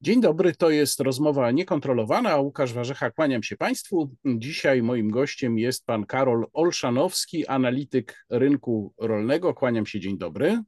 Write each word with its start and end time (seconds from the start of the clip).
Dzień 0.00 0.20
dobry, 0.20 0.54
to 0.54 0.70
jest 0.70 1.00
rozmowa 1.00 1.50
niekontrolowana. 1.50 2.36
Łukasz 2.36 2.72
Warzecha, 2.72 3.10
kłaniam 3.10 3.42
się 3.42 3.56
Państwu. 3.56 4.10
Dzisiaj 4.24 4.82
moim 4.82 5.10
gościem 5.10 5.58
jest 5.58 5.86
pan 5.86 6.06
Karol 6.06 6.46
Olszanowski, 6.52 7.46
analityk 7.46 8.24
rynku 8.30 8.94
rolnego. 8.98 9.54
Kłaniam 9.54 9.86
się, 9.86 10.00
dzień 10.00 10.18
dobry. 10.18 10.62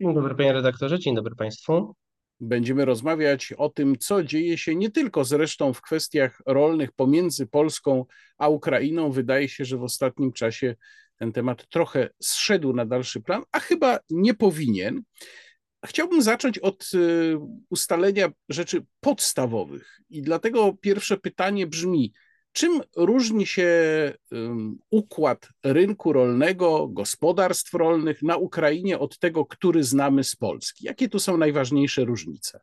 Dzień 0.00 0.14
dobry 0.14 0.34
panie 0.34 0.52
redaktorze, 0.52 0.98
dzień 0.98 1.14
dobry 1.14 1.34
Państwu. 1.36 1.94
Będziemy 2.40 2.84
rozmawiać 2.84 3.52
o 3.52 3.68
tym, 3.68 3.98
co 3.98 4.24
dzieje 4.24 4.58
się 4.58 4.74
nie 4.74 4.90
tylko 4.90 5.24
zresztą 5.24 5.72
w 5.72 5.82
kwestiach 5.82 6.42
rolnych 6.46 6.92
pomiędzy 6.92 7.46
Polską 7.46 8.04
a 8.38 8.48
Ukrainą. 8.48 9.10
Wydaje 9.10 9.48
się, 9.48 9.64
że 9.64 9.78
w 9.78 9.82
ostatnim 9.82 10.32
czasie 10.32 10.76
ten 11.16 11.32
temat 11.32 11.68
trochę 11.68 12.08
zszedł 12.18 12.72
na 12.72 12.86
dalszy 12.86 13.20
plan, 13.20 13.42
a 13.52 13.60
chyba 13.60 13.98
nie 14.10 14.34
powinien. 14.34 15.02
Chciałbym 15.86 16.22
zacząć 16.22 16.58
od 16.58 16.90
y, 16.94 17.38
ustalenia 17.70 18.28
rzeczy 18.48 18.86
podstawowych. 19.00 20.00
I 20.10 20.22
dlatego 20.22 20.72
pierwsze 20.80 21.16
pytanie 21.16 21.66
brzmi: 21.66 22.12
czym 22.52 22.80
różni 22.96 23.46
się 23.46 23.70
układ 24.90 25.48
rynku 25.64 26.12
rolnego, 26.12 26.88
gospodarstw 26.88 27.74
rolnych 27.74 28.22
na 28.22 28.36
Ukrainie 28.36 28.98
od 28.98 29.18
tego, 29.18 29.46
który 29.46 29.84
znamy 29.84 30.24
z 30.24 30.36
Polski? 30.36 30.84
Jakie 30.84 31.08
tu 31.08 31.18
są 31.18 31.36
najważniejsze 31.36 32.04
różnice? 32.04 32.60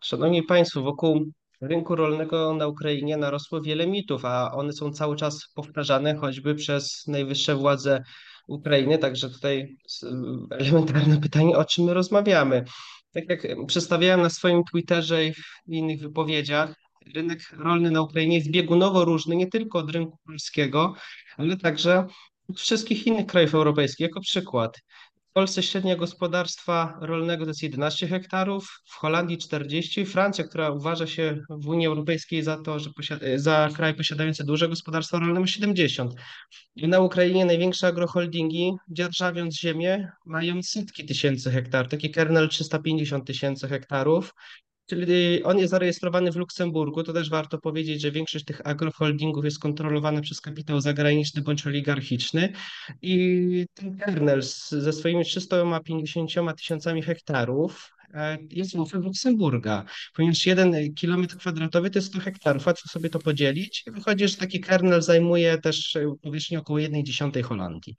Szanowni 0.00 0.42
Państwo, 0.42 0.82
wokół 0.82 1.32
rynku 1.60 1.96
rolnego 1.96 2.54
na 2.54 2.66
Ukrainie 2.66 3.16
narosło 3.16 3.60
wiele 3.60 3.86
mitów, 3.86 4.24
a 4.24 4.52
one 4.52 4.72
są 4.72 4.92
cały 4.92 5.16
czas 5.16 5.48
powtarzane 5.54 6.16
choćby 6.16 6.54
przez 6.54 7.06
najwyższe 7.06 7.54
władze 7.54 8.02
Ukrainy. 8.48 8.98
Także 8.98 9.30
tutaj 9.30 9.76
elementarne 10.50 11.20
pytanie, 11.20 11.56
o 11.56 11.64
czym 11.64 11.84
my 11.84 11.94
rozmawiamy. 11.94 12.64
Tak 13.12 13.28
jak 13.28 13.66
przedstawiałem 13.66 14.22
na 14.22 14.30
swoim 14.30 14.64
Twitterze 14.64 15.24
i 15.24 15.32
w 15.32 15.42
innych 15.68 16.00
wypowiedziach, 16.00 16.74
rynek 17.14 17.40
rolny 17.52 17.90
na 17.90 18.02
Ukrainie 18.02 18.36
jest 18.36 18.50
biegunowo 18.50 19.04
różny 19.04 19.36
nie 19.36 19.46
tylko 19.46 19.78
od 19.78 19.90
rynku 19.90 20.18
polskiego, 20.26 20.94
ale 21.36 21.56
także 21.56 22.06
od 22.48 22.60
wszystkich 22.60 23.06
innych 23.06 23.26
krajów 23.26 23.54
europejskich. 23.54 24.00
Jako 24.00 24.20
przykład, 24.20 24.80
Polsce 25.38 25.62
średnia 25.62 25.96
gospodarstwa 25.96 26.98
rolnego 27.00 27.44
to 27.44 27.50
jest 27.50 27.62
11 27.62 28.06
hektarów, 28.08 28.80
w 28.84 28.94
Holandii 28.94 29.38
40, 29.38 30.06
Francja, 30.06 30.44
która 30.44 30.70
uważa 30.70 31.06
się 31.06 31.40
w 31.50 31.68
Unii 31.68 31.86
Europejskiej 31.86 32.42
za 32.42 32.56
to, 32.56 32.78
że 32.78 32.90
za 33.36 33.68
kraj 33.74 33.94
posiadający 33.94 34.44
duże 34.44 34.68
gospodarstwa 34.68 35.18
rolne 35.18 35.40
ma 35.40 35.46
70. 35.46 36.14
I 36.76 36.88
na 36.88 37.00
Ukrainie 37.00 37.44
największe 37.44 37.86
agroholdingi, 37.86 38.72
dzierżawiąc 38.90 39.58
ziemię, 39.60 40.10
mają 40.26 40.62
setki 40.62 41.06
tysięcy 41.06 41.50
hektarów. 41.50 41.90
Taki 41.90 42.10
kernel 42.10 42.48
350 42.48 43.26
tysięcy 43.26 43.68
hektarów. 43.68 44.34
Czyli 44.88 45.42
on 45.42 45.58
jest 45.58 45.70
zarejestrowany 45.70 46.32
w 46.32 46.36
Luksemburgu. 46.36 47.02
To 47.02 47.12
też 47.12 47.30
warto 47.30 47.58
powiedzieć, 47.58 48.00
że 48.00 48.10
większość 48.10 48.44
tych 48.44 48.66
agroholdingów 48.66 49.44
jest 49.44 49.58
kontrolowana 49.58 50.20
przez 50.20 50.40
kapitał 50.40 50.80
zagraniczny 50.80 51.42
bądź 51.42 51.66
oligarchiczny. 51.66 52.52
I 53.02 53.66
ten 53.74 53.98
kernel 53.98 54.42
ze 54.68 54.92
swoimi 54.92 55.24
350 55.24 56.30
tysiącami 56.56 57.02
hektarów 57.02 57.92
e, 58.14 58.38
jest 58.50 58.76
w 58.76 58.94
Luksemburga, 58.94 59.84
ponieważ 60.14 60.46
jeden 60.46 60.94
kilometr 60.94 61.36
kwadratowy 61.36 61.90
to 61.90 61.98
jest 61.98 62.08
100 62.08 62.20
hektarów. 62.20 62.66
Łatwo 62.66 62.88
sobie 62.88 63.10
to 63.10 63.18
podzielić. 63.18 63.84
I 63.86 63.90
wychodzi, 63.90 64.28
że 64.28 64.36
taki 64.36 64.60
kernel 64.60 65.02
zajmuje 65.02 65.58
też 65.58 65.98
powierzchnię 66.22 66.58
około 66.58 66.78
1,1 66.78 67.42
Holandii. 67.42 67.96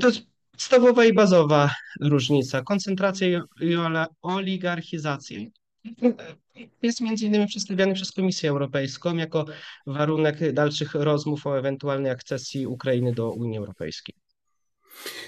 To 0.00 0.06
jest 0.06 0.22
podstawowa 0.50 1.04
i 1.04 1.12
bazowa 1.12 1.70
różnica. 2.00 2.62
Koncentracja 2.62 3.28
i 3.60 3.76
oligarchizacja 4.22 5.38
jest 6.82 7.00
między 7.00 7.26
innymi 7.26 7.46
przedstawiany 7.46 7.94
przez 7.94 8.12
Komisję 8.12 8.50
Europejską 8.50 9.16
jako 9.16 9.44
warunek 9.86 10.52
dalszych 10.52 10.94
rozmów 10.94 11.46
o 11.46 11.58
ewentualnej 11.58 12.10
akcesji 12.10 12.66
Ukrainy 12.66 13.12
do 13.12 13.30
Unii 13.30 13.58
Europejskiej. 13.58 14.14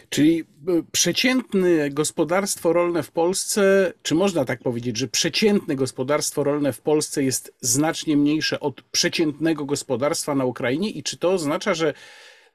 Czyli 0.08 0.40
e, 0.40 0.44
przeciętne 0.92 1.90
gospodarstwo 1.90 2.72
rolne 2.72 3.02
w 3.02 3.10
Polsce, 3.10 3.92
czy 4.02 4.14
można 4.14 4.44
tak 4.44 4.62
powiedzieć, 4.62 4.96
że 4.96 5.08
przeciętne 5.08 5.76
gospodarstwo 5.76 6.44
rolne 6.44 6.72
w 6.72 6.80
Polsce 6.80 7.22
jest 7.22 7.54
znacznie 7.60 8.16
mniejsze 8.16 8.60
od 8.60 8.82
przeciętnego 8.82 9.64
gospodarstwa 9.64 10.34
na 10.34 10.44
Ukrainie? 10.44 10.90
I 10.90 11.02
czy 11.02 11.16
to 11.16 11.30
oznacza, 11.30 11.74
że 11.74 11.94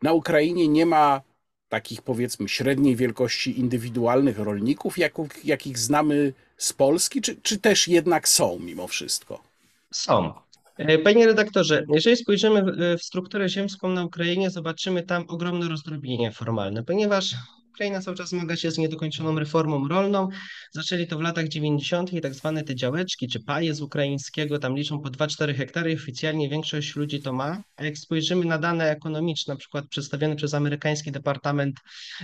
na 0.01 0.13
Ukrainie 0.13 0.67
nie 0.67 0.85
ma 0.85 1.21
takich 1.69 2.01
powiedzmy 2.01 2.49
średniej 2.49 2.95
wielkości 2.95 3.59
indywidualnych 3.59 4.39
rolników, 4.39 4.97
jakich, 4.97 5.45
jakich 5.45 5.77
znamy 5.77 6.33
z 6.63 6.73
Polski, 6.73 7.21
czy, 7.21 7.35
czy 7.35 7.57
też 7.57 7.87
jednak 7.87 8.27
są 8.27 8.59
mimo 8.59 8.87
wszystko? 8.87 9.43
Są. 9.91 10.33
E, 10.77 10.97
panie 10.97 11.25
redaktorze, 11.25 11.85
jeżeli 11.89 12.17
spojrzymy 12.17 12.63
w 12.97 13.03
strukturę 13.03 13.49
ziemską 13.49 13.89
na 13.89 14.05
Ukrainie, 14.05 14.49
zobaczymy 14.49 15.03
tam 15.03 15.25
ogromne 15.27 15.69
rozdrobnienie 15.69 16.31
formalne, 16.31 16.83
ponieważ 16.83 17.35
Ukraina 17.73 18.01
cały 18.01 18.17
czas 18.17 18.29
zmaga 18.29 18.55
się 18.55 18.71
z 18.71 18.77
niedokończoną 18.77 19.39
reformą 19.39 19.87
rolną. 19.87 20.29
Zaczęli 20.71 21.07
to 21.07 21.17
w 21.17 21.21
latach 21.21 21.47
90. 21.47 22.13
i 22.13 22.21
tak 22.21 22.33
zwane 22.33 22.63
te 22.63 22.75
działeczki 22.75 23.27
czy 23.27 23.39
paje 23.39 23.73
z 23.73 23.81
ukraińskiego 23.81 24.59
tam 24.59 24.75
liczą 24.75 24.99
po 24.99 25.09
2-4 25.09 25.55
hektary 25.55 25.93
oficjalnie 25.93 26.49
większość 26.49 26.95
ludzi 26.95 27.21
to 27.21 27.33
ma. 27.33 27.63
A 27.75 27.83
jak 27.83 27.97
spojrzymy 27.97 28.45
na 28.45 28.57
dane 28.57 28.91
ekonomiczne, 28.91 29.53
na 29.53 29.57
przykład 29.57 29.87
przedstawione 29.87 30.35
przez 30.35 30.53
amerykański 30.53 31.11
Departament 31.11 31.79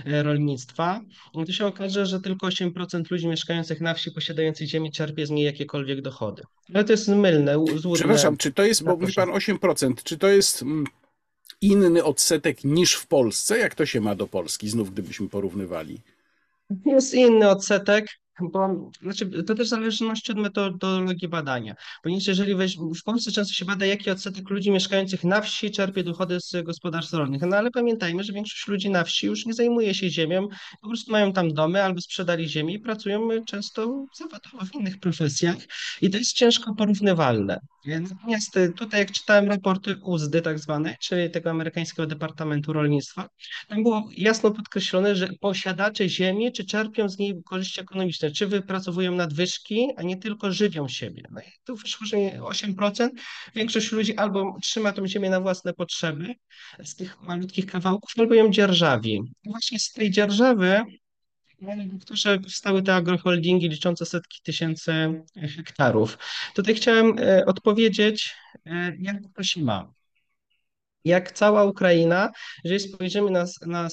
e, 0.06 0.22
Rolnictwa, 0.22 1.00
to 1.46 1.52
się 1.52 1.66
okaże, 1.66 2.06
że 2.06 2.20
tylko 2.20 2.46
8% 2.46 3.10
ludzi 3.10 3.28
mieszkających 3.28 3.80
na 3.80 3.94
wsi 3.94 4.10
posiadających 4.10 4.68
ziemię 4.68 4.90
czerpie 4.90 5.26
z 5.26 5.30
niej 5.30 5.44
jakiekolwiek 5.44 6.02
dochody. 6.02 6.42
Ale 6.74 6.84
to 6.84 6.92
jest 6.92 7.08
mylne, 7.08 7.54
złudne. 7.54 7.94
Przepraszam, 7.94 8.36
czy 8.36 8.52
to 8.52 8.64
jest, 8.64 8.84
bo 8.84 8.96
mówi 8.96 9.12
pan 9.12 9.28
8%, 9.28 9.94
czy 10.04 10.18
to 10.18 10.28
jest 10.28 10.62
mm, 10.62 10.84
inny 11.60 12.04
odsetek 12.04 12.64
niż 12.64 12.94
w 12.94 13.06
Polsce? 13.06 13.58
Jak 13.58 13.74
to 13.74 13.86
się 13.86 14.00
ma 14.00 14.14
do 14.14 14.26
Polski, 14.26 14.68
znów 14.68 14.92
gdybyśmy 14.92 15.28
porównywali? 15.28 16.00
Jest 16.86 17.14
inny 17.14 17.48
odsetek 17.48 18.06
bo 18.52 18.90
znaczy, 19.02 19.44
to 19.44 19.54
też 19.54 19.66
w 19.66 19.70
zależności 19.70 20.32
od 20.32 20.38
metodologii 20.38 21.28
badania. 21.28 21.74
Ponieważ 22.02 22.26
jeżeli 22.26 22.54
weź, 22.54 22.76
w 22.76 23.02
Polsce 23.04 23.32
często 23.32 23.54
się 23.54 23.64
bada, 23.64 23.86
jaki 23.86 24.10
odsetek 24.10 24.50
ludzi 24.50 24.70
mieszkających 24.70 25.24
na 25.24 25.40
wsi 25.40 25.70
czerpie 25.70 26.04
dochody 26.04 26.40
z 26.40 26.64
gospodarstw 26.64 27.12
rolnych. 27.12 27.42
No 27.42 27.56
ale 27.56 27.70
pamiętajmy, 27.70 28.24
że 28.24 28.32
większość 28.32 28.68
ludzi 28.68 28.90
na 28.90 29.04
wsi 29.04 29.26
już 29.26 29.46
nie 29.46 29.54
zajmuje 29.54 29.94
się 29.94 30.10
ziemią, 30.10 30.48
po 30.80 30.88
prostu 30.88 31.12
mają 31.12 31.32
tam 31.32 31.52
domy 31.52 31.82
albo 31.82 32.00
sprzedali 32.00 32.48
ziemię 32.48 32.74
i 32.74 32.78
pracują 32.78 33.44
często 33.44 34.06
zawodowo 34.14 34.64
w 34.66 34.74
innych 34.74 35.00
profesjach 35.00 35.56
i 36.02 36.10
to 36.10 36.18
jest 36.18 36.32
ciężko 36.32 36.74
porównywalne. 36.74 37.60
Natomiast 37.86 38.58
tutaj, 38.76 39.00
jak 39.00 39.12
czytałem 39.12 39.48
raporty 39.48 39.96
UZDY, 40.02 40.42
tak 40.42 40.58
zwane, 40.58 40.96
czyli 41.00 41.30
tego 41.30 41.50
amerykańskiego 41.50 42.06
Departamentu 42.06 42.72
Rolnictwa, 42.72 43.28
tam 43.68 43.82
było 43.82 44.08
jasno 44.16 44.50
podkreślone, 44.50 45.16
że 45.16 45.28
posiadacze 45.40 46.08
ziemi, 46.08 46.52
czy 46.52 46.64
czerpią 46.64 47.08
z 47.08 47.18
niej 47.18 47.42
korzyści 47.44 47.80
ekonomiczne, 47.80 48.29
czy 48.32 48.46
wypracowują 48.46 49.14
nadwyżki, 49.14 49.88
a 49.96 50.02
nie 50.02 50.16
tylko 50.16 50.52
żywią 50.52 50.88
siebie. 50.88 51.22
No 51.30 51.40
i 51.40 51.44
tu 51.64 51.76
wyszło, 51.76 52.06
że 52.06 52.16
8%. 52.16 53.08
Większość 53.54 53.92
ludzi 53.92 54.16
albo 54.16 54.56
trzyma 54.62 54.92
tą 54.92 55.06
ziemię 55.06 55.30
na 55.30 55.40
własne 55.40 55.72
potrzeby 55.74 56.34
z 56.84 56.94
tych 56.94 57.22
malutkich 57.22 57.66
kawałków, 57.66 58.10
albo 58.18 58.34
ją 58.34 58.50
dzierżawi. 58.50 59.20
I 59.42 59.50
właśnie 59.50 59.78
z 59.78 59.92
tej 59.92 60.10
dzierżawy 60.10 60.82
które 62.00 62.38
powstały 62.38 62.82
te 62.82 62.94
agroholdingi 62.94 63.68
liczące 63.68 64.06
setki 64.06 64.40
tysięcy 64.42 64.92
hektarów. 65.56 66.18
Tutaj 66.54 66.74
chciałem 66.74 67.18
e, 67.18 67.46
odpowiedzieć, 67.46 68.34
e, 68.66 68.96
jak 69.00 69.16
to 69.36 69.42
się 69.42 69.60
ma. 69.60 69.92
Jak 71.04 71.32
cała 71.32 71.64
Ukraina, 71.64 72.30
jeżeli 72.64 72.80
spojrzymy 72.80 73.30
na, 73.30 73.44
na, 73.66 73.88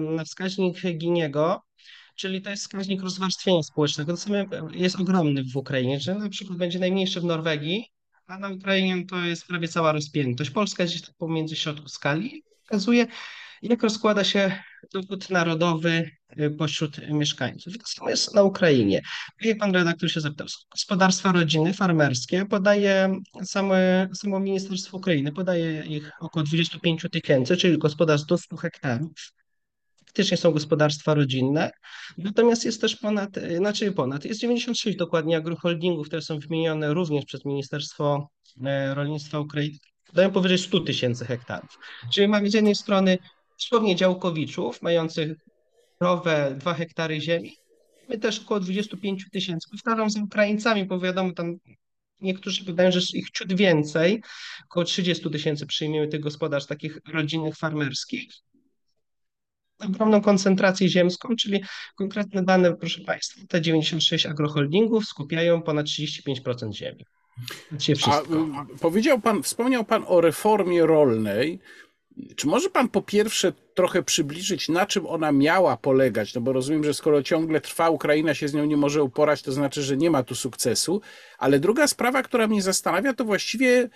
na 0.00 0.24
wskaźnik 0.24 0.80
Giniego, 0.96 1.62
czyli 2.16 2.42
to 2.42 2.50
jest 2.50 2.62
wskaźnik 2.62 3.02
rozwarstwienia 3.02 3.62
społecznego. 3.62 4.12
To 4.12 4.16
sobie 4.16 4.46
jest 4.72 5.00
ogromny 5.00 5.44
w 5.44 5.56
Ukrainie, 5.56 6.00
że 6.00 6.14
na 6.14 6.28
przykład 6.28 6.58
będzie 6.58 6.78
najmniejszy 6.78 7.20
w 7.20 7.24
Norwegii, 7.24 7.92
a 8.26 8.38
na 8.38 8.48
Ukrainie 8.48 9.06
to 9.06 9.16
jest 9.16 9.46
prawie 9.46 9.68
cała 9.68 9.92
rozpiętość. 9.92 10.50
Polska 10.50 10.82
jest 10.82 10.94
gdzieś 10.94 11.06
tak 11.06 11.16
pomiędzy 11.16 11.56
środku 11.56 11.88
skali. 11.88 12.42
Pokazuje, 12.62 13.06
jak 13.62 13.82
rozkłada 13.82 14.24
się 14.24 14.62
dochód 14.92 15.30
narodowy 15.30 16.10
y, 16.40 16.50
pośród 16.50 17.08
mieszkańców. 17.08 17.74
I 17.74 17.78
to 17.78 17.86
samo 17.86 18.10
jest 18.10 18.34
na 18.34 18.42
Ukrainie. 18.42 19.02
Jak 19.40 19.58
pan 19.58 19.74
redaktor 19.74 20.10
się 20.10 20.20
zapytał, 20.20 20.46
gospodarstwa 20.70 21.32
rodziny 21.32 21.74
farmerskie 21.74 22.46
podaje 22.46 23.20
same, 23.44 24.08
samo 24.14 24.40
Ministerstwo 24.40 24.96
Ukrainy, 24.96 25.32
podaje 25.32 25.84
ich 25.86 26.10
około 26.20 26.42
25 26.42 27.06
tysięcy, 27.12 27.56
czyli 27.56 27.78
gospodarstw 27.78 28.28
do 28.28 28.38
100 28.38 28.56
hektarów 28.56 29.32
faktycznie 30.16 30.36
są 30.36 30.52
gospodarstwa 30.52 31.14
rodzinne, 31.14 31.70
natomiast 32.18 32.64
jest 32.64 32.80
też 32.80 32.96
ponad, 32.96 33.30
znaczy 33.56 33.92
ponad, 33.92 34.24
jest 34.24 34.40
96 34.40 34.98
dokładnie 34.98 35.36
agroholdingów, 35.36 36.06
które 36.06 36.22
są 36.22 36.38
wymienione 36.38 36.94
również 36.94 37.24
przez 37.24 37.44
Ministerstwo 37.44 38.28
e, 38.64 38.94
Rolnictwa 38.94 39.40
Ukrainy, 39.40 39.78
dają 40.12 40.30
powyżej 40.30 40.58
100 40.58 40.80
tysięcy 40.80 41.24
hektarów. 41.24 41.78
Czyli 42.12 42.28
mamy 42.28 42.50
z 42.50 42.54
jednej 42.54 42.74
strony 42.74 43.18
dosłownie 43.58 43.96
działkowiczów, 43.96 44.82
mających 44.82 45.38
krowę 45.98 46.56
2 46.58 46.74
hektary 46.74 47.20
ziemi, 47.20 47.56
My 48.08 48.18
też 48.18 48.40
około 48.40 48.60
25 48.60 49.30
tysięcy. 49.32 49.68
Powtarzam 49.70 50.10
z 50.10 50.16
Ukraińcami, 50.16 50.84
bo 50.84 51.00
wiadomo, 51.00 51.32
tam 51.32 51.56
niektórzy 52.20 52.64
wydają, 52.64 52.90
że 52.90 53.00
ich 53.14 53.30
ciut 53.30 53.52
więcej. 53.52 54.22
Około 54.64 54.84
30 54.84 55.30
tysięcy 55.30 55.66
przyjmiemy 55.66 56.08
tych 56.08 56.20
gospodarstw 56.20 56.68
takich 56.68 56.98
rodzinnych, 57.12 57.56
farmerskich. 57.56 58.32
Ogromną 59.78 60.20
koncentrację 60.20 60.88
ziemską, 60.88 61.36
czyli 61.36 61.64
konkretne 61.96 62.44
dane, 62.44 62.76
proszę 62.76 63.00
Państwa, 63.00 63.40
te 63.48 63.60
96 63.60 64.26
agroholdingów 64.26 65.04
skupiają 65.04 65.62
ponad 65.62 65.86
35% 65.86 66.72
ziemi. 66.72 67.04
A, 68.06 68.22
powiedział 68.80 69.20
pan, 69.20 69.42
wspomniał 69.42 69.84
pan 69.84 70.04
o 70.06 70.20
reformie 70.20 70.86
rolnej. 70.86 71.60
Czy 72.36 72.46
może 72.46 72.70
pan 72.70 72.88
po 72.88 73.02
pierwsze 73.02 73.52
trochę 73.74 74.02
przybliżyć, 74.02 74.68
na 74.68 74.86
czym 74.86 75.06
ona 75.06 75.32
miała 75.32 75.76
polegać? 75.76 76.34
No 76.34 76.40
bo 76.40 76.52
rozumiem, 76.52 76.84
że 76.84 76.94
skoro 76.94 77.22
ciągle 77.22 77.60
trwa, 77.60 77.90
Ukraina 77.90 78.34
się 78.34 78.48
z 78.48 78.54
nią 78.54 78.64
nie 78.64 78.76
może 78.76 79.02
uporać, 79.02 79.42
to 79.42 79.52
znaczy, 79.52 79.82
że 79.82 79.96
nie 79.96 80.10
ma 80.10 80.22
tu 80.22 80.34
sukcesu. 80.34 81.00
Ale 81.38 81.60
druga 81.60 81.86
sprawa, 81.88 82.22
która 82.22 82.46
mnie 82.46 82.62
zastanawia, 82.62 83.14
to 83.14 83.24
właściwie 83.24 83.88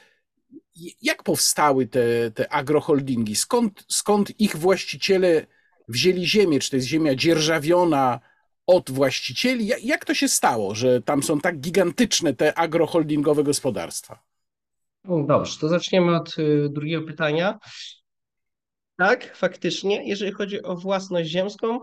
jak 1.02 1.22
powstały 1.22 1.86
te, 1.86 2.30
te 2.30 2.52
agroholdingi? 2.52 3.36
Skąd, 3.36 3.84
skąd 3.88 4.40
ich 4.40 4.56
właściciele 4.56 5.46
wzięli 5.90 6.26
ziemię? 6.26 6.60
Czy 6.60 6.70
to 6.70 6.76
jest 6.76 6.88
ziemia 6.88 7.14
dzierżawiona 7.14 8.20
od 8.66 8.90
właścicieli? 8.90 9.70
Jak, 9.82 10.04
to 10.04 10.14
się 10.14 10.28
stało, 10.28 10.74
że 10.74 11.02
tam 11.02 11.22
są 11.22 11.40
tak 11.40 11.60
gigantyczne 11.60 12.34
te 12.34 12.58
agroholdingowe 12.58 13.44
gospodarstwa? 13.44 14.22
Dobrze, 15.04 15.58
to 15.60 15.68
zaczniemy 15.68 16.16
od 16.16 16.38
y, 16.38 16.68
drugiego 16.70 17.06
pytania. 17.06 17.58
Tak, 18.96 19.36
faktycznie, 19.36 20.08
jeżeli 20.08 20.32
chodzi 20.32 20.62
o 20.62 20.76
własność 20.76 21.30
ziemską, 21.30 21.80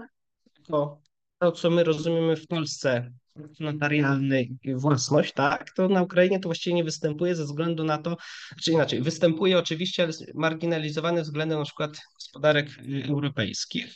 to 0.67 1.01
to, 1.39 1.51
co 1.51 1.69
my 1.69 1.83
rozumiemy 1.83 2.35
w 2.35 2.47
Polsce, 2.47 3.11
notarialny 3.59 4.47
własność, 4.75 5.33
tak, 5.33 5.71
to 5.71 5.89
na 5.89 6.03
Ukrainie 6.03 6.39
to 6.39 6.49
właściwie 6.49 6.75
nie 6.75 6.83
występuje 6.83 7.35
ze 7.35 7.43
względu 7.43 7.83
na 7.83 7.97
to, 7.97 8.17
czy 8.63 8.71
inaczej, 8.71 9.01
występuje 9.01 9.59
oczywiście, 9.59 10.03
ale 10.03 10.13
marginalizowany 10.35 11.21
względem 11.21 11.59
na 11.59 11.65
przykład 11.65 11.97
gospodarek 12.13 12.67
europejskich. 13.09 13.95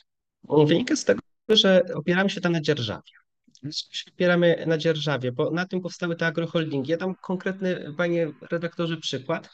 Wynika 0.67 0.95
z 0.95 1.05
tego, 1.05 1.21
że 1.49 1.83
opieramy 1.95 2.29
się 2.29 2.41
tam 2.41 2.51
na 2.51 2.61
dzierżawie 2.61 3.20
opieramy 4.13 4.63
na 4.67 4.77
dzierżawie, 4.77 5.31
bo 5.31 5.51
na 5.51 5.65
tym 5.65 5.81
powstały 5.81 6.15
te 6.15 6.27
agroholdingi. 6.27 6.91
Ja 6.91 6.97
dam 6.97 7.15
konkretny, 7.15 7.93
panie 7.97 8.31
redaktorze, 8.51 8.97
przykład. 8.97 9.49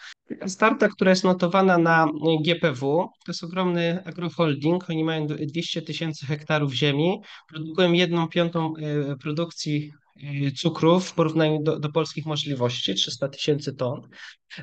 Starta, 0.48 0.90
która 0.90 1.10
jest 1.10 1.24
notowana 1.24 1.78
na 1.78 2.08
GPW, 2.46 3.10
to 3.26 3.32
jest 3.32 3.44
ogromny 3.44 4.04
agroholding. 4.06 4.90
Oni 4.90 5.04
mają 5.04 5.28
200 5.28 5.82
tysięcy 5.82 6.26
hektarów 6.26 6.74
ziemi, 6.74 7.22
produkują 7.50 7.92
jedną 7.92 8.28
piątą 8.28 8.74
e, 8.76 9.16
produkcji 9.16 9.92
e, 10.24 10.52
cukrów 10.52 11.10
w 11.10 11.14
porównaniu 11.14 11.64
do, 11.64 11.80
do 11.80 11.92
polskich 11.92 12.26
możliwości, 12.26 12.96
300 12.96 13.28
tysięcy 13.28 13.74
ton. 13.74 14.02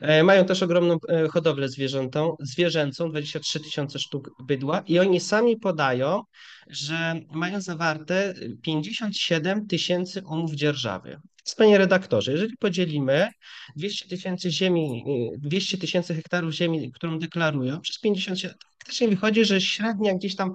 E, 0.01 0.23
mają 0.23 0.45
też 0.45 0.63
ogromną 0.63 0.99
hodowlę 1.31 1.69
zwierzętą, 1.69 2.37
zwierzęcą, 2.41 3.11
23 3.11 3.61
tysiące 3.61 3.99
sztuk 3.99 4.31
bydła 4.45 4.83
i 4.87 4.99
oni 4.99 5.21
sami 5.21 5.57
podają, 5.57 6.23
że 6.71 7.21
mają 7.33 7.61
zawarte 7.61 8.35
57 8.63 9.67
tysięcy 9.67 10.23
umów 10.27 10.55
dzierżawy. 10.55 11.21
Panie 11.57 11.79
redaktorze, 11.79 12.33
jeżeli 12.33 12.57
podzielimy 12.57 13.29
200 13.77 14.09
tysięcy 14.09 14.51
ziemi, 14.51 15.05
200 15.39 15.79
tysięcy 15.79 16.15
hektarów 16.15 16.53
ziemi, 16.53 16.93
którą 16.93 17.19
deklarują, 17.19 17.81
przez 17.81 17.99
57, 18.01 18.59
faktycznie 18.79 19.09
wychodzi, 19.09 19.45
że 19.45 19.61
średnia 19.61 20.15
gdzieś 20.15 20.37
tam 20.37 20.53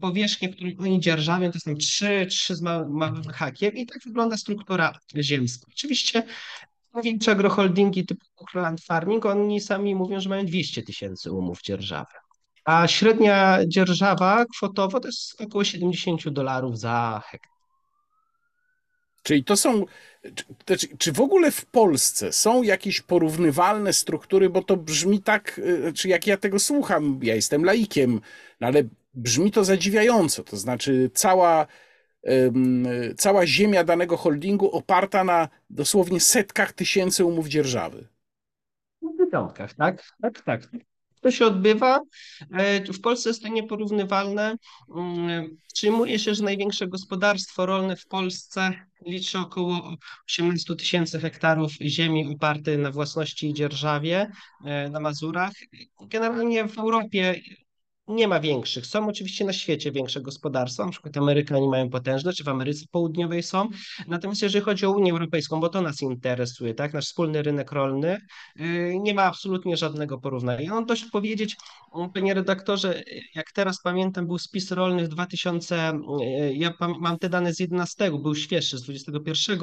powierzchnia, 0.00 0.48
którą 0.48 0.70
oni 0.78 1.00
dzierżawią, 1.00 1.52
to 1.52 1.60
są 1.60 1.74
3, 1.74 2.26
3 2.30 2.56
z 2.56 2.62
małym 2.88 3.24
hakiem 3.24 3.72
i 3.74 3.86
tak 3.86 3.98
wygląda 4.06 4.36
struktura 4.36 4.98
ziemska. 5.20 5.66
Oczywiście 5.72 6.22
większe 7.04 7.30
agroholdingi 7.32 8.06
typu 8.06 8.26
land 8.54 8.84
farming, 8.84 9.26
oni 9.26 9.60
sami 9.60 9.94
mówią, 9.94 10.20
że 10.20 10.28
mają 10.28 10.46
200 10.46 10.82
tysięcy 10.82 11.32
umów 11.32 11.62
dzierżawy. 11.62 12.12
A 12.64 12.88
średnia 12.88 13.58
dzierżawa 13.66 14.44
kwotowo 14.44 15.00
to 15.00 15.08
jest 15.08 15.40
około 15.40 15.64
70 15.64 16.28
dolarów 16.28 16.78
za 16.78 17.22
hektar. 17.30 17.55
Czyli 19.26 19.44
to 19.44 19.56
są. 19.56 19.84
Czy, 20.64 20.96
czy 20.98 21.12
w 21.12 21.20
ogóle 21.20 21.50
w 21.50 21.66
Polsce 21.66 22.32
są 22.32 22.62
jakieś 22.62 23.00
porównywalne 23.00 23.92
struktury, 23.92 24.50
bo 24.50 24.62
to 24.62 24.76
brzmi 24.76 25.22
tak, 25.22 25.58
y, 25.58 25.92
czy 25.92 26.08
jak 26.08 26.26
ja 26.26 26.36
tego 26.36 26.58
słucham, 26.58 27.20
ja 27.22 27.34
jestem 27.34 27.64
laikiem, 27.64 28.20
no 28.60 28.66
ale 28.66 28.82
brzmi 29.14 29.50
to 29.50 29.64
zadziwiająco. 29.64 30.44
To 30.44 30.56
znaczy, 30.56 31.10
cała, 31.14 31.66
cała 33.16 33.46
ziemia 33.46 33.84
danego 33.84 34.16
holdingu 34.16 34.70
oparta 34.70 35.24
na 35.24 35.48
dosłownie 35.70 36.20
setkach 36.20 36.72
tysięcy 36.72 37.24
umów 37.24 37.48
dzierżawy. 37.48 38.06
W 39.02 39.24
dziesiątkach, 39.24 39.74
tak? 39.74 40.02
Tak, 40.22 40.42
tak. 40.42 40.60
To 41.26 41.30
się 41.30 41.46
odbywa. 41.46 42.00
E, 42.52 42.92
w 42.92 43.00
Polsce 43.00 43.30
jest 43.30 43.42
to 43.42 43.48
nieporównywalne. 43.48 44.56
Mm, 44.96 45.56
przyjmuje 45.74 46.18
się, 46.18 46.34
że 46.34 46.44
największe 46.44 46.86
gospodarstwo 46.86 47.66
rolne 47.66 47.96
w 47.96 48.06
Polsce 48.06 48.72
liczy 49.06 49.38
około 49.38 49.96
18 50.28 50.76
tysięcy 50.76 51.20
hektarów 51.20 51.72
ziemi 51.72 52.34
opartej 52.34 52.78
na 52.78 52.90
własności 52.90 53.50
i 53.50 53.54
dzierżawie 53.54 54.30
e, 54.64 54.90
na 54.90 55.00
Mazurach. 55.00 55.52
Generalnie 56.00 56.68
w 56.68 56.78
Europie 56.78 57.40
nie 58.08 58.28
ma 58.28 58.40
większych. 58.40 58.86
Są 58.86 59.08
oczywiście 59.08 59.44
na 59.44 59.52
świecie 59.52 59.92
większe 59.92 60.20
gospodarstwa, 60.20 60.84
na 60.84 60.90
przykład 60.90 61.16
Amerykanie 61.16 61.68
mają 61.68 61.90
potężne, 61.90 62.32
czy 62.32 62.44
w 62.44 62.48
Ameryce 62.48 62.86
Południowej 62.90 63.42
są. 63.42 63.68
Natomiast 64.08 64.42
jeżeli 64.42 64.64
chodzi 64.64 64.86
o 64.86 64.90
Unię 64.90 65.12
Europejską, 65.12 65.60
bo 65.60 65.68
to 65.68 65.80
nas 65.82 66.02
interesuje, 66.02 66.74
tak, 66.74 66.92
nasz 66.94 67.04
wspólny 67.04 67.42
rynek 67.42 67.72
rolny, 67.72 68.18
yy, 68.56 68.98
nie 69.00 69.14
ma 69.14 69.22
absolutnie 69.22 69.76
żadnego 69.76 70.18
porównania. 70.18 70.70
Mam 70.70 70.86
dość 70.86 71.04
powiedzieć, 71.04 71.56
panie 72.14 72.34
redaktorze, 72.34 73.02
jak 73.34 73.52
teraz 73.52 73.82
pamiętam, 73.82 74.26
był 74.26 74.38
spis 74.38 74.70
rolny 74.70 75.04
w 75.04 75.08
2000, 75.08 75.92
yy, 76.20 76.54
ja 76.54 76.72
mam 77.00 77.18
te 77.18 77.28
dane 77.28 77.54
z 77.54 77.60
11, 77.60 78.10
był 78.10 78.34
świeższy, 78.34 78.78
z 78.78 78.82
21. 78.82 79.58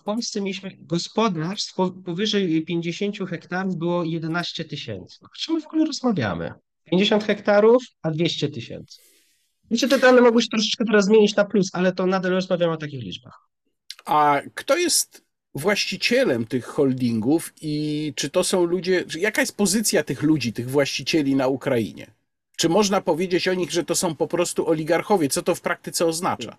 W 0.00 0.02
Polsce 0.02 0.40
mieliśmy 0.40 0.70
gospodarstw 0.78 1.74
powyżej 2.04 2.64
50 2.64 3.18
hektarów 3.28 3.76
było 3.76 4.04
11 4.04 4.64
tysięcy. 4.64 5.18
O 5.22 5.28
czym 5.38 5.54
my 5.54 5.60
w 5.60 5.66
ogóle 5.66 5.84
rozmawiamy? 5.84 6.54
50 6.84 7.24
hektarów, 7.24 7.82
a 8.02 8.10
200 8.10 8.48
tysięcy. 8.48 9.00
Wiecie, 9.70 9.88
te 9.88 9.98
dane 9.98 10.20
mogły 10.20 10.42
się 10.42 10.48
troszeczkę 10.48 10.84
teraz 10.84 11.04
zmienić 11.04 11.36
na 11.36 11.44
plus, 11.44 11.70
ale 11.72 11.92
to 11.92 12.06
nadal 12.06 12.32
rozmawiamy 12.32 12.72
o 12.72 12.76
takich 12.76 13.02
liczbach. 13.02 13.48
A 14.04 14.40
kto 14.54 14.76
jest 14.76 15.24
właścicielem 15.54 16.46
tych 16.46 16.64
holdingów 16.64 17.52
i 17.62 18.12
czy 18.16 18.30
to 18.30 18.44
są 18.44 18.64
ludzie, 18.64 19.04
jaka 19.18 19.40
jest 19.40 19.56
pozycja 19.56 20.04
tych 20.04 20.22
ludzi, 20.22 20.52
tych 20.52 20.70
właścicieli 20.70 21.34
na 21.34 21.48
Ukrainie? 21.48 22.06
Czy 22.56 22.68
można 22.68 23.00
powiedzieć 23.00 23.48
o 23.48 23.54
nich, 23.54 23.72
że 23.72 23.84
to 23.84 23.94
są 23.94 24.14
po 24.14 24.28
prostu 24.28 24.68
oligarchowie? 24.68 25.28
Co 25.28 25.42
to 25.42 25.54
w 25.54 25.60
praktyce 25.60 26.06
oznacza? 26.06 26.56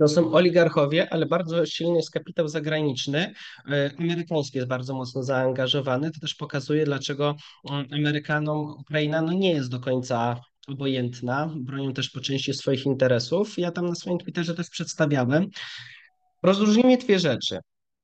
To 0.00 0.08
są 0.08 0.32
oligarchowie, 0.32 1.12
ale 1.12 1.26
bardzo 1.26 1.66
silny 1.66 1.96
jest 1.96 2.10
kapitał 2.10 2.48
zagraniczny. 2.48 3.32
E, 3.70 3.90
amerykański 3.98 4.58
jest 4.58 4.68
bardzo 4.68 4.94
mocno 4.94 5.22
zaangażowany. 5.22 6.10
To 6.10 6.20
też 6.20 6.34
pokazuje, 6.34 6.84
dlaczego 6.84 7.36
mm, 7.70 7.86
Amerykanom 7.92 8.76
Ukraina 8.80 9.22
no 9.22 9.32
nie 9.32 9.52
jest 9.52 9.70
do 9.70 9.80
końca 9.80 10.40
obojętna. 10.68 11.50
Bronią 11.56 11.92
też 11.92 12.10
po 12.10 12.20
części 12.20 12.54
swoich 12.54 12.86
interesów. 12.86 13.58
Ja 13.58 13.70
tam 13.70 13.88
na 13.88 13.94
swoim 13.94 14.18
Twitterze 14.18 14.54
też 14.54 14.70
przedstawiałem. 14.70 15.46
Rozróżnijmy 16.42 16.96
dwie 16.96 17.18
rzeczy. 17.18 17.58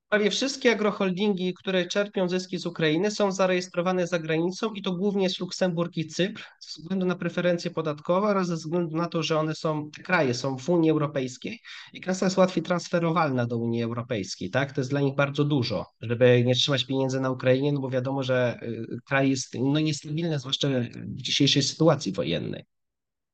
Prawie 0.08 0.30
wszystkie 0.30 0.72
agroholdingi, 0.72 1.54
które 1.54 1.86
czerpią 1.86 2.28
zyski 2.28 2.58
z 2.58 2.66
Ukrainy, 2.66 3.10
są 3.10 3.32
zarejestrowane 3.32 4.06
za 4.06 4.18
granicą 4.18 4.72
i 4.74 4.82
to 4.82 4.92
głównie 4.92 5.22
jest 5.22 5.40
Luksemburg 5.40 5.96
i 5.96 6.06
Cypr, 6.06 6.44
ze 6.60 6.82
względu 6.82 7.06
na 7.06 7.14
preferencje 7.14 7.70
podatkowe 7.70 8.28
oraz 8.28 8.46
ze 8.46 8.54
względu 8.54 8.96
na 8.96 9.08
to, 9.08 9.22
że 9.22 9.38
one 9.38 9.54
są, 9.54 9.90
te 9.90 10.02
kraje 10.02 10.34
są 10.34 10.58
w 10.58 10.68
Unii 10.68 10.90
Europejskiej 10.90 11.60
i 11.92 12.00
kasa 12.00 12.26
jest 12.26 12.36
łatwiej 12.36 12.62
transferowalna 12.62 13.46
do 13.46 13.58
Unii 13.58 13.82
Europejskiej, 13.82 14.50
tak? 14.50 14.72
To 14.72 14.80
jest 14.80 14.90
dla 14.90 15.00
nich 15.00 15.14
bardzo 15.14 15.44
dużo, 15.44 15.86
żeby 16.00 16.44
nie 16.44 16.54
trzymać 16.54 16.84
pieniędzy 16.84 17.20
na 17.20 17.30
Ukrainie, 17.30 17.72
no 17.72 17.80
bo 17.80 17.90
wiadomo, 17.90 18.22
że 18.22 18.58
y, 18.62 18.98
kraj 19.06 19.30
jest 19.30 19.54
no, 19.60 19.80
niestabilny, 19.80 20.38
zwłaszcza 20.38 20.68
w 20.94 21.22
dzisiejszej 21.22 21.62
sytuacji 21.62 22.12
wojennej. 22.12 22.64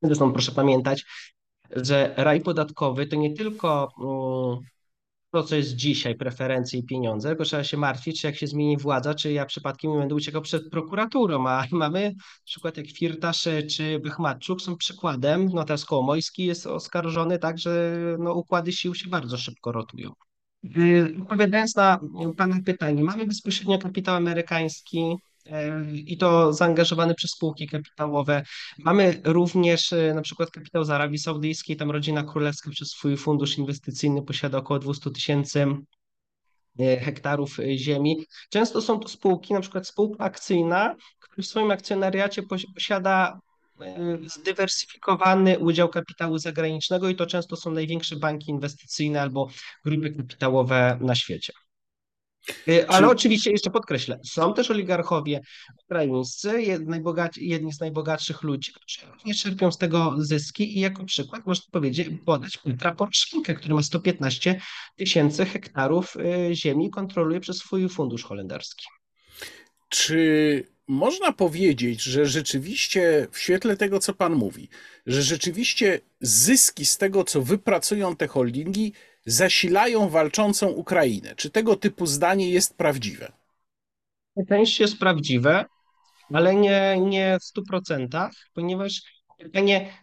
Zresztą 0.02 0.32
proszę 0.32 0.52
pamiętać, 0.52 1.04
że 1.70 2.14
raj 2.16 2.40
podatkowy 2.40 3.06
to 3.06 3.16
nie 3.16 3.34
tylko 3.34 3.88
mm, 4.02 4.58
to, 5.32 5.42
co 5.42 5.56
jest 5.56 5.74
dzisiaj, 5.74 6.14
preferencje 6.14 6.80
i 6.80 6.84
pieniądze, 6.84 7.28
tylko 7.28 7.44
trzeba 7.44 7.64
się 7.64 7.76
martwić, 7.76 8.20
czy 8.20 8.26
jak 8.26 8.36
się 8.36 8.46
zmieni 8.46 8.76
władza, 8.76 9.14
czy 9.14 9.32
ja 9.32 9.46
przypadkiem 9.46 9.92
nie 9.92 9.98
będę 9.98 10.14
uciekał 10.14 10.42
przed 10.42 10.70
prokuraturą, 10.70 11.48
a 11.48 11.66
mamy 11.72 12.14
przykład 12.44 12.76
jak 12.76 12.86
Firtasz 12.86 13.48
czy 13.76 13.98
Bychmatczuk 13.98 14.62
są 14.62 14.76
przykładem, 14.76 15.48
no 15.54 15.64
teraz 15.64 15.84
Kołomojski 15.84 16.44
jest 16.44 16.66
oskarżony 16.66 17.38
tak, 17.38 17.58
że 17.58 17.96
no, 18.18 18.34
układy 18.34 18.72
sił 18.72 18.94
się 18.94 19.08
bardzo 19.08 19.38
szybko 19.38 19.72
rotują. 19.72 20.12
Odpowiadając 21.22 21.76
na 21.76 22.00
Pana 22.36 22.56
pytanie, 22.64 23.04
mamy 23.04 23.26
bezpośrednio 23.26 23.78
kapitał 23.78 24.14
amerykański, 24.14 25.16
i 25.92 26.18
to 26.18 26.52
zaangażowany 26.52 27.14
przez 27.14 27.30
spółki 27.30 27.66
kapitałowe. 27.66 28.42
Mamy 28.78 29.20
również 29.24 29.92
e, 29.92 30.14
na 30.14 30.22
przykład 30.22 30.50
kapitał 30.50 30.84
z 30.84 30.90
Arabii 30.90 31.18
Saudyjskiej, 31.18 31.76
tam 31.76 31.90
rodzina 31.90 32.22
królewska 32.22 32.70
przez 32.70 32.88
swój 32.88 33.16
fundusz 33.16 33.58
inwestycyjny 33.58 34.22
posiada 34.22 34.58
około 34.58 34.78
200 34.78 35.10
tysięcy 35.10 35.66
e, 36.80 37.00
hektarów 37.00 37.60
e, 37.60 37.78
ziemi. 37.78 38.26
Często 38.50 38.82
są 38.82 39.00
to 39.00 39.08
spółki, 39.08 39.54
na 39.54 39.60
przykład 39.60 39.86
spółka 39.86 40.24
akcyjna, 40.24 40.96
która 41.18 41.42
w 41.42 41.46
swoim 41.46 41.70
akcjonariacie 41.70 42.42
posiada 42.42 43.40
zdywersyfikowany 44.26 45.58
udział 45.58 45.88
kapitału 45.88 46.38
zagranicznego 46.38 47.08
i 47.08 47.16
to 47.16 47.26
często 47.26 47.56
są 47.56 47.70
największe 47.70 48.16
banki 48.16 48.50
inwestycyjne 48.50 49.22
albo 49.22 49.48
grupy 49.84 50.10
kapitałowe 50.10 50.98
na 51.00 51.14
świecie. 51.14 51.52
Y, 52.68 52.88
ale 52.88 53.06
Czy... 53.06 53.12
oczywiście 53.12 53.50
jeszcze 53.50 53.70
podkreślę, 53.70 54.20
są 54.24 54.54
też 54.54 54.70
oligarchowie 54.70 55.40
ukraińscy, 55.84 56.62
jedni 57.36 57.72
z 57.72 57.80
najbogatszych 57.80 58.42
ludzi, 58.42 58.72
którzy 58.72 59.12
również 59.12 59.42
czerpią 59.42 59.72
z 59.72 59.78
tego 59.78 60.14
zyski 60.18 60.78
i 60.78 60.80
jako 60.80 61.04
przykład 61.04 61.46
można 61.46 61.64
powiedzieć, 61.70 62.08
podać 62.26 62.58
Petra 62.58 62.94
Poroszenkę, 62.94 63.54
który 63.54 63.74
ma 63.74 63.82
115 63.82 64.60
tysięcy 64.96 65.44
hektarów 65.44 66.16
y, 66.16 66.54
ziemi 66.54 66.86
i 66.86 66.90
kontroluje 66.90 67.40
przez 67.40 67.56
swój 67.56 67.88
fundusz 67.88 68.24
holenderski. 68.24 68.86
Czy 69.88 70.72
można 70.88 71.32
powiedzieć, 71.32 72.02
że 72.02 72.26
rzeczywiście 72.26 73.28
w 73.30 73.38
świetle 73.38 73.76
tego, 73.76 73.98
co 73.98 74.14
Pan 74.14 74.32
mówi, 74.32 74.68
że 75.06 75.22
rzeczywiście 75.22 76.00
zyski 76.20 76.86
z 76.86 76.98
tego, 76.98 77.24
co 77.24 77.42
wypracują 77.42 78.16
te 78.16 78.28
holdingi, 78.28 78.92
zasilają 79.26 80.08
walczącą 80.08 80.68
Ukrainę. 80.68 81.34
Czy 81.36 81.50
tego 81.50 81.76
typu 81.76 82.06
zdanie 82.06 82.50
jest 82.50 82.76
prawdziwe? 82.76 83.32
Część 84.48 84.80
jest 84.80 84.98
prawdziwe, 84.98 85.64
ale 86.32 86.54
nie, 86.54 87.00
nie 87.00 87.38
w 87.40 87.60
100%, 87.72 88.28
ponieważ 88.54 89.02
pytanie, 89.38 89.98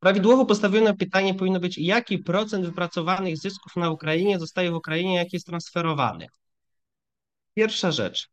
prawidłowo 0.00 0.46
postawione 0.46 0.94
pytanie 0.94 1.34
powinno 1.34 1.60
być, 1.60 1.78
jaki 1.78 2.18
procent 2.18 2.66
wypracowanych 2.66 3.36
zysków 3.38 3.76
na 3.76 3.90
Ukrainie 3.90 4.38
zostaje 4.38 4.70
w 4.70 4.74
Ukrainie, 4.74 5.14
jaki 5.14 5.36
jest 5.36 5.46
transferowany. 5.46 6.26
Pierwsza 7.54 7.92
rzecz. 7.92 8.28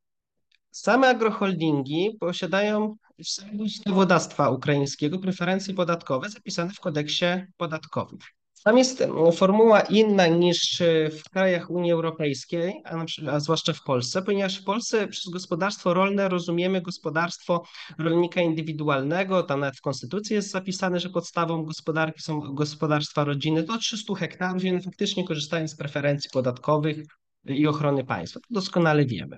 Same 0.71 1.07
agroholdingi 1.07 2.17
posiadają 2.19 2.95
w 3.19 3.61
ustawodawstwa 3.61 4.49
ukraińskiego 4.49 5.19
preferencje 5.19 5.73
podatkowe 5.73 6.29
zapisane 6.29 6.73
w 6.73 6.79
kodeksie 6.79 7.25
podatkowym. 7.57 8.19
Tam 8.63 8.77
jest 8.77 9.03
formuła 9.35 9.81
inna 9.81 10.27
niż 10.27 10.81
w 11.11 11.29
krajach 11.29 11.69
Unii 11.69 11.91
Europejskiej, 11.91 12.81
a, 12.85 13.05
przykład, 13.05 13.35
a 13.35 13.39
zwłaszcza 13.39 13.73
w 13.73 13.83
Polsce, 13.83 14.21
ponieważ 14.21 14.61
w 14.61 14.63
Polsce 14.63 15.07
przez 15.07 15.31
gospodarstwo 15.33 15.93
rolne 15.93 16.29
rozumiemy 16.29 16.81
gospodarstwo 16.81 17.63
rolnika 17.99 18.41
indywidualnego, 18.41 19.43
tam 19.43 19.59
nawet 19.59 19.77
w 19.77 19.81
Konstytucji 19.81 20.35
jest 20.35 20.51
zapisane, 20.51 20.99
że 20.99 21.09
podstawą 21.09 21.63
gospodarki 21.63 22.21
są 22.21 22.39
gospodarstwa 22.39 23.23
rodziny 23.23 23.63
do 23.63 23.77
300 23.77 24.15
hektarów, 24.15 24.61
więc 24.61 24.85
faktycznie 24.85 25.27
korzystają 25.27 25.67
z 25.67 25.75
preferencji 25.75 26.29
podatkowych 26.33 26.97
i 27.45 27.67
ochrony 27.67 28.03
państwa. 28.03 28.39
To 28.39 28.47
doskonale 28.49 29.05
wiemy. 29.05 29.37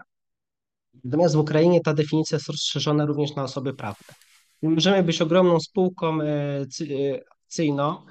Natomiast 1.03 1.35
w 1.35 1.39
Ukrainie 1.39 1.81
ta 1.81 1.93
definicja 1.93 2.35
jest 2.35 2.47
rozszerzona 2.47 3.05
również 3.05 3.35
na 3.35 3.43
osoby 3.43 3.73
prawne. 3.73 4.15
Możemy 4.61 5.03
być 5.03 5.21
ogromną 5.21 5.59
spółką 5.59 6.21
e, 6.21 6.65
akcyjną, 7.45 8.05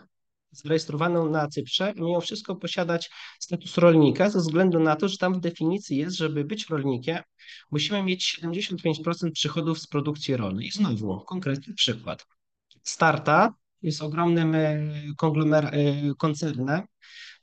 zarejestrowaną 0.55 1.31
na 1.31 1.49
Cyprze 1.49 1.93
i 1.97 2.03
mimo 2.03 2.21
wszystko 2.21 2.57
posiadać 2.57 3.11
status 3.41 3.79
rolnika 3.79 4.31
ze 4.31 4.39
względu 4.39 4.81
na 4.81 4.97
to, 4.97 5.09
że 5.09 5.19
tam 5.19 5.35
w 5.35 5.41
definicji 5.41 5.97
jest, 5.97 6.17
żeby 6.17 6.45
być 6.45 6.69
rolnikiem, 6.69 7.19
musimy 7.71 8.03
mieć 8.03 8.41
75% 8.43 9.31
przychodów 9.33 9.79
z 9.79 9.87
produkcji 9.87 10.37
rolnej. 10.37 10.67
I 10.67 10.71
znowu 10.71 11.21
konkretny 11.21 11.75
przykład. 11.75 12.27
Starta 12.83 13.55
jest 13.83 14.03
ogromnym 14.03 14.55
e, 14.55 14.79
konglomer- 15.23 15.71
e, 15.73 16.15
koncernem 16.19 16.83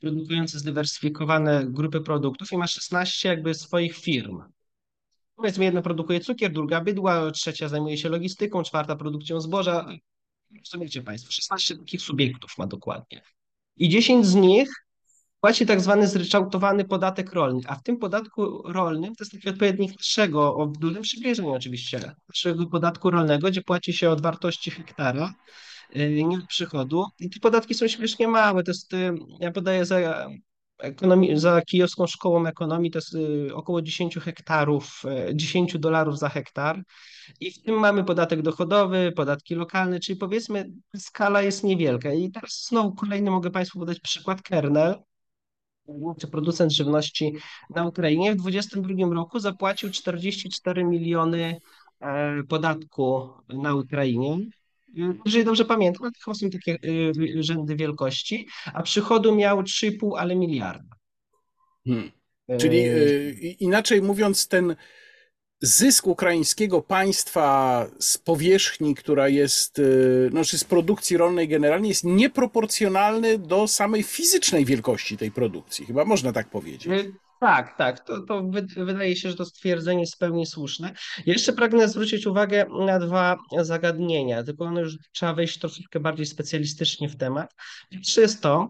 produkującym 0.02 0.60
zdywersyfikowane 0.60 1.66
grupy 1.66 2.02
produktów 2.02 2.52
i 2.52 2.58
ma 2.58 2.68
16 2.68 3.30
jakby 3.30 3.54
swoich 3.54 3.98
firm. 3.98 4.42
Powiedzmy, 5.36 5.66
jedna 5.66 5.82
produkuje 5.82 6.20
cukier, 6.20 6.52
druga 6.52 6.82
bydła, 6.82 7.32
trzecia 7.32 7.68
zajmuje 7.68 7.98
się 7.98 8.10
logistyką, 8.10 8.64
czwarta 8.64 8.96
produkcją 8.96 9.42
zboża. 9.42 9.86
Rozumiecie 10.60 11.02
Państwo, 11.02 11.32
16 11.32 11.78
takich 11.78 12.02
subiektów 12.02 12.58
ma 12.58 12.68
dokładnie. 12.68 13.22
I 13.78 13.90
10 13.90 14.26
z 14.26 14.36
nich 14.36 14.70
płaci 15.40 15.66
tak 15.66 15.82
zwany 15.82 16.08
zryczałtowany 16.08 16.86
podatek 16.86 17.34
rolny, 17.34 17.62
a 17.68 17.76
w 17.76 17.84
tym 17.84 17.98
podatku 17.98 18.72
rolnym 18.72 19.16
to 19.16 19.24
jest 19.24 19.32
taki 19.32 19.50
odpowiednik 19.50 19.92
naszego, 19.92 20.56
o 20.56 20.68
dużym 20.68 21.02
przybliżeniu 21.02 21.50
oczywiście, 21.50 22.16
naszego 22.30 22.66
podatku 22.66 23.10
rolnego, 23.10 23.48
gdzie 23.48 23.62
płaci 23.62 23.94
się 23.94 24.10
od 24.10 24.22
wartości 24.22 24.72
hektara, 24.72 25.34
y, 25.96 26.24
nie 26.24 26.38
od 26.38 26.48
przychodu. 26.48 27.06
I 27.20 27.30
te 27.30 27.40
podatki 27.40 27.74
są 27.74 27.88
śmiesznie 27.88 28.28
małe, 28.28 28.64
to 28.64 28.72
jest, 28.72 28.94
y, 28.94 29.14
ja 29.40 29.52
podaję 29.52 29.86
za 29.86 30.28
ekonomii, 30.82 31.38
za 31.38 31.62
kijowską 31.62 32.08
szkołą 32.08 32.48
ekonomii 32.48 32.92
to 32.92 32.98
jest 32.98 33.16
y, 33.16 33.56
około 33.56 33.82
10 33.82 34.16
hektarów, 34.16 35.04
10 35.34 35.78
dolarów 35.78 36.20
za 36.20 36.30
hektar. 36.30 36.84
I 37.40 37.52
w 37.52 37.62
tym 37.62 37.80
mamy 37.80 38.04
podatek 38.04 38.42
dochodowy, 38.42 39.12
podatki 39.16 39.56
lokalne, 39.56 40.00
czyli 40.00 40.20
powiedzmy 40.20 40.70
skala 40.98 41.42
jest 41.42 41.64
niewielka. 41.64 42.14
I 42.14 42.32
teraz 42.32 42.68
znowu 42.70 42.96
kolejny 42.96 43.32
mogę 43.32 43.52
Państwu 43.52 43.80
podać 43.80 44.00
przykład 44.00 44.42
kernel, 44.42 44.96
czy 46.20 46.28
producent 46.28 46.72
żywności 46.72 47.36
na 47.70 47.88
Ukrainie 47.88 48.34
w 48.34 48.36
2022 48.36 49.16
roku 49.16 49.40
zapłacił 49.40 49.90
44 49.90 50.84
miliony 50.84 51.60
e, 52.00 52.44
podatku 52.44 53.30
na 53.50 53.76
Ukrainie. 53.76 54.38
Jeżeli 55.26 55.46
dobrze 55.46 55.66
pamiętam, 55.66 56.12
to 56.12 56.20
chyba 56.24 56.36
są 56.36 56.50
takie 56.50 56.74
e, 56.74 57.44
rzędy 57.44 57.76
wielkości, 57.76 58.48
a 58.74 58.84
przychodu 58.84 59.36
miał 59.36 59.62
3,5 59.62 60.12
ale 60.18 60.36
miliarda. 60.36 60.96
Hmm. 61.88 62.12
Czyli 62.60 62.80
e, 62.80 63.32
inaczej 63.60 64.02
mówiąc, 64.02 64.48
ten 64.48 64.76
zysk 65.62 66.08
ukraińskiego 66.08 66.82
państwa 66.82 67.88
z 68.00 68.18
powierzchni, 68.18 68.96
która 68.96 69.28
jest, 69.28 69.80
y, 69.80 70.30
no, 70.34 70.44
czy 70.44 70.58
z 70.58 70.64
produkcji 70.64 71.18
rolnej 71.18 71.48
generalnie, 71.48 71.90
jest 71.90 72.04
nieproporcjonalny 72.04 73.38
do 73.38 73.68
samej 73.68 74.04
fizycznej 74.04 74.66
wielkości 74.66 75.18
tej 75.18 75.32
produkcji. 75.32 75.86
Chyba 75.86 76.06
można 76.06 76.32
tak 76.32 76.50
powiedzieć. 76.50 77.12
Tak, 77.42 77.78
tak. 77.78 78.06
To, 78.06 78.22
to 78.22 78.44
wydaje 78.78 79.16
się, 79.16 79.30
że 79.30 79.36
to 79.36 79.46
stwierdzenie 79.46 80.02
jest 80.02 80.16
w 80.16 80.18
pełni 80.18 80.46
słuszne. 80.46 80.94
Jeszcze 81.26 81.54
pragnę 81.54 81.88
zwrócić 81.88 82.28
uwagę 82.28 82.66
na 82.86 83.00
dwa 83.00 83.38
zagadnienia, 83.62 84.44
tylko 84.44 84.66
one 84.66 84.82
już 84.82 84.98
trzeba 85.12 85.34
wejść 85.34 85.60
troszeczkę 85.60 86.00
bardziej 86.00 86.26
specjalistycznie 86.26 87.10
w 87.10 87.18
temat. 87.18 87.54
Pierwsze 87.90 88.22
jest 88.22 88.42
to, 88.42 88.70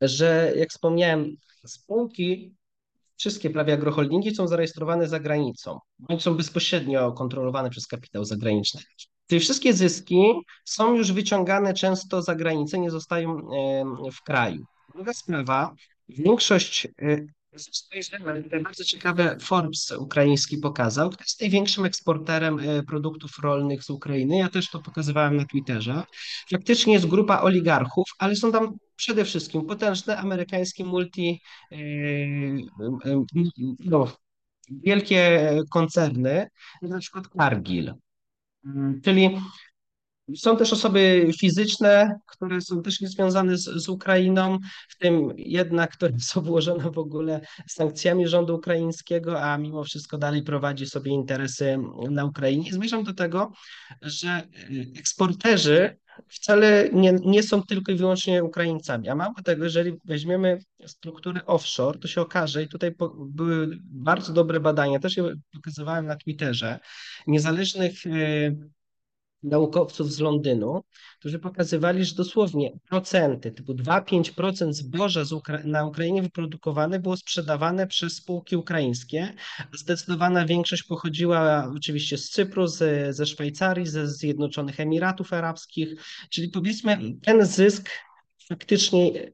że 0.00 0.52
jak 0.56 0.70
wspomniałem, 0.70 1.36
spółki 1.66 2.54
wszystkie 3.16 3.50
prawie 3.50 3.74
agroholdingi 3.74 4.34
są 4.34 4.48
zarejestrowane 4.48 5.08
za 5.08 5.20
granicą, 5.20 5.78
bądź 5.98 6.22
są 6.22 6.34
bezpośrednio 6.34 7.12
kontrolowane 7.12 7.70
przez 7.70 7.86
kapitał 7.86 8.24
zagraniczny. 8.24 8.80
Czyli 9.26 9.40
wszystkie 9.40 9.72
zyski 9.72 10.32
są 10.64 10.94
już 10.94 11.12
wyciągane 11.12 11.74
często 11.74 12.22
za 12.22 12.34
granicę, 12.34 12.78
nie 12.78 12.90
zostają 12.90 13.48
w 14.12 14.22
kraju. 14.22 14.64
Druga 14.94 15.12
sprawa, 15.12 15.74
większość 16.08 16.88
e, 18.50 18.60
bardzo 18.60 18.84
ciekawe 18.84 19.36
Forbes 19.40 19.90
ukraiński 19.90 20.58
pokazał, 20.58 21.10
kto 21.10 21.24
jest 21.24 21.40
największym 21.40 21.84
eksporterem 21.84 22.58
e, 22.58 22.82
produktów 22.82 23.38
rolnych 23.38 23.84
z 23.84 23.90
Ukrainy. 23.90 24.38
Ja 24.38 24.48
też 24.48 24.70
to 24.70 24.78
pokazywałem 24.78 25.36
na 25.36 25.44
Twitterze. 25.44 26.02
Faktycznie 26.50 26.92
jest 26.92 27.06
grupa 27.06 27.40
oligarchów, 27.40 28.08
ale 28.18 28.36
są 28.36 28.52
tam 28.52 28.76
przede 28.96 29.24
wszystkim 29.24 29.66
potężne 29.66 30.18
amerykańskie 30.18 30.84
multi, 30.84 31.40
e, 31.72 31.76
e, 31.76 33.24
no, 33.80 34.12
wielkie 34.70 35.50
koncerny, 35.70 36.48
na 36.82 36.98
przykład 36.98 37.24
Cargill. 37.36 37.94
Czyli 39.04 39.30
są 40.36 40.56
też 40.56 40.72
osoby 40.72 41.30
fizyczne, 41.40 42.20
które 42.26 42.60
są 42.60 42.82
też 42.82 43.00
niezwiązane 43.00 43.56
z, 43.56 43.64
z 43.64 43.88
Ukrainą, 43.88 44.58
w 44.88 44.98
tym 44.98 45.32
jedna, 45.36 45.86
która 45.86 46.12
jest 46.12 46.36
obłożona 46.36 46.90
w 46.90 46.98
ogóle 46.98 47.40
sankcjami 47.68 48.28
rządu 48.28 48.54
ukraińskiego, 48.54 49.42
a 49.42 49.58
mimo 49.58 49.84
wszystko 49.84 50.18
dalej 50.18 50.42
prowadzi 50.42 50.86
sobie 50.86 51.12
interesy 51.12 51.78
na 52.10 52.24
Ukrainie. 52.24 52.72
Zmierzam 52.72 53.04
do 53.04 53.14
tego, 53.14 53.52
że 54.02 54.42
eksporterzy 54.96 55.96
wcale 56.28 56.88
nie, 56.92 57.12
nie 57.12 57.42
są 57.42 57.62
tylko 57.62 57.92
i 57.92 57.94
wyłącznie 57.94 58.44
Ukraińcami. 58.44 59.08
A 59.08 59.14
mało 59.14 59.34
tego, 59.44 59.64
jeżeli 59.64 59.92
weźmiemy 60.04 60.58
struktury 60.86 61.44
offshore, 61.46 61.98
to 61.98 62.08
się 62.08 62.20
okaże, 62.20 62.62
i 62.62 62.68
tutaj 62.68 62.94
po, 62.94 63.14
były 63.18 63.78
bardzo 63.84 64.32
dobre 64.32 64.60
badania, 64.60 64.98
też 64.98 65.16
je 65.16 65.34
pokazywałem 65.52 66.06
na 66.06 66.16
Twitterze, 66.16 66.78
niezależnych 67.26 67.92
naukowców 69.42 70.12
z 70.12 70.20
Londynu, 70.20 70.84
którzy 71.18 71.38
pokazywali, 71.38 72.04
że 72.04 72.14
dosłownie 72.14 72.72
procenty, 72.88 73.52
typu 73.52 73.74
2-5% 73.74 74.72
zboża 74.72 75.22
Ukra 75.36 75.60
na 75.64 75.86
Ukrainie 75.86 76.22
wyprodukowane 76.22 77.00
było 77.00 77.16
sprzedawane 77.16 77.86
przez 77.86 78.14
spółki 78.14 78.56
ukraińskie. 78.56 79.34
Zdecydowana 79.72 80.46
większość 80.46 80.82
pochodziła 80.82 81.72
oczywiście 81.76 82.18
z 82.18 82.30
Cypru, 82.30 82.66
ze, 82.66 83.12
ze 83.12 83.26
Szwajcarii, 83.26 83.86
ze 83.86 84.08
Zjednoczonych 84.08 84.80
Emiratów 84.80 85.32
Arabskich, 85.32 85.88
czyli 86.30 86.48
powiedzmy 86.48 86.98
ten 87.22 87.46
zysk 87.46 87.90
faktycznie 88.48 89.32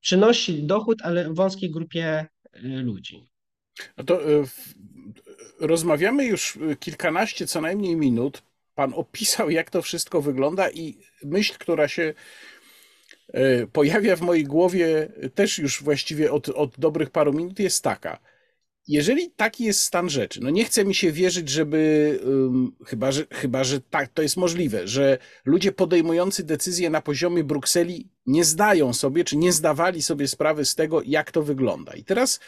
przynosi 0.00 0.62
dochód, 0.62 1.02
ale 1.02 1.34
wąskiej 1.34 1.70
grupie 1.70 2.26
y, 2.56 2.60
ludzi. 2.62 3.28
No 3.96 4.04
to 4.04 4.30
y, 4.30 4.44
rozmawiamy 5.60 6.24
już 6.24 6.58
kilkanaście 6.80 7.46
co 7.46 7.60
najmniej 7.60 7.96
minut 7.96 8.42
Pan 8.74 8.92
opisał, 8.94 9.50
jak 9.50 9.70
to 9.70 9.82
wszystko 9.82 10.22
wygląda, 10.22 10.70
i 10.70 10.98
myśl, 11.24 11.54
która 11.58 11.88
się 11.88 12.14
e, 13.32 13.66
pojawia 13.66 14.16
w 14.16 14.20
mojej 14.20 14.44
głowie 14.44 15.12
też 15.34 15.58
już 15.58 15.82
właściwie 15.82 16.32
od, 16.32 16.48
od 16.48 16.78
dobrych 16.78 17.10
paru 17.10 17.32
minut, 17.32 17.58
jest 17.58 17.84
taka. 17.84 18.18
Jeżeli 18.88 19.30
taki 19.30 19.64
jest 19.64 19.80
stan 19.80 20.10
rzeczy, 20.10 20.40
no 20.42 20.50
nie 20.50 20.64
chce 20.64 20.84
mi 20.84 20.94
się 20.94 21.12
wierzyć, 21.12 21.48
żeby, 21.48 22.20
um, 22.24 22.76
chyba, 22.86 23.12
że, 23.12 23.26
chyba, 23.30 23.64
że 23.64 23.80
tak 23.80 24.08
to 24.08 24.22
jest 24.22 24.36
możliwe, 24.36 24.88
że 24.88 25.18
ludzie 25.44 25.72
podejmujący 25.72 26.44
decyzje 26.44 26.90
na 26.90 27.00
poziomie 27.00 27.44
Brukseli 27.44 28.08
nie 28.26 28.44
zdają 28.44 28.92
sobie, 28.92 29.24
czy 29.24 29.36
nie 29.36 29.52
zdawali 29.52 30.02
sobie 30.02 30.28
sprawy 30.28 30.64
z 30.64 30.74
tego, 30.74 31.02
jak 31.04 31.30
to 31.30 31.42
wygląda. 31.42 31.92
I 31.92 32.04
teraz, 32.04 32.40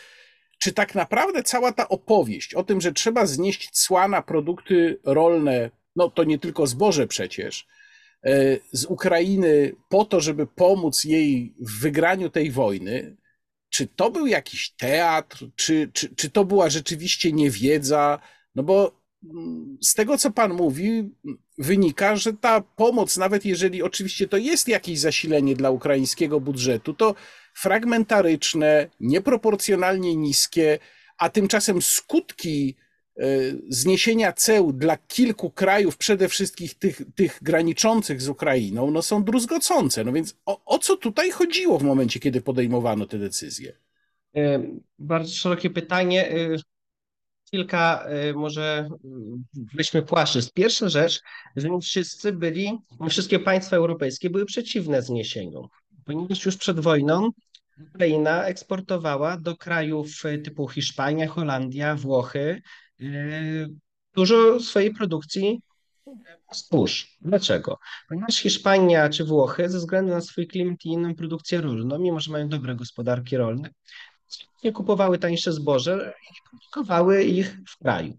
czy 0.59 0.73
tak 0.73 0.95
naprawdę 0.95 1.43
cała 1.43 1.73
ta 1.73 1.89
opowieść 1.89 2.55
o 2.55 2.65
tym, 2.65 2.81
że 2.81 2.93
trzeba 2.93 3.27
znieść 3.27 3.71
cła 3.71 4.09
na 4.09 4.23
produkty 4.23 5.01
rolne 5.05 5.71
no 5.97 6.11
to 6.11 6.25
nie 6.25 6.39
tylko 6.39 6.67
zboże 6.67 7.07
przecież, 7.07 7.67
e, 8.27 8.59
z 8.73 8.85
Ukrainy 8.85 9.73
po 9.89 10.05
to, 10.05 10.21
żeby 10.21 10.47
pomóc 10.47 11.05
jej 11.05 11.55
w 11.61 11.81
wygraniu 11.81 12.31
tej 12.31 12.51
wojny, 12.51 13.17
czy 13.71 13.87
to 13.87 14.11
był 14.11 14.27
jakiś 14.27 14.71
teatr, 14.71 15.47
czy, 15.57 15.91
czy, 15.93 16.15
czy 16.15 16.31
to 16.31 16.45
była 16.45 16.71
rzeczywiście 16.71 17.33
niewiedza? 17.33 18.19
No 18.55 18.63
bo 18.63 19.01
mm, 19.25 19.79
z 19.83 19.95
tego, 19.95 20.19
co 20.19 20.31
pan 20.31 20.53
mówi, 20.53 21.11
wynika, 21.59 22.17
że 22.17 22.33
ta 22.33 22.61
pomoc, 22.61 23.17
nawet 23.17 23.45
jeżeli 23.45 23.83
oczywiście 23.83 24.29
to 24.29 24.37
jest 24.37 24.69
jakieś 24.69 24.99
zasilenie 24.99 25.55
dla 25.57 25.71
ukraińskiego 25.71 26.41
budżetu, 26.41 26.95
to 26.95 27.15
fragmentaryczne, 27.55 28.89
nieproporcjonalnie 29.01 30.17
niskie, 30.17 30.79
a 31.19 31.29
tymczasem 31.29 31.83
skutki 31.83 32.77
zniesienia 33.69 34.33
ceł 34.33 34.73
dla 34.73 34.97
kilku 34.97 35.51
krajów, 35.51 35.97
przede 35.97 36.29
wszystkim 36.29 36.69
tych, 36.79 37.03
tych 37.15 37.39
graniczących 37.43 38.23
z 38.23 38.29
Ukrainą, 38.29 38.91
no 38.91 39.03
są 39.03 39.25
druzgocące. 39.25 40.05
No 40.05 40.13
więc 40.13 40.37
o, 40.47 40.65
o 40.65 40.79
co 40.79 40.97
tutaj 40.97 41.31
chodziło 41.31 41.79
w 41.79 41.83
momencie, 41.83 42.21
kiedy 42.21 42.41
podejmowano 42.41 43.07
te 43.07 43.19
decyzje? 43.19 43.73
E, 44.37 44.63
bardzo 44.99 45.35
szerokie 45.35 45.71
pytanie. 45.71 46.31
E, 46.31 46.57
kilka 47.51 48.07
może 48.35 48.89
weźmy 49.75 50.03
płaszczyzn. 50.03 50.51
Pierwsza 50.55 50.89
rzecz, 50.89 51.21
że 51.57 51.71
nie 51.71 51.81
wszyscy 51.81 52.33
byli, 52.33 52.79
wszystkie 53.09 53.39
państwa 53.39 53.77
europejskie 53.77 54.31
były 54.31 54.47
przeciwne 54.47 55.03
zniesieniu, 55.03 55.69
ponieważ 56.05 56.45
już 56.45 56.57
przed 56.57 56.81
wojną 56.81 57.31
Ukraina 57.89 58.45
eksportowała 58.45 59.37
do 59.37 59.57
krajów 59.57 60.23
typu 60.45 60.69
Hiszpania, 60.69 61.29
Holandia, 61.29 61.97
Włochy 61.97 62.63
dużo 64.15 64.61
swojej 64.61 64.95
produkcji 64.95 65.61
zbóż. 66.53 67.19
Dlaczego? 67.21 67.79
Ponieważ 68.09 68.37
Hiszpania 68.37 69.09
czy 69.09 69.25
Włochy 69.25 69.69
ze 69.69 69.79
względu 69.79 70.13
na 70.13 70.21
swój 70.21 70.47
klimat 70.47 70.85
i 70.85 70.89
inną 70.89 71.15
produkcję 71.15 71.61
rolną, 71.61 71.99
mimo 71.99 72.21
że 72.21 72.33
mają 72.33 72.49
dobre 72.49 72.75
gospodarki 72.75 73.37
rolne, 73.37 73.71
nie 74.65 74.73
kupowały 74.73 75.19
tańsze 75.19 75.53
zboże 75.53 76.15
i 76.31 76.51
produkowały 76.51 77.25
ich 77.25 77.59
w 77.69 77.79
kraju. 77.79 78.19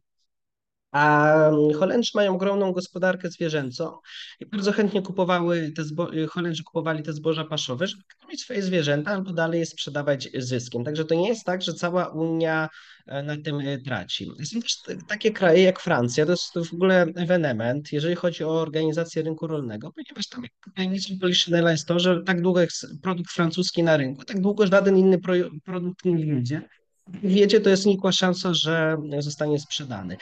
A 0.95 1.51
Holendrzy 1.79 2.11
mają 2.15 2.35
ogromną 2.35 2.71
gospodarkę 2.71 3.29
zwierzęcą 3.29 3.97
i 4.39 4.45
bardzo 4.45 4.71
chętnie 4.71 5.01
kupowały 5.01 5.71
te 5.75 5.83
zbo- 5.83 6.27
Holendrzy 6.29 6.63
kupowali 6.63 7.03
te 7.03 7.13
zboża 7.13 7.45
paszowe, 7.45 7.87
żeby 7.87 8.03
karmić 8.19 8.41
swoje 8.41 8.61
zwierzęta 8.61 9.11
albo 9.11 9.33
dalej 9.33 9.59
je 9.59 9.65
sprzedawać 9.65 10.29
zyskiem. 10.33 10.83
Także 10.83 11.05
to 11.05 11.15
nie 11.15 11.27
jest 11.27 11.45
tak, 11.45 11.61
że 11.61 11.73
cała 11.73 12.07
Unia 12.07 12.69
e, 13.07 13.23
na 13.23 13.37
tym 13.37 13.59
e, 13.59 13.77
traci. 13.77 14.31
Są 14.43 14.61
też 14.61 14.81
takie 15.07 15.31
kraje 15.31 15.63
jak 15.63 15.79
Francja, 15.79 16.25
to 16.25 16.31
jest 16.31 16.69
w 16.69 16.73
ogóle 16.73 17.05
ewenement, 17.15 17.93
jeżeli 17.93 18.15
chodzi 18.15 18.43
o 18.43 18.61
organizację 18.61 19.23
rynku 19.23 19.47
rolnego, 19.47 19.91
ponieważ 19.91 20.27
tam 20.27 20.43
najmniejszym 20.77 21.19
Poliszynela 21.19 21.71
jest 21.71 21.87
to, 21.87 21.99
że 21.99 22.23
tak 22.23 22.41
długo 22.41 22.61
jest 22.61 22.87
produkt 23.01 23.31
francuski 23.31 23.83
na 23.83 23.97
rynku, 23.97 24.25
tak 24.25 24.41
długo 24.41 24.67
żaden 24.67 24.97
inny 24.97 25.19
produkt 25.65 26.05
nie 26.05 26.25
wyjdzie 26.25 26.61
wiedzie, 27.07 27.59
to 27.61 27.69
jest 27.69 27.85
nikła 27.85 28.11
szansa, 28.11 28.53
że 28.53 28.97
zostanie 29.19 29.59
sprzedany. 29.59 30.17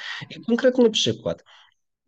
Konkretny 0.47 0.89
przykład. 0.89 1.43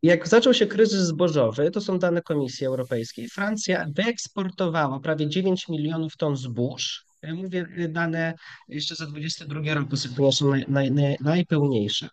Jak 0.03 0.27
zaczął 0.27 0.53
się 0.53 0.67
kryzys 0.67 0.99
zbożowy, 0.99 1.71
to 1.71 1.81
są 1.81 1.99
dane 1.99 2.21
Komisji 2.21 2.67
Europejskiej, 2.67 3.29
Francja 3.29 3.85
wyeksportowała 3.95 4.99
prawie 4.99 5.29
9 5.29 5.69
milionów 5.69 6.17
ton 6.17 6.35
zbóż. 6.35 7.05
Mówię 7.33 7.67
dane 7.89 8.33
jeszcze 8.67 8.95
za 8.95 9.05
22 9.05 9.73
rok, 9.73 9.87
bo 10.17 10.31
są 10.31 10.49
naj, 10.49 10.65
naj, 10.67 10.91
naj, 10.91 11.17
najpełniejsze. 11.21 12.09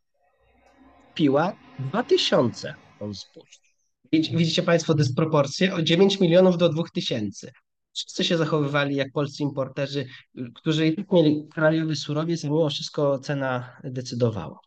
Piła 1.14 1.56
2000 1.78 2.74
ton 2.98 3.14
zbóż. 3.14 3.60
Widzicie 4.12 4.62
Państwo 4.62 4.94
dysproporcję? 4.94 5.74
O 5.74 5.82
9 5.82 6.20
milionów 6.20 6.58
do 6.58 6.68
2000 6.68 7.52
wszyscy 7.94 8.24
się 8.24 8.36
zachowywali 8.36 8.96
jak 8.96 9.12
polscy 9.12 9.42
importerzy, 9.42 10.06
którzy 10.54 10.94
mieli 11.12 11.48
krajowy 11.48 11.96
surowiec, 11.96 12.44
a 12.44 12.48
mimo 12.48 12.68
wszystko 12.68 13.18
cena 13.18 13.76
decydowała. 13.84 14.58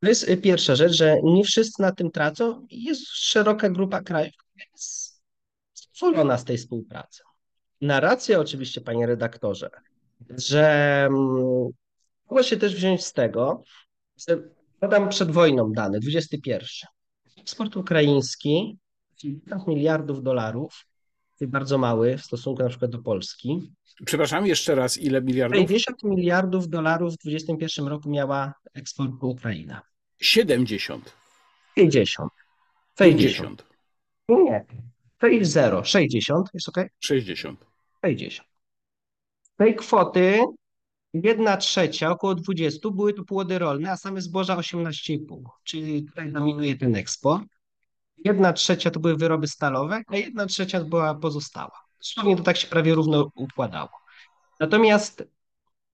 To 0.00 0.08
jest 0.08 0.26
pierwsza 0.42 0.76
rzecz, 0.76 0.92
że 0.92 1.16
nie 1.22 1.44
wszyscy 1.44 1.82
na 1.82 1.92
tym 1.92 2.10
tracą 2.10 2.66
jest 2.70 3.02
szeroka 3.06 3.70
grupa 3.70 4.02
krajów, 4.02 4.34
która 4.36 4.64
jest 4.72 5.22
zadowolona 5.74 6.38
z 6.38 6.44
tej 6.44 6.58
współpracy. 6.58 7.22
Narracja 7.80 8.40
oczywiście, 8.40 8.80
panie 8.80 9.06
redaktorze, 9.06 9.70
że 10.30 10.66
mm, 11.10 11.68
mogła 12.30 12.42
się 12.42 12.56
też 12.56 12.74
wziąć 12.74 13.04
z 13.04 13.12
tego, 13.12 13.62
że 14.28 14.42
podam 14.80 15.08
przed 15.08 15.30
wojną 15.30 15.72
dane, 15.72 16.00
21. 16.00 16.68
Eksport 17.38 17.76
ukraiński 17.76 18.78
50 19.22 19.66
miliardów 19.66 20.22
dolarów 20.22 20.86
bardzo 21.40 21.78
mały 21.78 22.18
w 22.18 22.24
stosunku 22.24 22.62
na 22.62 22.68
przykład 22.68 22.90
do 22.90 22.98
Polski. 22.98 23.72
Przepraszam, 24.04 24.46
jeszcze 24.46 24.74
raz, 24.74 24.98
ile 24.98 25.22
miliardów? 25.22 25.58
50 25.58 26.02
miliardów 26.04 26.68
dolarów 26.68 27.14
w 27.14 27.18
2021 27.18 27.86
roku 27.86 28.10
miała 28.10 28.54
eksportu 28.74 29.30
Ukraina. 29.30 29.82
70. 30.20 31.16
50. 31.74 32.32
50. 32.98 33.66
Nie, 34.28 34.66
to 35.18 35.26
jest 35.26 35.52
zero. 35.52 35.84
60 35.84 36.48
jest 36.54 36.68
ok? 36.68 36.76
60. 37.00 37.60
60. 38.02 38.48
Z 39.42 39.56
tej 39.56 39.76
kwoty 39.76 40.40
jedna 41.14 41.56
trzecia, 41.56 42.10
około 42.10 42.34
20 42.34 42.90
były 42.90 43.12
to 43.12 43.24
płody 43.24 43.58
rolne, 43.58 43.90
a 43.90 43.96
same 43.96 44.20
zboża 44.20 44.56
18,5, 44.56 45.42
czyli 45.64 46.04
tutaj 46.04 46.32
dominuje 46.32 46.76
ten 46.76 46.96
eksport. 46.96 47.55
Jedna 48.24 48.52
trzecia 48.52 48.90
to 48.90 49.00
były 49.00 49.16
wyroby 49.16 49.48
stalowe, 49.48 50.02
a 50.06 50.16
jedna 50.16 50.46
trzecia 50.46 50.84
była 50.84 51.14
pozostała. 51.14 51.80
Dosłownie 51.98 52.36
to 52.36 52.42
tak 52.42 52.56
się 52.56 52.66
prawie 52.66 52.94
równo 52.94 53.30
układało. 53.34 53.90
Natomiast 54.60 55.24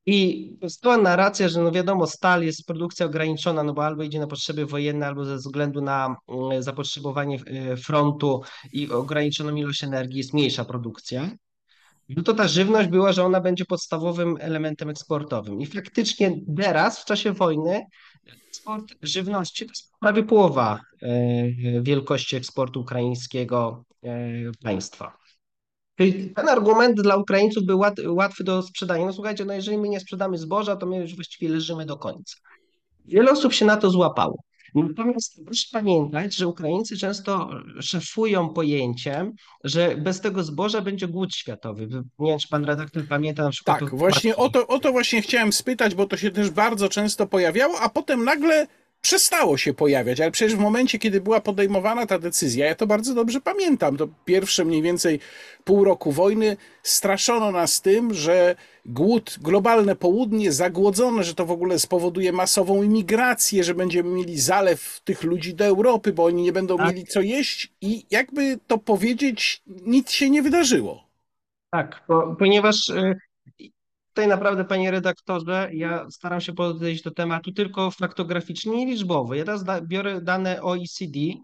i 0.07 0.51
została 0.63 0.97
narracja, 0.97 1.49
że 1.49 1.63
no 1.63 1.73
wiadomo, 1.73 2.07
stal 2.07 2.45
jest 2.45 2.67
produkcja 2.67 3.07
ograniczona, 3.07 3.63
no 3.63 3.73
bo 3.73 3.85
albo 3.85 4.03
idzie 4.03 4.21
na 4.21 4.27
potrzeby 4.27 4.67
wojenne, 4.67 5.07
albo 5.07 5.25
ze 5.25 5.37
względu 5.37 5.81
na 5.81 6.17
mm, 6.29 6.63
zapotrzebowanie 6.63 7.39
e, 7.47 7.77
frontu 7.77 8.43
i 8.73 8.91
ograniczoną 8.91 9.55
ilość 9.55 9.85
energii 9.85 10.19
jest 10.19 10.35
mniejsza 10.35 10.65
produkcja. 10.65 11.31
No 12.09 12.23
to 12.23 12.35
ta 12.35 12.49
żywność 12.49 12.89
była, 12.89 13.13
że 13.13 13.25
ona 13.25 13.41
będzie 13.41 13.65
podstawowym 13.65 14.37
elementem 14.41 14.91
eksportowym. 14.91 15.61
I 15.61 15.67
faktycznie 15.67 16.41
teraz, 16.57 17.03
w 17.03 17.05
czasie 17.05 17.33
wojny, 17.33 17.83
eksport 18.63 18.95
żywności 19.03 19.67
to 19.67 19.73
jest 19.73 19.93
prawie 20.01 20.23
połowa 20.23 20.81
e, 21.03 21.83
wielkości 21.83 22.37
eksportu 22.37 22.81
ukraińskiego 22.81 23.85
e, 24.05 24.29
państwa. 24.63 25.19
Czyli 25.99 26.31
ten 26.31 26.49
argument 26.49 27.01
dla 27.01 27.17
Ukraińców 27.17 27.65
był 27.65 27.83
łatwy 28.07 28.45
do 28.45 28.63
sprzedania. 28.63 29.07
No 29.07 29.13
słuchajcie, 29.13 29.45
no 29.45 29.53
jeżeli 29.55 29.79
my 29.79 29.89
nie 29.89 30.01
sprzedamy 30.01 30.39
zboża, 30.39 30.77
to 30.77 30.87
my 30.87 30.97
już 30.97 31.15
właściwie 31.15 31.53
leżymy 31.53 31.87
do 31.87 31.97
końca. 31.97 32.37
Wiele 33.05 33.31
osób 33.31 33.53
się 33.53 33.65
na 33.65 33.77
to 33.77 33.91
złapało. 33.91 34.37
Natomiast 34.75 35.45
proszę 35.45 35.67
pamiętać, 35.73 36.35
że 36.35 36.47
Ukraińcy 36.47 36.99
często 36.99 37.51
szefują 37.81 38.49
pojęciem, 38.49 39.33
że 39.65 39.97
bez 39.97 40.21
tego 40.21 40.43
zboża 40.43 40.81
będzie 40.81 41.09
głód 41.09 41.35
światowy. 41.35 41.89
Nie 42.19 42.31
wiem, 42.31 42.39
czy 42.39 42.49
pan 42.49 42.65
redaktor 42.65 43.09
pamięta 43.09 43.43
na 43.43 43.51
przykład. 43.51 43.81
Tak, 43.81 43.95
właśnie 43.95 44.37
o 44.37 44.49
to, 44.49 44.67
o 44.67 44.79
to 44.79 44.93
właśnie 44.93 45.23
chciałem 45.23 45.53
spytać, 45.53 45.95
bo 45.95 46.07
to 46.07 46.17
się 46.17 46.31
też 46.31 46.51
bardzo 46.51 46.89
często 46.89 47.27
pojawiało, 47.27 47.81
a 47.81 47.89
potem 47.89 48.25
nagle 48.25 48.67
przestało 49.01 49.57
się 49.57 49.75
pojawiać, 49.75 50.21
ale 50.21 50.31
przecież 50.31 50.57
w 50.57 50.61
momencie, 50.61 50.99
kiedy 50.99 51.21
była 51.21 51.41
podejmowana 51.41 52.07
ta 52.07 52.19
decyzja, 52.19 52.67
ja 52.67 52.75
to 52.75 52.87
bardzo 52.87 53.15
dobrze 53.15 53.41
pamiętam, 53.41 53.97
to 53.97 54.09
pierwsze 54.25 54.65
mniej 54.65 54.83
więcej 54.83 55.21
pół 55.65 55.85
roku 55.85 56.13
wojny, 56.13 56.57
straszono 56.83 57.51
nas 57.51 57.81
tym, 57.81 58.15
że 58.15 58.57
głód, 58.87 59.39
globalne 59.41 59.97
południe 59.97 60.53
zagłodzone, 60.53 61.25
że 61.25 61.35
to 61.35 61.47
w 61.47 61.51
ogóle 61.51 61.79
spowoduje 61.79 62.33
masową 62.33 62.83
imigrację, 62.83 63.65
że 63.65 63.75
będziemy 63.75 64.11
mieli 64.11 64.39
zalew 64.39 65.01
tych 65.05 65.23
ludzi 65.23 65.55
do 65.55 65.65
Europy, 65.65 66.13
bo 66.13 66.25
oni 66.25 66.43
nie 66.43 66.53
będą 66.53 66.77
tak. 66.77 66.89
mieli 66.89 67.07
co 67.07 67.21
jeść 67.21 67.73
i 67.81 68.07
jakby 68.11 68.59
to 68.67 68.79
powiedzieć, 68.79 69.63
nic 69.67 70.11
się 70.11 70.31
nie 70.31 70.43
wydarzyło. 70.43 71.09
Tak, 71.71 72.05
bo, 72.09 72.37
ponieważ 72.39 72.89
y, 72.89 73.17
Tutaj 74.13 74.29
naprawdę, 74.29 74.65
panie 74.65 74.91
redaktorze, 74.91 75.71
ja 75.73 76.07
staram 76.11 76.41
się 76.41 76.53
podejść 76.53 77.03
do 77.03 77.11
tematu 77.11 77.53
tylko 77.53 77.91
faktograficznie 77.91 78.83
i 78.83 78.87
liczbowo. 78.87 79.35
Ja 79.35 79.45
teraz 79.45 79.65
da, 79.65 79.81
biorę 79.81 80.21
dane 80.21 80.63
OECD 80.63 81.19
yy, 81.19 81.37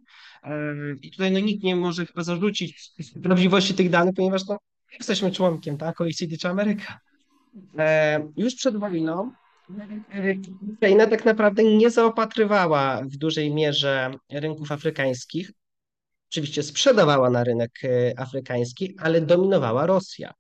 i 1.03 1.11
tutaj 1.11 1.33
no, 1.33 1.41
nikt 1.41 1.65
nie 1.65 1.77
może 1.77 2.07
chyba 2.07 2.23
zarzucić 2.23 2.93
prawdziwości 3.23 3.75
tych 3.75 3.91
danych, 3.91 4.15
ponieważ 4.15 4.47
no, 4.47 4.59
jesteśmy 4.99 5.33
członkiem 5.33 5.79
tak, 5.79 6.01
OECD 6.01 6.37
czy 6.37 6.49
Ameryka. 6.49 7.01
Yy, 7.55 8.33
już 8.37 8.55
przed 8.55 8.77
wojną 8.77 9.33
Ukraina 10.75 11.07
tak 11.07 11.25
naprawdę 11.25 11.65
nie 11.65 11.91
zaopatrywała 11.91 13.03
w 13.03 13.17
dużej 13.17 13.55
mierze 13.55 14.11
rynków 14.31 14.73
afrykańskich. 14.73 15.53
Oczywiście 16.31 16.63
sprzedawała 16.63 17.31
na 17.31 17.45
rynek 17.45 17.81
afrykański, 18.17 18.97
ale 18.99 19.21
dominowała 19.21 19.87
Rosja. 19.87 20.35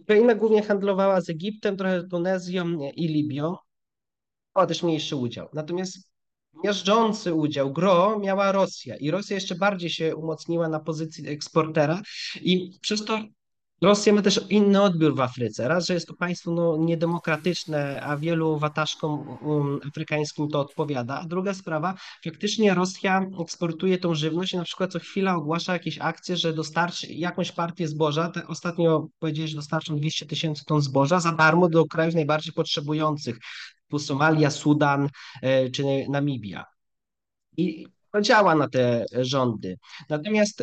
Ukraina 0.00 0.34
głównie 0.34 0.62
handlowała 0.62 1.20
z 1.20 1.30
Egiptem, 1.30 1.76
trochę 1.76 2.08
Tunezją 2.08 2.90
i 2.94 3.08
Libią. 3.08 3.56
Miała 4.56 4.66
też 4.66 4.82
mniejszy 4.82 5.16
udział. 5.16 5.48
Natomiast 5.54 5.98
miażdżący 6.64 7.34
udział, 7.34 7.72
gro 7.72 8.18
miała 8.18 8.52
Rosja 8.52 8.96
i 8.96 9.10
Rosja 9.10 9.34
jeszcze 9.34 9.54
bardziej 9.54 9.90
się 9.90 10.16
umocniła 10.16 10.68
na 10.68 10.80
pozycji 10.80 11.28
eksportera 11.28 12.02
i 12.40 12.78
przez 12.80 13.04
to 13.04 13.20
Rosja 13.82 14.12
ma 14.12 14.22
też 14.22 14.40
inny 14.50 14.82
odbiór 14.82 15.14
w 15.14 15.20
Afryce. 15.20 15.68
Raz, 15.68 15.86
że 15.86 15.94
jest 15.94 16.06
to 16.06 16.14
państwo 16.14 16.50
no, 16.50 16.76
niedemokratyczne, 16.76 18.02
a 18.02 18.16
wielu 18.16 18.58
wataszkom 18.58 19.38
um, 19.42 19.80
afrykańskim 19.88 20.48
to 20.48 20.60
odpowiada. 20.60 21.20
A 21.20 21.24
druga 21.24 21.54
sprawa, 21.54 21.94
faktycznie 22.24 22.74
Rosja 22.74 23.26
eksportuje 23.40 23.98
tą 23.98 24.14
żywność 24.14 24.52
i 24.52 24.56
na 24.56 24.64
przykład 24.64 24.92
co 24.92 24.98
chwila 24.98 25.34
ogłasza 25.34 25.72
jakieś 25.72 25.98
akcje, 25.98 26.36
że 26.36 26.52
dostarczy 26.52 27.06
jakąś 27.06 27.52
partię 27.52 27.88
zboża. 27.88 28.30
Te 28.30 28.46
ostatnio 28.46 29.08
powiedzieli, 29.18 29.48
że 29.48 29.56
dostarczą 29.56 29.96
200 29.96 30.26
tysięcy 30.26 30.64
ton 30.64 30.80
zboża 30.80 31.20
za 31.20 31.32
darmo 31.32 31.68
do 31.68 31.84
krajów 31.84 32.14
najbardziej 32.14 32.52
potrzebujących, 32.52 33.38
typu 33.82 33.98
Somalia, 33.98 34.50
Sudan 34.50 35.08
e, 35.42 35.70
czy 35.70 35.84
Namibia. 36.08 36.64
I 37.56 37.86
to 38.12 38.20
działa 38.20 38.54
na 38.54 38.68
te 38.68 39.04
rządy. 39.12 39.78
Natomiast 40.08 40.62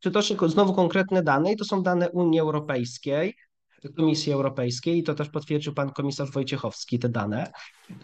Przytoczę 0.00 0.34
znowu 0.48 0.74
konkretne 0.74 1.22
dane 1.22 1.52
i 1.52 1.56
to 1.56 1.64
są 1.64 1.82
dane 1.82 2.10
Unii 2.10 2.40
Europejskiej, 2.40 3.34
Komisji 3.96 4.32
Europejskiej 4.32 4.98
i 4.98 5.02
to 5.02 5.14
też 5.14 5.28
potwierdził 5.28 5.74
pan 5.74 5.90
komisarz 5.90 6.30
Wojciechowski 6.30 6.98
te 6.98 7.08
dane, 7.08 7.52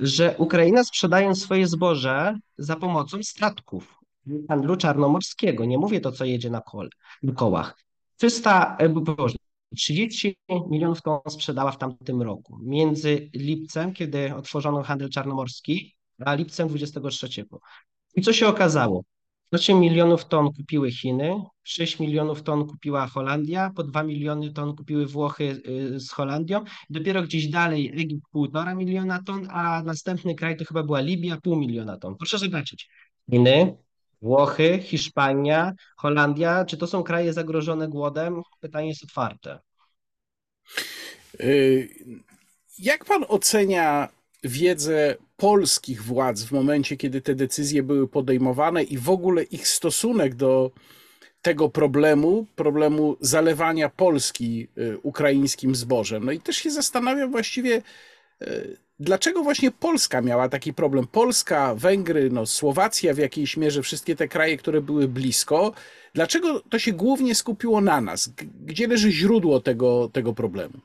że 0.00 0.34
Ukraina 0.38 0.84
sprzedając 0.84 1.42
swoje 1.42 1.66
zboże 1.66 2.38
za 2.58 2.76
pomocą 2.76 3.22
statków 3.22 3.98
handlu 4.48 4.76
czarnomorskiego, 4.76 5.64
nie 5.64 5.78
mówię 5.78 6.00
to, 6.00 6.12
co 6.12 6.24
jedzie 6.24 6.50
na, 6.50 6.60
kole, 6.60 6.88
na 7.22 7.32
kołach, 7.32 7.78
300, 8.16 8.76
e, 8.78 8.88
boże, 8.88 9.36
30 9.76 10.36
milionów 10.70 11.02
ton 11.02 11.20
sprzedała 11.28 11.72
w 11.72 11.78
tamtym 11.78 12.22
roku. 12.22 12.58
Między 12.62 13.30
lipcem, 13.34 13.92
kiedy 13.92 14.34
otworzono 14.34 14.82
handel 14.82 15.10
czarnomorski, 15.10 15.96
a 16.24 16.34
lipcem 16.34 16.68
23. 16.68 17.28
I 18.14 18.22
co 18.22 18.32
się 18.32 18.48
okazało? 18.48 19.02
8 19.52 19.80
milionów 19.80 20.24
ton 20.24 20.52
kupiły 20.52 20.90
Chiny, 20.90 21.42
6 21.62 21.98
milionów 22.00 22.42
ton 22.42 22.66
kupiła 22.66 23.06
Holandia, 23.06 23.70
po 23.76 23.84
2 23.84 24.02
miliony 24.02 24.52
ton 24.52 24.76
kupiły 24.76 25.06
Włochy 25.06 25.62
y, 25.68 26.00
z 26.00 26.10
Holandią. 26.10 26.64
Dopiero 26.90 27.22
gdzieś 27.22 27.48
dalej 27.48 27.88
Egipt 27.88 28.26
1,5 28.34 28.76
miliona 28.76 29.22
ton, 29.22 29.48
a 29.50 29.82
następny 29.82 30.34
kraj 30.34 30.56
to 30.56 30.64
chyba 30.64 30.82
była 30.82 31.00
Libia, 31.00 31.40
pół 31.40 31.56
miliona 31.56 31.96
ton. 31.96 32.16
Proszę 32.16 32.38
zobaczyć. 32.38 32.88
Chiny, 33.30 33.76
Włochy, 34.22 34.78
Hiszpania, 34.82 35.72
Holandia. 35.96 36.64
Czy 36.64 36.76
to 36.76 36.86
są 36.86 37.02
kraje 37.02 37.32
zagrożone 37.32 37.88
głodem? 37.88 38.42
Pytanie 38.60 38.88
jest 38.88 39.04
otwarte. 39.04 39.58
Y, 41.40 41.88
jak 42.78 43.04
pan 43.04 43.24
ocenia 43.28 44.08
wiedzę 44.48 45.16
polskich 45.36 46.02
władz 46.02 46.42
w 46.42 46.52
momencie, 46.52 46.96
kiedy 46.96 47.20
te 47.20 47.34
decyzje 47.34 47.82
były 47.82 48.08
podejmowane 48.08 48.82
i 48.82 48.98
w 48.98 49.10
ogóle 49.10 49.42
ich 49.42 49.68
stosunek 49.68 50.34
do 50.34 50.70
tego 51.42 51.68
problemu, 51.68 52.46
problemu 52.56 53.16
zalewania 53.20 53.88
Polski 53.88 54.68
y, 54.78 54.98
ukraińskim 55.02 55.74
zbożem. 55.74 56.24
No 56.24 56.32
i 56.32 56.40
też 56.40 56.56
się 56.56 56.70
zastanawiam 56.70 57.30
właściwie, 57.30 57.82
y, 58.42 58.76
dlaczego 59.00 59.42
właśnie 59.42 59.70
Polska 59.70 60.20
miała 60.20 60.48
taki 60.48 60.74
problem. 60.74 61.06
Polska, 61.06 61.74
Węgry, 61.74 62.30
no, 62.30 62.46
Słowacja 62.46 63.14
w 63.14 63.18
jakiejś 63.18 63.56
mierze, 63.56 63.82
wszystkie 63.82 64.16
te 64.16 64.28
kraje, 64.28 64.56
które 64.56 64.80
były 64.80 65.08
blisko. 65.08 65.72
Dlaczego 66.14 66.60
to 66.60 66.78
się 66.78 66.92
głównie 66.92 67.34
skupiło 67.34 67.80
na 67.80 68.00
nas? 68.00 68.30
Gdzie 68.64 68.86
leży 68.86 69.12
źródło 69.12 69.60
tego, 69.60 70.10
tego 70.12 70.32
problemu? 70.32 70.78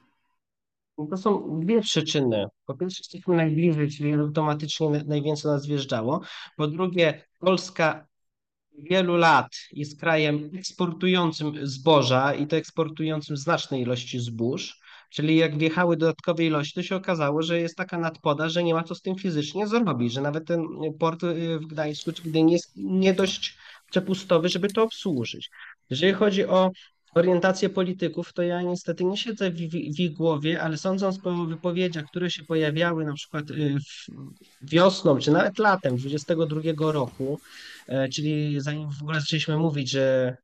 To 1.10 1.18
są 1.18 1.60
dwie 1.60 1.82
przyczyny. 1.82 2.46
Po 2.66 2.78
pierwsze, 2.78 3.00
jesteśmy 3.00 3.36
najbliżej, 3.36 3.90
czyli 3.90 4.14
automatycznie 4.14 4.90
najwięcej 4.90 5.52
nas 5.52 5.68
wjeżdżało. 5.68 6.22
Po 6.58 6.68
drugie, 6.68 7.24
Polska 7.40 8.08
wielu 8.78 9.18
lat 9.18 9.48
jest 9.72 10.00
krajem 10.00 10.52
eksportującym 10.58 11.68
zboża 11.68 12.34
i 12.34 12.48
to 12.48 12.56
eksportującym 12.56 13.38
znaczne 13.38 13.82
ilości 13.82 14.20
zbóż. 14.20 14.80
Czyli 15.10 15.36
jak 15.36 15.58
wjechały 15.58 15.98
dodatkowe 15.98 16.46
ilości, 16.46 16.74
to 16.74 16.84
się 16.84 16.96
okazało, 16.96 17.42
że 17.42 17.60
jest 17.60 17.76
taka 17.76 17.98
nadpodaż, 17.98 18.54
że 18.54 18.64
nie 18.64 18.74
ma 18.74 18.84
co 18.84 18.96
z 18.96 19.02
tym 19.02 19.16
fizycznie 19.16 19.68
zrobić, 19.68 20.14
że 20.14 20.22
nawet 20.22 20.48
ten 20.48 20.64
port 21.00 21.24
y, 21.24 21.60
w 21.60 21.66
Gdańsku 21.68 22.12
czy 22.12 22.24
Gdyni 22.24 22.54
jest 22.54 22.72
nie 22.76 23.14
dość 23.14 23.58
przepustowy, 23.92 24.50
żeby 24.50 24.68
to 24.68 24.84
obsłużyć. 24.84 25.50
Jeżeli 25.90 26.14
chodzi 26.14 26.46
o 26.46 26.72
orientację 27.13 27.69
polityków, 27.69 28.34
to 28.34 28.41
ja 28.41 28.62
niestety 28.62 29.04
nie 29.04 29.17
siedzę 29.17 29.52
w, 29.52 29.56
w, 29.56 30.00
ich 30.00 30.13
głowie, 30.13 30.62
ale 30.62 30.78
sądząc 30.78 31.19
po 31.19 31.45
wypowiedziach, 31.45 32.06
które 32.06 32.32
się 32.32 32.43
pojawiały 32.43 33.06
na 33.06 33.13
przykład 33.13 33.52
y, 33.52 33.78
wiosną, 34.62 35.19
czy 35.19 35.32
nawet 35.32 35.60
latem 35.60 35.97
22 35.97 36.91
roku, 36.91 37.39
e, 37.88 38.10
czyli 38.10 38.62
zanim 38.62 38.89
w 38.91 39.02
ogóle 39.02 39.19
zaczęliśmy 39.19 39.58
mówić, 39.58 39.89
że 39.89 40.38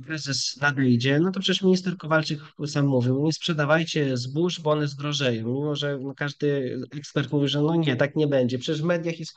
prezes 0.00 0.56
nadejdzie, 0.60 1.20
no 1.20 1.30
to 1.30 1.40
przecież 1.40 1.62
minister 1.62 1.96
Kowalczyk 1.96 2.40
sam 2.66 2.86
mówił, 2.86 3.22
nie 3.22 3.32
sprzedawajcie 3.32 4.16
zbóż, 4.16 4.60
bo 4.60 4.70
one 4.70 4.88
zdrożeją, 4.88 5.46
mimo 5.46 5.76
że 5.76 5.98
każdy 6.16 6.78
ekspert 6.96 7.32
mówi, 7.32 7.48
że 7.48 7.62
no 7.62 7.76
nie, 7.76 7.96
tak 7.96 8.16
nie 8.16 8.26
będzie. 8.26 8.58
Przecież 8.58 8.82
w 8.82 8.84
mediach 8.84 9.18
jest, 9.20 9.34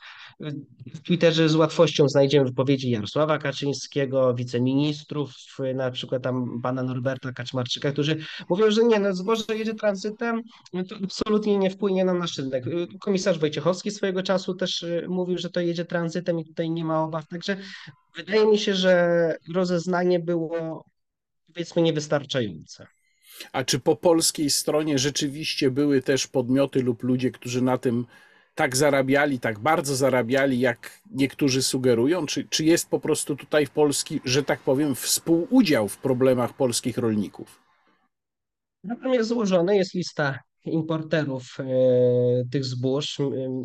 w 0.94 1.00
Twitterze 1.00 1.48
z 1.48 1.54
łatwością 1.54 2.08
znajdziemy 2.08 2.46
wypowiedzi 2.46 2.90
Jarosława 2.90 3.38
Kaczyńskiego, 3.38 4.34
wiceministrów, 4.34 5.32
na 5.74 5.90
przykład 5.90 6.22
tam 6.22 6.60
pana 6.62 6.82
Norberta 6.82 7.32
Kaczmarczyka, 7.32 7.92
którzy 7.92 8.16
mówią, 8.48 8.70
że 8.70 8.84
nie, 8.84 9.00
no 9.00 9.14
zboże 9.14 9.44
jedzie 9.54 9.74
tranzytem, 9.74 10.42
no 10.72 10.84
to 10.84 10.96
absolutnie 11.04 11.58
nie 11.58 11.70
wpłynie 11.70 12.04
na 12.04 12.14
nasz 12.14 12.38
rynek. 12.38 12.64
Komisarz 13.00 13.38
Wojciechowski 13.38 13.90
swojego 13.90 14.22
czasu 14.22 14.54
też 14.54 14.82
y, 14.82 15.06
mówił, 15.08 15.38
że 15.38 15.50
to 15.50 15.60
jedzie 15.60 15.84
tranzytem 15.84 16.40
i 16.40 16.44
tutaj 16.44 16.70
nie 16.70 16.84
ma 16.84 17.04
obaw, 17.04 17.28
także 17.28 17.56
Wydaje 18.16 18.46
mi 18.46 18.58
się, 18.58 18.74
że 18.74 19.34
rozeznanie 19.54 20.20
było 20.20 20.84
powiedzmy 21.46 21.82
niewystarczające. 21.82 22.86
A 23.52 23.64
czy 23.64 23.78
po 23.80 23.96
polskiej 23.96 24.50
stronie 24.50 24.98
rzeczywiście 24.98 25.70
były 25.70 26.02
też 26.02 26.26
podmioty 26.26 26.82
lub 26.82 27.02
ludzie, 27.02 27.30
którzy 27.30 27.62
na 27.62 27.78
tym 27.78 28.06
tak 28.54 28.76
zarabiali, 28.76 29.40
tak 29.40 29.58
bardzo 29.58 29.96
zarabiali, 29.96 30.60
jak 30.60 31.00
niektórzy 31.10 31.62
sugerują? 31.62 32.26
Czy, 32.26 32.48
czy 32.48 32.64
jest 32.64 32.88
po 32.88 33.00
prostu 33.00 33.36
tutaj 33.36 33.66
w 33.66 33.70
Polski, 33.70 34.20
że 34.24 34.42
tak 34.42 34.60
powiem, 34.60 34.94
współudział 34.94 35.88
w 35.88 35.98
problemach 35.98 36.56
polskich 36.56 36.98
rolników? 36.98 37.62
Natomiast 38.84 39.28
złożona 39.28 39.74
jest 39.74 39.94
lista 39.94 40.38
importerów 40.64 41.56
e, 41.60 41.64
tych 42.52 42.64
zbóż. 42.64 43.18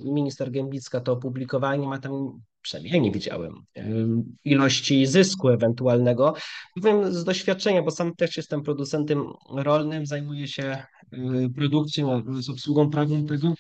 Minister 0.06 0.52
Gębicka 0.52 1.02
to 1.02 1.14
opublikowała, 1.14 1.76
nie 1.76 1.88
ma 1.88 2.00
tam 2.00 2.42
przynajmniej 2.62 2.94
ja 2.94 3.00
nie 3.00 3.12
widziałem 3.12 3.54
ilości 4.46 5.06
zysku 5.06 5.50
ewentualnego. 5.50 6.34
Powiem 6.76 7.14
z 7.14 7.24
doświadczenia, 7.24 7.82
bo 7.82 7.92
sam 7.92 8.16
też 8.16 8.38
jestem 8.38 8.64
producentem 8.64 9.26
rolnym, 9.50 10.06
zajmuję 10.06 10.48
się 10.48 10.84
produkcją, 11.56 12.24
z 12.40 12.50
obsługą 12.50 12.90
prawną 12.90 13.26
tego. 13.26 13.54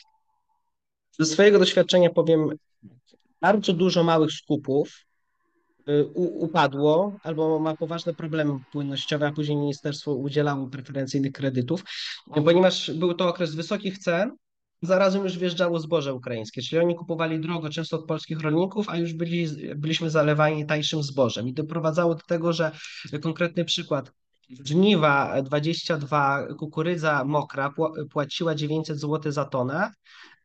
Ze 1.20 1.26
swojego 1.26 1.60
doświadczenia 1.60 2.10
powiem, 2.10 2.50
bardzo 3.42 3.74
dużo 3.74 4.04
małych 4.04 4.32
skupów 4.32 5.06
upadło 6.16 7.18
albo 7.24 7.60
ma 7.60 7.78
poważne 7.78 8.14
problemy 8.14 8.60
płynnościowe, 8.72 9.28
a 9.28 9.32
później 9.32 9.58
ministerstwo 9.58 10.14
udzielało 10.14 10.68
preferencyjnych 10.68 11.32
kredytów, 11.32 11.84
ponieważ 12.34 12.92
był 12.92 13.14
to 13.14 13.30
okres 13.30 13.56
wysokich 13.56 13.98
cen 13.98 14.32
zarazem 14.82 15.24
już 15.24 15.38
wjeżdżało 15.38 15.80
zboże 15.80 16.14
ukraińskie, 16.14 16.62
czyli 16.62 16.82
oni 16.82 16.96
kupowali 16.96 17.40
drogo, 17.40 17.70
często 17.70 17.98
od 17.98 18.06
polskich 18.06 18.40
rolników, 18.42 18.90
a 18.90 18.98
już 18.98 19.14
byli, 19.14 19.48
byliśmy 19.76 20.10
zalewani 20.10 20.66
tańszym 20.66 21.04
zbożem. 21.04 21.48
I 21.48 21.54
doprowadzało 21.54 22.16
do 22.16 22.22
tego, 22.22 22.54
że 22.54 22.72
konkretny 23.22 23.66
przykład, 23.66 24.12
żniwa 24.64 25.42
22, 25.42 26.48
kukurydza 26.60 27.26
mokra 27.26 27.74
płaciła 28.12 28.56
900 28.56 29.00
zł 29.00 29.32
za 29.32 29.46
tonę, 29.46 29.92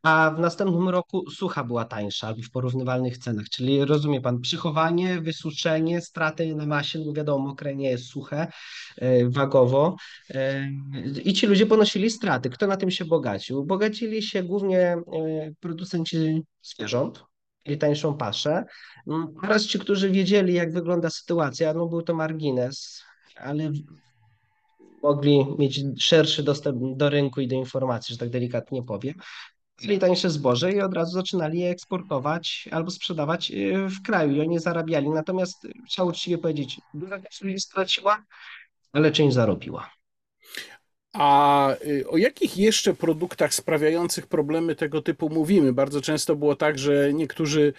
a 0.07 0.31
w 0.31 0.41
następnym 0.41 0.89
roku 0.89 1.31
sucha 1.31 1.65
była 1.65 1.85
tańsza 1.85 2.27
albo 2.27 2.43
w 2.43 2.51
porównywalnych 2.51 3.19
cenach. 3.19 3.49
Czyli 3.49 3.85
rozumie 3.85 4.21
pan, 4.21 4.41
przychowanie, 4.41 5.21
wysuszenie, 5.21 6.01
straty 6.01 6.55
na 6.55 6.67
masie, 6.67 6.99
no 6.99 7.13
wiadomo, 7.13 7.49
mokre 7.49 7.77
nie 7.77 7.91
jest 7.91 8.05
suche 8.05 8.47
e, 8.97 9.29
wagowo 9.29 9.97
e, 10.31 10.71
i 11.25 11.33
ci 11.33 11.47
ludzie 11.47 11.67
ponosili 11.67 12.11
straty. 12.11 12.51
Kto 12.51 12.67
na 12.67 12.77
tym 12.77 12.91
się 12.91 13.05
bogacił? 13.05 13.65
Bogacili 13.65 14.23
się 14.23 14.43
głównie 14.43 14.81
e, 14.81 15.03
producenci 15.61 16.43
zwierząt, 16.63 17.25
i 17.65 17.79
tańszą 17.79 18.17
paszę. 18.17 18.65
Mm, 19.07 19.35
oraz 19.43 19.67
ci, 19.67 19.79
którzy 19.79 20.11
wiedzieli, 20.11 20.55
jak 20.55 20.73
wygląda 20.73 21.11
sytuacja, 21.11 21.75
no 21.75 21.87
był 21.87 22.03
to 22.03 22.15
margines, 22.15 23.03
ale 23.37 23.73
mogli 25.03 25.47
mieć 25.59 25.85
szerszy 25.99 26.43
dostęp 26.43 26.97
do 26.97 27.11
rynku 27.11 27.41
i 27.41 27.49
do 27.49 27.57
informacji, 27.57 28.13
że 28.13 28.19
tak 28.19 28.31
delikatnie 28.31 28.83
powiem 28.83 29.15
mieli 29.83 29.99
tańsze 29.99 30.31
zboże 30.31 30.73
i 30.73 30.81
od 30.81 30.95
razu 30.95 31.13
zaczynali 31.13 31.59
je 31.59 31.71
eksportować 31.71 32.69
albo 32.73 32.91
sprzedawać 32.91 33.51
y, 33.51 33.89
w 33.89 34.03
kraju 34.03 34.33
i 34.33 34.41
oni 34.41 34.59
zarabiali. 34.59 35.09
Natomiast 35.09 35.67
trzeba 35.89 36.09
uczciwie 36.09 36.39
powiedzieć, 36.39 36.81
duża 36.95 37.19
część 37.19 37.43
ludzi 37.43 37.61
straciła, 37.61 38.25
ale 38.93 39.13
część 39.13 39.35
zarobiła. 39.35 39.91
A 41.13 41.71
y, 41.87 42.09
o 42.09 42.17
jakich 42.17 42.57
jeszcze 42.57 42.95
produktach 42.95 43.55
sprawiających 43.55 44.27
problemy 44.27 44.75
tego 44.75 45.03
typu 45.03 45.29
mówimy? 45.29 45.73
Bardzo 45.73 46.01
często 46.01 46.37
było 46.37 46.57
tak, 46.57 46.79
że 46.79 47.13
niektórzy 47.15 47.73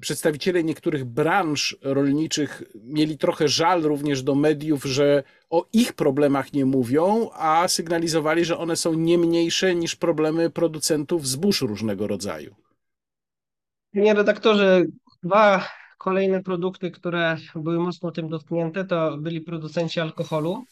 przedstawiciele 0.00 0.64
niektórych 0.64 1.04
branż 1.04 1.76
rolniczych 1.82 2.62
mieli 2.74 3.18
trochę 3.18 3.48
żal 3.48 3.82
również 3.82 4.22
do 4.22 4.34
mediów, 4.34 4.84
że 4.84 5.22
o 5.50 5.66
ich 5.72 5.92
problemach 5.92 6.52
nie 6.52 6.66
mówią, 6.66 7.30
a 7.32 7.68
sygnalizowali, 7.68 8.44
że 8.44 8.58
one 8.58 8.76
są 8.76 8.94
nie 8.94 9.18
mniejsze 9.18 9.74
niż 9.74 9.96
problemy 9.96 10.50
producentów 10.50 11.28
zbóż 11.28 11.60
różnego 11.60 12.06
rodzaju. 12.06 12.54
Panie 13.94 14.14
redaktorze, 14.14 14.84
dwa 15.22 15.68
kolejne 15.98 16.42
produkty, 16.42 16.90
które 16.90 17.36
były 17.54 17.78
mocno 17.78 18.10
tym 18.10 18.28
dotknięte, 18.28 18.84
to 18.84 19.16
byli 19.16 19.40
producenci 19.40 20.00
alkoholu 20.00 20.64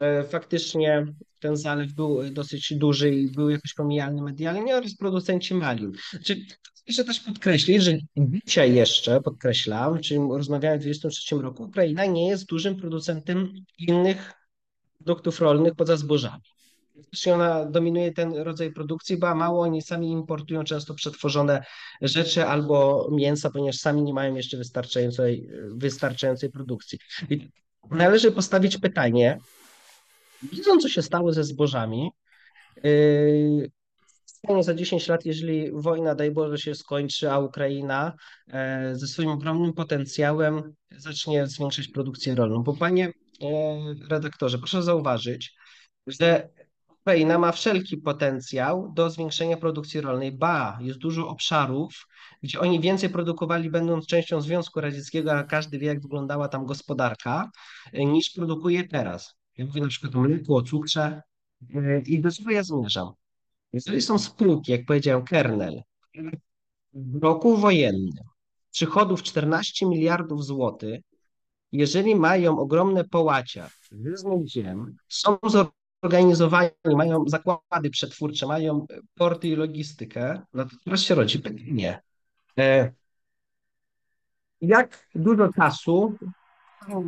E, 0.00 0.24
faktycznie 0.24 1.06
ten 1.38 1.56
zalew 1.56 1.92
był 1.92 2.30
dosyć 2.30 2.74
duży 2.74 3.10
i 3.10 3.30
był 3.30 3.50
jakoś 3.50 3.74
pomijalny 3.74 4.22
medialnie 4.22 4.76
oraz 4.76 4.94
producenci 4.94 5.54
mali. 5.54 5.92
Znaczy, 6.10 6.36
Chcę 6.90 7.04
też 7.04 7.20
podkreślić, 7.20 7.82
że 7.82 7.92
dzisiaj 8.16 8.74
jeszcze, 8.74 9.20
podkreślam, 9.20 10.00
czyli 10.00 10.20
rozmawiałem 10.30 10.78
w 10.78 10.82
2023 10.82 11.36
roku, 11.42 11.62
Ukraina 11.62 12.06
nie 12.06 12.28
jest 12.28 12.46
dużym 12.46 12.76
producentem 12.76 13.54
innych 13.78 14.32
produktów 14.98 15.40
rolnych 15.40 15.74
poza 15.74 15.96
zbożami. 15.96 16.42
Faktycznie 16.96 17.34
ona 17.34 17.64
dominuje 17.64 18.12
ten 18.12 18.34
rodzaj 18.34 18.72
produkcji, 18.72 19.16
bo 19.16 19.34
mało 19.34 19.62
oni 19.62 19.82
sami 19.82 20.10
importują 20.10 20.64
często 20.64 20.94
przetworzone 20.94 21.64
rzeczy 22.00 22.44
albo 22.44 23.08
mięsa, 23.12 23.50
ponieważ 23.50 23.76
sami 23.76 24.02
nie 24.02 24.14
mają 24.14 24.34
jeszcze 24.34 24.56
wystarczającej, 24.56 25.50
wystarczającej 25.70 26.50
produkcji. 26.50 26.98
I 27.30 27.50
należy 27.90 28.32
postawić 28.32 28.78
pytanie, 28.78 29.38
Widząc, 30.52 30.82
co 30.82 30.88
się 30.88 31.02
stało 31.02 31.32
ze 31.32 31.44
zbożami, 31.44 32.10
yy, 32.84 33.70
za 34.60 34.74
10 34.74 35.08
lat, 35.08 35.24
jeżeli 35.24 35.70
wojna, 35.72 36.14
daj 36.14 36.30
Boże, 36.30 36.58
się 36.58 36.74
skończy, 36.74 37.30
a 37.30 37.38
Ukraina 37.38 38.12
e, 38.48 38.92
ze 38.94 39.06
swoim 39.06 39.30
ogromnym 39.30 39.72
potencjałem 39.72 40.74
zacznie 40.90 41.46
zwiększać 41.46 41.88
produkcję 41.88 42.34
rolną. 42.34 42.62
Bo 42.62 42.76
panie 42.76 43.08
e, 43.08 43.12
redaktorze, 44.10 44.58
proszę 44.58 44.82
zauważyć, 44.82 45.54
że 46.06 46.48
Ukraina 47.00 47.38
ma 47.38 47.52
wszelki 47.52 47.96
potencjał 47.96 48.92
do 48.94 49.10
zwiększenia 49.10 49.56
produkcji 49.56 50.00
rolnej. 50.00 50.32
Ba, 50.32 50.78
jest 50.80 50.98
dużo 50.98 51.28
obszarów, 51.28 52.06
gdzie 52.42 52.60
oni 52.60 52.80
więcej 52.80 53.10
produkowali, 53.10 53.70
będąc 53.70 54.06
częścią 54.06 54.40
Związku 54.40 54.80
Radzieckiego, 54.80 55.32
a 55.32 55.44
każdy 55.44 55.78
wie, 55.78 55.86
jak 55.86 56.02
wyglądała 56.02 56.48
tam 56.48 56.66
gospodarka, 56.66 57.50
niż 57.92 58.30
produkuje 58.30 58.88
teraz. 58.88 59.34
Ja 59.56 59.66
mówię 59.66 59.80
na 59.80 59.88
przykład 59.88 60.16
o 60.16 60.20
mleku, 60.20 60.56
o 60.56 60.62
cukrze 60.62 61.22
e, 61.74 62.00
i 62.00 62.20
do 62.20 62.30
czego 62.30 62.50
ja 62.50 62.62
zmierzam? 62.62 63.12
Jeżeli 63.74 64.02
są 64.02 64.18
spółki, 64.18 64.72
jak 64.72 64.84
powiedziałem, 64.84 65.24
Kernel, 65.24 65.82
w 66.92 67.22
roku 67.22 67.56
wojennym 67.56 68.24
przychodów 68.70 69.22
14 69.22 69.86
miliardów 69.86 70.44
złotych, 70.44 71.00
jeżeli 71.72 72.14
mają 72.14 72.58
ogromne 72.58 73.04
połacia 73.04 73.70
różnych 74.04 74.48
ziem, 74.48 74.96
są 75.08 75.38
zorganizowani, 76.02 76.70
mają 76.84 77.24
zakłady 77.26 77.90
przetwórcze, 77.90 78.46
mają 78.46 78.86
porty 79.14 79.48
i 79.48 79.56
logistykę, 79.56 80.42
no 80.52 80.64
to 80.64 80.76
teraz 80.84 81.00
się 81.00 81.14
rodzi 81.14 81.38
pytanie, 81.38 82.02
e, 82.58 82.92
jak 84.60 85.08
dużo 85.14 85.52
czasu 85.52 86.14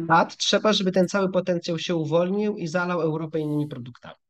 lat 0.09 0.37
trzeba, 0.37 0.73
żeby 0.73 0.93
ten 0.93 1.09
cały 1.09 1.33
potencjał 1.33 1.79
się 1.79 1.95
uwolnił 1.95 2.57
i 2.57 2.67
zalał 2.67 3.01
Europę 3.01 3.41
innymi 3.41 3.67
produktami. 3.67 4.26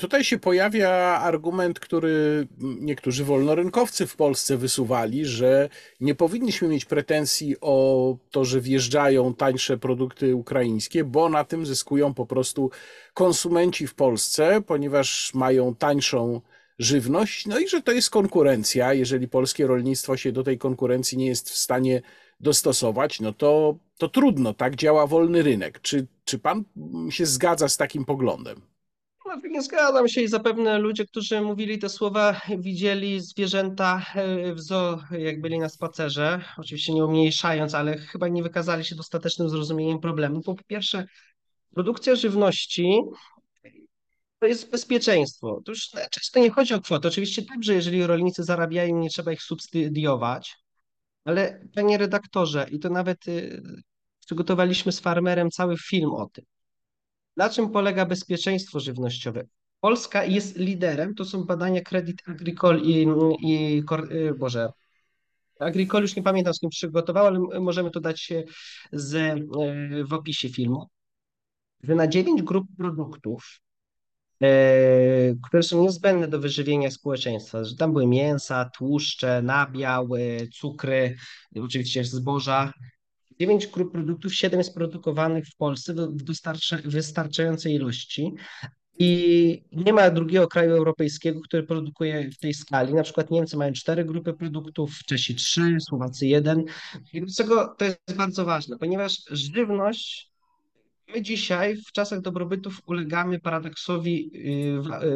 Tutaj 0.00 0.24
się 0.24 0.38
pojawia 0.38 0.90
argument, 1.22 1.80
który 1.80 2.46
niektórzy 2.58 3.24
wolnorynkowcy 3.24 4.06
w 4.06 4.16
Polsce 4.16 4.56
wysuwali, 4.56 5.24
że 5.24 5.68
nie 6.00 6.14
powinniśmy 6.14 6.68
mieć 6.68 6.84
pretensji 6.84 7.56
o 7.60 8.16
to, 8.30 8.44
że 8.44 8.60
wjeżdżają 8.60 9.34
tańsze 9.34 9.78
produkty 9.78 10.34
ukraińskie, 10.34 11.04
bo 11.04 11.28
na 11.28 11.44
tym 11.44 11.66
zyskują 11.66 12.14
po 12.14 12.26
prostu 12.26 12.70
konsumenci 13.14 13.86
w 13.86 13.94
Polsce, 13.94 14.62
ponieważ 14.66 15.34
mają 15.34 15.74
tańszą 15.74 16.40
żywność, 16.78 17.46
no 17.46 17.58
i 17.58 17.68
że 17.68 17.82
to 17.82 17.92
jest 17.92 18.10
konkurencja. 18.10 18.94
Jeżeli 18.94 19.28
polskie 19.28 19.66
rolnictwo 19.66 20.16
się 20.16 20.32
do 20.32 20.42
tej 20.42 20.58
konkurencji 20.58 21.18
nie 21.18 21.26
jest 21.26 21.50
w 21.50 21.56
stanie 21.56 22.02
dostosować, 22.40 23.20
no 23.20 23.32
to, 23.32 23.78
to 23.98 24.08
trudno, 24.08 24.54
tak 24.54 24.76
działa 24.76 25.06
wolny 25.06 25.42
rynek. 25.42 25.80
Czy, 25.80 26.06
czy 26.24 26.38
pan 26.38 26.64
się 27.10 27.26
zgadza 27.26 27.68
z 27.68 27.76
takim 27.76 28.04
poglądem? 28.04 28.62
No, 29.28 29.36
nie 29.50 29.62
zgadzam 29.62 30.08
się 30.08 30.20
i 30.20 30.28
zapewne 30.28 30.78
ludzie, 30.78 31.06
którzy 31.06 31.40
mówili 31.40 31.78
te 31.78 31.88
słowa, 31.88 32.40
widzieli 32.58 33.20
zwierzęta 33.20 34.06
e, 34.14 34.54
w 34.54 34.60
zoo, 34.60 34.98
jak 35.10 35.40
byli 35.40 35.58
na 35.58 35.68
spacerze. 35.68 36.44
Oczywiście 36.58 36.94
nie 36.94 37.04
umniejszając, 37.04 37.74
ale 37.74 37.98
chyba 37.98 38.28
nie 38.28 38.42
wykazali 38.42 38.84
się 38.84 38.94
dostatecznym 38.94 39.48
zrozumieniem 39.48 40.00
problemu. 40.00 40.42
Po 40.42 40.54
pierwsze, 40.66 41.06
produkcja 41.74 42.14
żywności 42.16 43.00
to 44.38 44.46
jest 44.46 44.70
bezpieczeństwo. 44.70 45.60
To 45.64 45.72
już 45.72 45.90
często 46.10 46.40
nie 46.40 46.50
chodzi 46.50 46.74
o 46.74 46.80
kwotę. 46.80 47.08
Oczywiście 47.08 47.42
dobrze, 47.42 47.74
jeżeli 47.74 48.06
rolnicy 48.06 48.44
zarabiają, 48.44 48.98
nie 48.98 49.10
trzeba 49.10 49.32
ich 49.32 49.42
subsydiować, 49.42 50.56
ale 51.24 51.60
panie 51.74 51.98
redaktorze, 51.98 52.66
i 52.70 52.78
to 52.78 52.90
nawet 52.90 53.28
y, 53.28 53.62
przygotowaliśmy 54.26 54.92
z 54.92 55.00
farmerem 55.00 55.50
cały 55.50 55.76
film 55.78 56.10
o 56.10 56.26
tym. 56.32 56.44
Na 57.38 57.50
czym 57.50 57.70
polega 57.70 58.06
bezpieczeństwo 58.06 58.80
żywnościowe? 58.80 59.44
Polska 59.80 60.24
jest 60.24 60.56
liderem, 60.56 61.14
to 61.14 61.24
są 61.24 61.44
badania 61.44 61.80
Credit 61.80 62.22
Agricole 62.28 62.80
i, 62.80 63.06
i 63.42 63.82
y, 64.12 64.34
Boże, 64.34 64.68
Agricole 65.60 66.02
już 66.02 66.16
nie 66.16 66.22
pamiętam 66.22 66.54
z 66.54 66.60
kim 66.60 66.70
przygotował, 66.70 67.26
ale 67.26 67.38
możemy 67.60 67.90
to 67.90 68.00
dać 68.00 68.32
z, 68.92 69.14
y, 69.14 70.04
w 70.04 70.12
opisie 70.12 70.48
filmu, 70.48 70.86
że 71.82 71.94
na 71.94 72.08
dziewięć 72.08 72.42
grup 72.42 72.66
produktów 72.76 73.60
E, 74.42 75.34
które 75.44 75.62
są 75.62 75.82
niezbędne 75.82 76.28
do 76.28 76.38
wyżywienia 76.40 76.90
społeczeństwa. 76.90 77.64
Że 77.64 77.76
tam 77.76 77.92
były 77.92 78.06
mięsa, 78.06 78.70
tłuszcze, 78.76 79.42
nabiał, 79.42 80.08
cukry, 80.52 81.16
oczywiście 81.62 82.04
zboża. 82.04 82.72
Dziewięć 83.40 83.66
grup 83.66 83.92
produktów, 83.92 84.34
siedem 84.34 84.60
jest 84.60 84.74
produkowanych 84.74 85.46
w 85.46 85.56
Polsce 85.56 85.94
w 85.94 86.82
wystarczającej 86.84 87.74
ilości. 87.74 88.34
I 89.00 89.64
nie 89.72 89.92
ma 89.92 90.10
drugiego 90.10 90.48
kraju 90.48 90.70
europejskiego, 90.76 91.40
który 91.40 91.62
produkuje 91.62 92.30
w 92.30 92.38
tej 92.38 92.54
skali. 92.54 92.94
Na 92.94 93.02
przykład 93.02 93.30
Niemcy 93.30 93.56
mają 93.56 93.72
cztery 93.72 94.04
grupy 94.04 94.32
produktów, 94.32 94.98
Czesi 95.06 95.34
trzy, 95.34 95.76
Słowacy 95.80 96.26
jeden. 96.26 96.64
I 97.12 97.20
dlaczego 97.20 97.74
to 97.78 97.84
jest 97.84 98.16
bardzo 98.16 98.44
ważne? 98.44 98.78
Ponieważ 98.78 99.22
żywność 99.30 100.28
My 101.14 101.22
dzisiaj 101.22 101.76
w 101.76 101.92
czasach 101.92 102.20
dobrobytów 102.20 102.80
ulegamy 102.86 103.40
paradoksowi 103.40 104.30
y, 104.34 105.06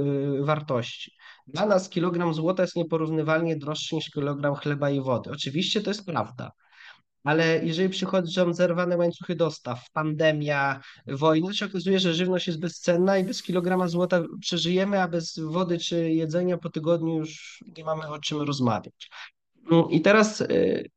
y, 0.41 0.45
wartości. 0.45 1.13
Dla 1.47 1.67
nas 1.67 1.89
kilogram 1.89 2.35
złota 2.35 2.63
jest 2.63 2.77
nieporównywalnie 2.77 3.57
droższy 3.57 3.95
niż 3.95 4.11
kilogram 4.11 4.55
chleba 4.55 4.91
i 4.91 5.01
wody. 5.01 5.31
Oczywiście 5.31 5.81
to 5.81 5.91
jest 5.91 6.07
prawda, 6.07 6.53
ale 7.25 7.65
jeżeli 7.65 7.89
przychodzą 7.89 8.55
zerwane 8.55 8.97
łańcuchy 8.97 9.35
dostaw, 9.35 9.91
pandemia, 9.93 10.81
wojna, 11.07 11.55
się 11.55 11.67
okazuje, 11.67 11.99
że 12.01 12.15
żywność 12.15 12.47
jest 12.47 12.61
bezcenna 12.61 13.19
i 13.19 13.25
bez 13.25 13.43
kilograma 13.43 13.89
złota 13.89 14.23
przeżyjemy, 14.41 15.01
a 15.01 15.09
bez 15.09 15.39
wody 15.39 15.79
czy 15.79 16.11
jedzenia 16.11 16.59
po 16.59 16.71
tygodniu 16.71 17.17
już 17.17 17.65
nie 17.77 17.85
mamy 17.85 18.09
o 18.09 18.19
czym 18.19 18.41
rozmawiać. 18.41 19.11
Mm, 19.71 19.91
I 19.91 20.01
teraz 20.01 20.41
y, 20.41 20.91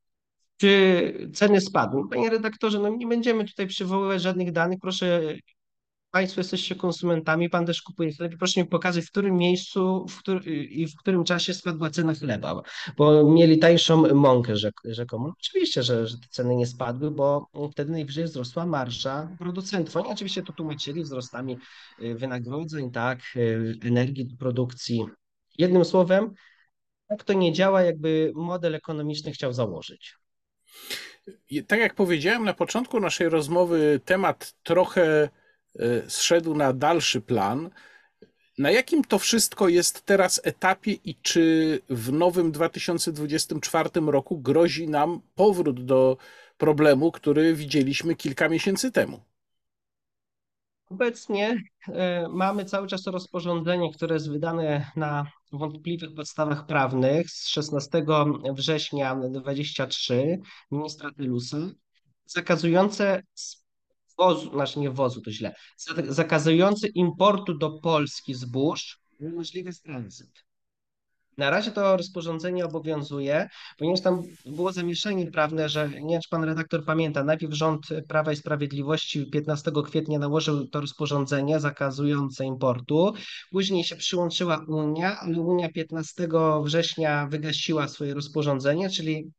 czy 0.57 1.29
ceny 1.33 1.61
spadły? 1.61 2.09
Panie 2.09 2.29
redaktorze, 2.29 2.79
no 2.79 2.89
nie 2.89 3.07
będziemy 3.07 3.45
tutaj 3.45 3.67
przywoływać 3.67 4.21
żadnych 4.21 4.51
danych. 4.51 4.79
Proszę 4.81 5.21
Państwo 6.15 6.39
jesteście 6.39 6.75
konsumentami, 6.75 7.49
Pan 7.49 7.65
też 7.65 7.81
kupuje 7.81 8.13
chleb. 8.13 8.35
Proszę 8.37 8.61
mi 8.61 8.67
pokazać, 8.67 9.05
w 9.05 9.11
którym 9.11 9.37
miejscu 9.37 10.05
w 10.09 10.19
który, 10.19 10.53
i 10.65 10.87
w 10.87 10.95
którym 10.95 11.23
czasie 11.23 11.53
spadła 11.53 11.89
cena 11.89 12.13
chleba, 12.13 12.61
bo 12.97 13.31
mieli 13.31 13.59
tańszą 13.59 14.13
mąkę 14.13 14.57
rzek, 14.57 14.73
rzekomo. 14.85 15.33
Oczywiście, 15.39 15.83
że, 15.83 16.07
że 16.07 16.17
te 16.17 16.27
ceny 16.29 16.55
nie 16.55 16.67
spadły, 16.67 17.11
bo 17.11 17.47
wtedy 17.71 17.91
najwyżej 17.91 18.23
wzrosła 18.23 18.65
marża 18.65 19.35
producentów. 19.39 19.97
Oni 19.97 20.09
oczywiście 20.09 20.43
to 20.43 20.53
tłumaczyli 20.53 21.03
wzrostami 21.03 21.57
y, 22.01 22.15
wynagrodzeń, 22.15 22.91
tak, 22.91 23.19
y, 23.35 23.75
energii 23.83 24.35
produkcji. 24.39 25.05
Jednym 25.57 25.85
słowem, 25.85 26.33
tak 27.07 27.23
to 27.23 27.33
nie 27.33 27.53
działa, 27.53 27.81
jakby 27.81 28.31
model 28.35 28.75
ekonomiczny 28.75 29.31
chciał 29.31 29.53
założyć. 29.53 30.15
Tak 31.67 31.79
jak 31.79 31.95
powiedziałem 31.95 32.43
na 32.43 32.53
początku 32.53 32.99
naszej 32.99 33.29
rozmowy, 33.29 33.99
temat 34.05 34.53
trochę 34.63 35.29
zszedł 36.07 36.55
na 36.55 36.73
dalszy 36.73 37.21
plan. 37.21 37.69
Na 38.57 38.71
jakim 38.71 39.03
to 39.03 39.19
wszystko 39.19 39.69
jest 39.69 40.05
teraz 40.05 40.41
etapie 40.43 40.91
i 40.91 41.15
czy 41.21 41.79
w 41.89 42.11
nowym 42.11 42.51
2024 42.51 43.89
roku 44.07 44.37
grozi 44.37 44.87
nam 44.87 45.21
powrót 45.35 45.85
do 45.85 46.17
problemu, 46.57 47.11
który 47.11 47.53
widzieliśmy 47.53 48.15
kilka 48.15 48.49
miesięcy 48.49 48.91
temu? 48.91 49.19
Obecnie 50.89 51.63
e, 51.87 52.27
mamy 52.29 52.65
cały 52.65 52.87
czas 52.87 53.07
rozporządzenie, 53.07 53.93
które 53.93 54.13
jest 54.13 54.29
wydane 54.29 54.91
na 54.95 55.31
wątpliwych 55.51 56.15
podstawach 56.15 56.65
prawnych 56.65 57.29
z 57.31 57.47
16 57.47 58.05
września 58.53 59.15
2023 59.15 60.39
ministra 60.71 61.11
Tylusa, 61.11 61.57
zakazujące 62.25 63.23
wozu, 64.17 64.51
znaczy 64.51 64.79
nie 64.79 64.91
wozu, 64.91 65.21
to 65.21 65.31
źle, 65.31 65.55
zakazujący 66.07 66.87
importu 66.87 67.57
do 67.57 67.79
Polski 67.79 68.33
zbóż, 68.33 68.99
możliwy 69.19 69.69
jest 69.69 69.83
tranzyt. 69.83 70.45
Na 71.37 71.49
razie 71.49 71.71
to 71.71 71.97
rozporządzenie 71.97 72.65
obowiązuje, 72.65 73.49
ponieważ 73.77 74.01
tam 74.01 74.21
było 74.45 74.71
zamieszanie 74.71 75.31
prawne, 75.31 75.69
że 75.69 75.89
nie 75.89 76.13
wiem, 76.13 76.21
czy 76.21 76.29
pan 76.29 76.43
redaktor 76.43 76.85
pamięta, 76.85 77.23
najpierw 77.23 77.53
rząd 77.53 77.81
Prawa 78.07 78.31
i 78.31 78.35
Sprawiedliwości 78.35 79.25
15 79.25 79.71
kwietnia 79.85 80.19
nałożył 80.19 80.67
to 80.67 80.81
rozporządzenie 80.81 81.59
zakazujące 81.59 82.45
importu, 82.45 83.13
później 83.51 83.83
się 83.83 83.95
przyłączyła 83.95 84.65
Unia, 84.67 85.19
ale 85.19 85.39
Unia 85.39 85.69
15 85.69 86.27
września 86.63 87.27
wygasiła 87.27 87.87
swoje 87.87 88.13
rozporządzenie, 88.13 88.89
czyli 88.89 89.31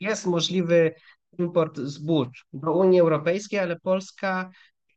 jest 0.00 0.26
możliwy 0.26 0.94
import 1.38 1.78
zbóż 1.78 2.46
do 2.52 2.72
Unii 2.72 3.00
Europejskiej, 3.00 3.58
ale 3.58 3.80
Polska 3.80 4.50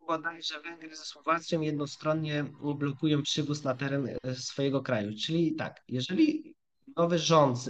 bodajże 0.07 0.61
Węgry 0.61 0.95
ze 0.95 1.05
Słowacją 1.05 1.61
jednostronnie 1.61 2.45
blokują 2.75 3.21
przywóz 3.21 3.63
na 3.63 3.75
teren 3.75 4.09
e, 4.23 4.35
swojego 4.35 4.81
kraju. 4.81 5.11
Czyli 5.25 5.55
tak, 5.55 5.83
jeżeli 5.87 6.55
nowy 6.97 7.19
rząd 7.19 7.69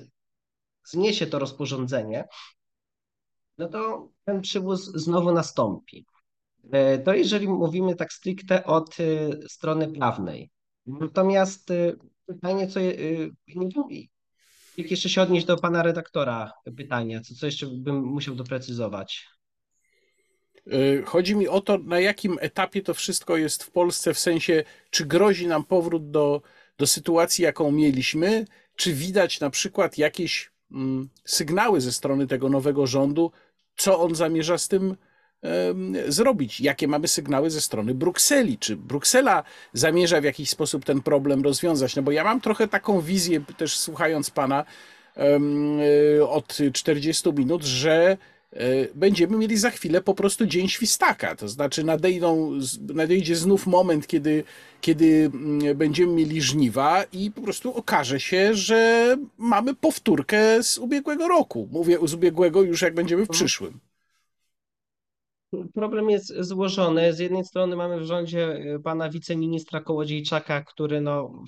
zniesie 0.85 1.27
to 1.27 1.39
rozporządzenie, 1.39 2.27
no 3.57 3.67
to 3.67 4.09
ten 4.25 4.41
przywóz 4.41 4.85
znowu 4.85 5.31
nastąpi. 5.31 6.05
E, 6.71 6.97
to 6.97 7.13
jeżeli 7.13 7.47
mówimy 7.47 7.95
tak 7.95 8.13
stricte 8.13 8.63
od 8.63 8.97
e, 8.99 9.03
strony 9.49 9.87
prawnej. 9.87 10.49
Natomiast 10.85 11.69
pytanie, 12.25 12.67
co 12.67 12.79
jeszcze 14.77 15.09
się 15.09 15.21
odnieść 15.21 15.45
do 15.45 15.57
pana 15.57 15.83
redaktora 15.83 16.51
pytania, 16.77 17.21
co, 17.21 17.35
co 17.35 17.45
jeszcze 17.45 17.67
bym 17.67 18.03
musiał 18.03 18.35
doprecyzować? 18.35 19.27
Y, 20.73 21.03
chodzi 21.05 21.35
mi 21.35 21.47
o 21.47 21.61
to, 21.61 21.77
na 21.77 21.99
jakim 21.99 22.37
etapie 22.41 22.81
to 22.81 22.93
wszystko 22.93 23.37
jest 23.37 23.63
w 23.63 23.71
Polsce, 23.71 24.13
w 24.13 24.19
sensie, 24.19 24.63
czy 24.89 25.05
grozi 25.05 25.47
nam 25.47 25.63
powrót 25.63 26.11
do, 26.11 26.41
do 26.77 26.87
sytuacji, 26.87 27.43
jaką 27.43 27.71
mieliśmy, 27.71 28.45
czy 28.75 28.93
widać 28.93 29.39
na 29.39 29.49
przykład 29.49 29.97
jakieś 29.97 30.51
mm, 30.71 31.09
sygnały 31.25 31.81
ze 31.81 31.91
strony 31.91 32.27
tego 32.27 32.49
nowego 32.49 32.87
rządu, 32.87 33.31
co 33.75 33.99
on 33.99 34.15
zamierza 34.15 34.57
z 34.57 34.67
tym 34.67 34.95
zrobić? 36.07 36.61
Jakie 36.61 36.87
mamy 36.87 37.07
sygnały 37.07 37.49
ze 37.49 37.61
strony 37.61 37.93
Brukseli? 37.93 38.57
Czy 38.57 38.75
Bruksela 38.75 39.43
zamierza 39.73 40.21
w 40.21 40.23
jakiś 40.23 40.49
sposób 40.49 40.85
ten 40.85 41.01
problem 41.01 41.43
rozwiązać? 41.43 41.95
No 41.95 42.01
bo 42.01 42.11
ja 42.11 42.23
mam 42.23 42.41
trochę 42.41 42.67
taką 42.67 43.01
wizję, 43.01 43.41
też 43.57 43.77
słuchając 43.77 44.29
pana 44.29 44.65
e, 45.17 46.27
od 46.29 46.57
40 46.73 47.33
minut, 47.33 47.63
że 47.63 48.17
e, 48.53 48.57
będziemy 48.95 49.37
mieli 49.37 49.57
za 49.57 49.69
chwilę 49.69 50.01
po 50.01 50.13
prostu 50.13 50.45
dzień 50.45 50.67
świstaka. 50.69 51.35
To 51.35 51.47
znaczy 51.49 51.83
nadejdą, 51.83 52.51
nadejdzie 52.93 53.35
znów 53.35 53.67
moment, 53.67 54.07
kiedy, 54.07 54.43
kiedy 54.81 55.31
mm, 55.33 55.77
będziemy 55.77 56.13
mieli 56.13 56.41
żniwa 56.41 57.03
i 57.13 57.31
po 57.31 57.41
prostu 57.41 57.73
okaże 57.73 58.19
się, 58.19 58.53
że 58.53 59.17
mamy 59.37 59.75
powtórkę 59.75 60.63
z 60.63 60.77
ubiegłego 60.77 61.27
roku. 61.27 61.69
Mówię 61.71 61.97
z 62.03 62.13
ubiegłego 62.13 62.61
już 62.61 62.81
jak 62.81 62.93
będziemy 62.93 63.25
w 63.25 63.29
przyszłym. 63.29 63.86
Problem 65.73 66.09
jest 66.09 66.33
złożony. 66.39 67.13
Z 67.13 67.19
jednej 67.19 67.45
strony 67.45 67.75
mamy 67.75 67.99
w 67.99 68.03
rządzie 68.03 68.47
e, 68.75 68.79
pana 68.79 69.09
wiceministra 69.09 69.81
Kołodziejczaka, 69.81 70.63
który 70.63 71.01
no, 71.01 71.43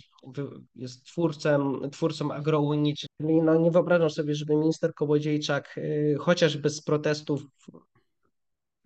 jest 0.76 1.06
twórcem, 1.06 1.90
twórcą 1.92 2.32
agrounii, 2.32 2.96
czyli 2.96 3.42
no, 3.42 3.56
nie 3.56 3.72
wyobrażam 3.72 4.10
sobie, 4.10 4.36
żeby 4.36 4.56
minister 4.56 4.94
Kołodziejczak 4.94 5.76
e, 5.78 6.16
chociaż 6.16 6.58
bez 6.58 6.84
protestów 6.84 7.42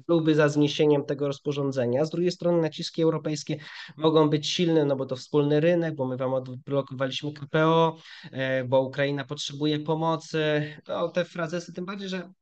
byłby 0.08 0.36
za 0.36 0.50
zniesieniem 0.50 1.06
tego 1.06 1.28
rozporządzenia. 1.28 2.06
Z 2.06 2.10
drugiej 2.10 2.32
strony 2.32 2.62
naciski 2.62 3.02
europejskie 3.02 3.58
mogą 3.98 4.30
być 4.30 4.48
silne, 4.48 4.86
no 4.86 4.96
bo 4.96 5.06
to 5.06 5.16
wspólny 5.16 5.60
rynek, 5.60 5.96
bo 5.96 6.08
my 6.08 6.18
wam 6.18 6.34
odblokowaliśmy 6.34 7.34
KPO, 7.34 7.98
e, 8.32 8.64
bo 8.64 8.82
Ukraina 8.82 9.26
potrzebuje 9.26 9.80
pomocy. 9.80 10.74
No, 10.88 11.10
te 11.10 11.26
frazesy, 11.26 11.74
tym 11.74 11.86
bardziej, 11.86 12.10
że 12.10 12.34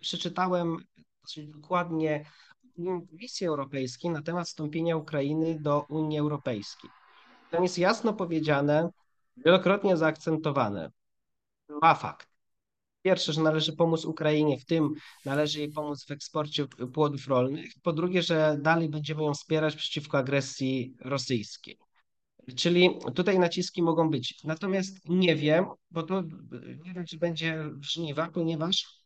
przeczytałem 0.00 0.76
dosyć 1.24 1.48
dokładnie 1.48 2.24
Komisji 3.10 3.46
Europejskiej 3.46 4.10
na 4.10 4.22
temat 4.22 4.46
wstąpienia 4.46 4.96
Ukrainy 4.96 5.60
do 5.60 5.86
Unii 5.88 6.18
Europejskiej. 6.18 6.90
Tam 7.50 7.62
jest 7.62 7.78
jasno 7.78 8.12
powiedziane, 8.12 8.90
wielokrotnie 9.36 9.96
zaakcentowane 9.96 10.90
dwa 11.68 11.94
fakty. 11.94 12.34
Pierwsze, 13.02 13.32
że 13.32 13.42
należy 13.42 13.76
pomóc 13.76 14.04
Ukrainie, 14.04 14.58
w 14.58 14.64
tym 14.64 14.94
należy 15.24 15.58
jej 15.58 15.72
pomóc 15.72 16.04
w 16.06 16.10
eksporcie 16.10 16.66
płodów 16.66 17.28
rolnych. 17.28 17.70
Po 17.82 17.92
drugie, 17.92 18.22
że 18.22 18.58
dalej 18.60 18.88
będziemy 18.88 19.22
ją 19.22 19.34
wspierać 19.34 19.76
przeciwko 19.76 20.18
agresji 20.18 20.94
rosyjskiej. 21.00 21.78
Czyli 22.56 22.90
tutaj 23.14 23.38
naciski 23.38 23.82
mogą 23.82 24.10
być. 24.10 24.44
Natomiast 24.44 25.08
nie 25.08 25.36
wiem, 25.36 25.66
bo 25.90 26.02
to 26.02 26.22
nie 26.84 26.94
wiem, 26.94 27.06
czy 27.06 27.18
będzie 27.18 27.64
żniwa, 27.80 28.28
ponieważ 28.30 29.03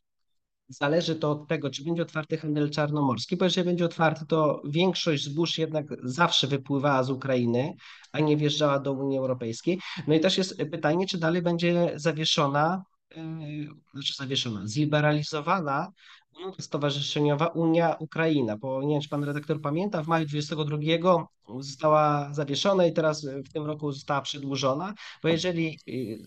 Zależy 0.68 1.16
to 1.16 1.30
od 1.30 1.48
tego, 1.48 1.70
czy 1.70 1.84
będzie 1.84 2.02
otwarty 2.02 2.36
handel 2.36 2.70
czarnomorski, 2.70 3.36
bo 3.36 3.44
jeżeli 3.44 3.64
będzie 3.64 3.84
otwarty, 3.84 4.26
to 4.26 4.62
większość 4.68 5.24
zbóż 5.24 5.58
jednak 5.58 5.86
zawsze 6.02 6.46
wypływała 6.46 7.02
z 7.02 7.10
Ukrainy, 7.10 7.74
a 8.12 8.20
nie 8.20 8.36
wjeżdżała 8.36 8.78
do 8.78 8.92
Unii 8.92 9.18
Europejskiej. 9.18 9.80
No 10.06 10.14
i 10.14 10.20
też 10.20 10.38
jest 10.38 10.62
pytanie, 10.70 11.06
czy 11.06 11.18
dalej 11.18 11.42
będzie 11.42 11.92
zawieszona, 11.96 12.82
yy, 13.16 13.68
znaczy 13.94 14.14
zawieszona, 14.18 14.60
zliberalizowana 14.64 15.92
umowa 16.38 16.62
stowarzyszeniowa 16.62 17.46
Unia-Ukraina, 17.46 18.56
bo 18.56 18.82
nie 18.82 18.94
wiem, 18.94 19.02
czy 19.02 19.08
pan 19.08 19.24
redaktor 19.24 19.60
pamięta, 19.60 20.02
w 20.02 20.08
maju 20.08 20.26
22 20.26 21.26
została 21.60 22.34
zawieszona 22.34 22.86
i 22.86 22.92
teraz 22.92 23.24
w 23.24 23.52
tym 23.52 23.66
roku 23.66 23.92
została 23.92 24.20
przedłużona, 24.20 24.94
bo 25.22 25.28
jeżeli 25.28 25.78
yy, 25.86 26.18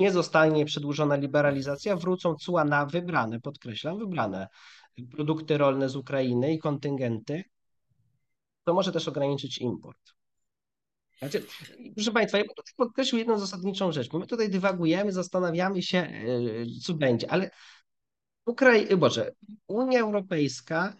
nie 0.00 0.12
zostanie 0.12 0.64
przedłużona 0.64 1.16
liberalizacja, 1.16 1.96
wrócą 1.96 2.34
cła 2.34 2.64
na 2.64 2.86
wybrane, 2.86 3.40
podkreślam, 3.40 3.98
wybrane 3.98 4.48
produkty 5.12 5.58
rolne 5.58 5.88
z 5.88 5.96
Ukrainy 5.96 6.52
i 6.52 6.58
kontyngenty, 6.58 7.44
to 8.64 8.74
może 8.74 8.92
też 8.92 9.08
ograniczyć 9.08 9.58
import. 9.58 10.14
Znaczy, 11.18 11.46
proszę 11.94 12.12
Państwa, 12.12 12.38
ja 12.38 12.44
podkreślił 12.76 13.18
jedną 13.18 13.38
zasadniczą 13.38 13.92
rzecz, 13.92 14.12
my 14.12 14.26
tutaj 14.26 14.50
dywagujemy, 14.50 15.12
zastanawiamy 15.12 15.82
się, 15.82 15.98
e, 15.98 16.12
co 16.82 16.94
będzie, 16.94 17.30
ale 17.30 17.50
Ukrai... 18.46 18.96
Boże, 18.96 19.32
Unia 19.66 20.00
Europejska 20.00 20.96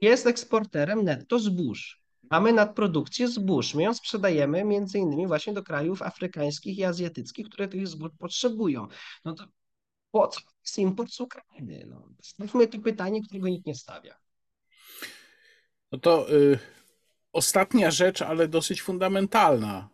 jest 0.00 0.26
eksporterem 0.26 1.04
netto 1.04 1.38
zbóż. 1.38 1.99
Mamy 2.30 2.52
nadprodukcję 2.52 3.28
zbóż. 3.28 3.74
My 3.74 3.82
ją 3.82 3.94
sprzedajemy 3.94 4.64
między 4.64 4.98
innymi 4.98 5.26
właśnie 5.26 5.52
do 5.52 5.62
krajów 5.62 6.02
afrykańskich 6.02 6.78
i 6.78 6.84
azjatyckich, 6.84 7.48
które 7.48 7.68
tych 7.68 7.88
zbóż 7.88 8.10
potrzebują. 8.18 8.88
No 9.24 9.34
to 9.34 9.44
po 10.10 10.28
co 10.28 10.40
jest 10.64 10.78
import 10.78 11.12
z 11.12 11.20
Ukrainy? 11.20 11.86
No, 11.88 12.08
stawmy 12.22 12.66
to 12.66 12.78
pytanie, 12.78 13.22
którego 13.22 13.48
nikt 13.48 13.66
nie 13.66 13.74
stawia. 13.74 14.14
No 15.92 15.98
to 15.98 16.32
y, 16.34 16.58
ostatnia 17.32 17.90
rzecz, 17.90 18.22
ale 18.22 18.48
dosyć 18.48 18.82
fundamentalna. 18.82 19.88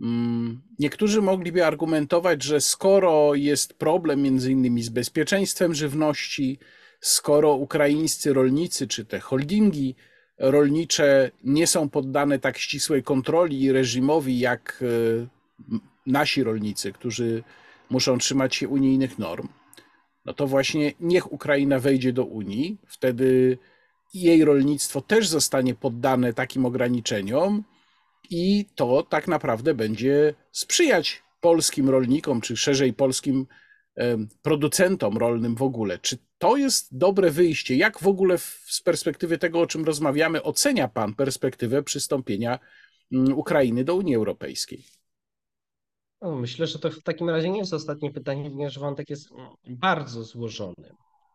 Mm, 0.00 0.62
niektórzy 0.78 1.22
mogliby 1.22 1.66
argumentować, 1.66 2.42
że 2.42 2.60
skoro 2.60 3.34
jest 3.34 3.74
problem 3.74 4.22
między 4.22 4.52
innymi 4.52 4.82
z 4.82 4.88
bezpieczeństwem 4.88 5.74
żywności, 5.74 6.58
skoro 7.00 7.54
ukraińscy 7.54 8.32
rolnicy 8.32 8.86
czy 8.86 9.04
te 9.04 9.20
holdingi 9.20 9.94
rolnicze 10.38 11.30
nie 11.44 11.66
są 11.66 11.88
poddane 11.88 12.38
tak 12.38 12.58
ścisłej 12.58 13.02
kontroli 13.02 13.72
reżimowi 13.72 14.38
jak 14.38 14.78
y, 14.82 15.26
nasi 16.06 16.42
rolnicy, 16.42 16.92
którzy 16.92 17.42
muszą 17.90 18.18
trzymać 18.18 18.56
się 18.56 18.68
unijnych 18.68 19.18
norm, 19.18 19.48
no 20.24 20.32
to 20.32 20.46
właśnie 20.46 20.92
niech 21.00 21.32
Ukraina 21.32 21.78
wejdzie 21.78 22.12
do 22.12 22.24
Unii, 22.24 22.78
wtedy 22.86 23.58
jej 24.14 24.44
rolnictwo 24.44 25.00
też 25.00 25.28
zostanie 25.28 25.74
poddane 25.74 26.32
takim 26.32 26.66
ograniczeniom 26.66 27.64
i 28.30 28.66
to 28.74 29.02
tak 29.02 29.28
naprawdę 29.28 29.74
będzie 29.74 30.34
sprzyjać 30.52 31.22
polskim 31.40 31.90
rolnikom, 31.90 32.40
czy 32.40 32.56
szerzej 32.56 32.92
polskim 32.92 33.46
producentom 34.42 35.18
rolnym 35.18 35.54
w 35.54 35.62
ogóle. 35.62 35.98
Czy 35.98 36.18
to 36.38 36.56
jest 36.56 36.96
dobre 36.96 37.30
wyjście? 37.30 37.76
Jak 37.76 37.98
w 37.98 38.06
ogóle 38.06 38.38
z 38.38 38.80
perspektywy 38.84 39.38
tego, 39.38 39.60
o 39.60 39.66
czym 39.66 39.84
rozmawiamy, 39.84 40.42
ocenia 40.42 40.88
Pan 40.88 41.14
perspektywę 41.14 41.82
przystąpienia 41.82 42.58
mm, 43.12 43.38
Ukrainy 43.38 43.84
do 43.84 43.94
Unii 43.94 44.14
Europejskiej? 44.14 44.84
No, 46.22 46.36
myślę, 46.36 46.66
że 46.66 46.78
to 46.78 46.90
w 46.90 47.02
takim 47.02 47.30
razie 47.30 47.50
nie 47.50 47.58
jest 47.58 47.74
ostatnie 47.74 48.10
pytanie, 48.10 48.50
ponieważ 48.50 48.78
wątek 48.78 49.10
jest 49.10 49.28
bardzo 49.68 50.24
złożony. 50.24 50.90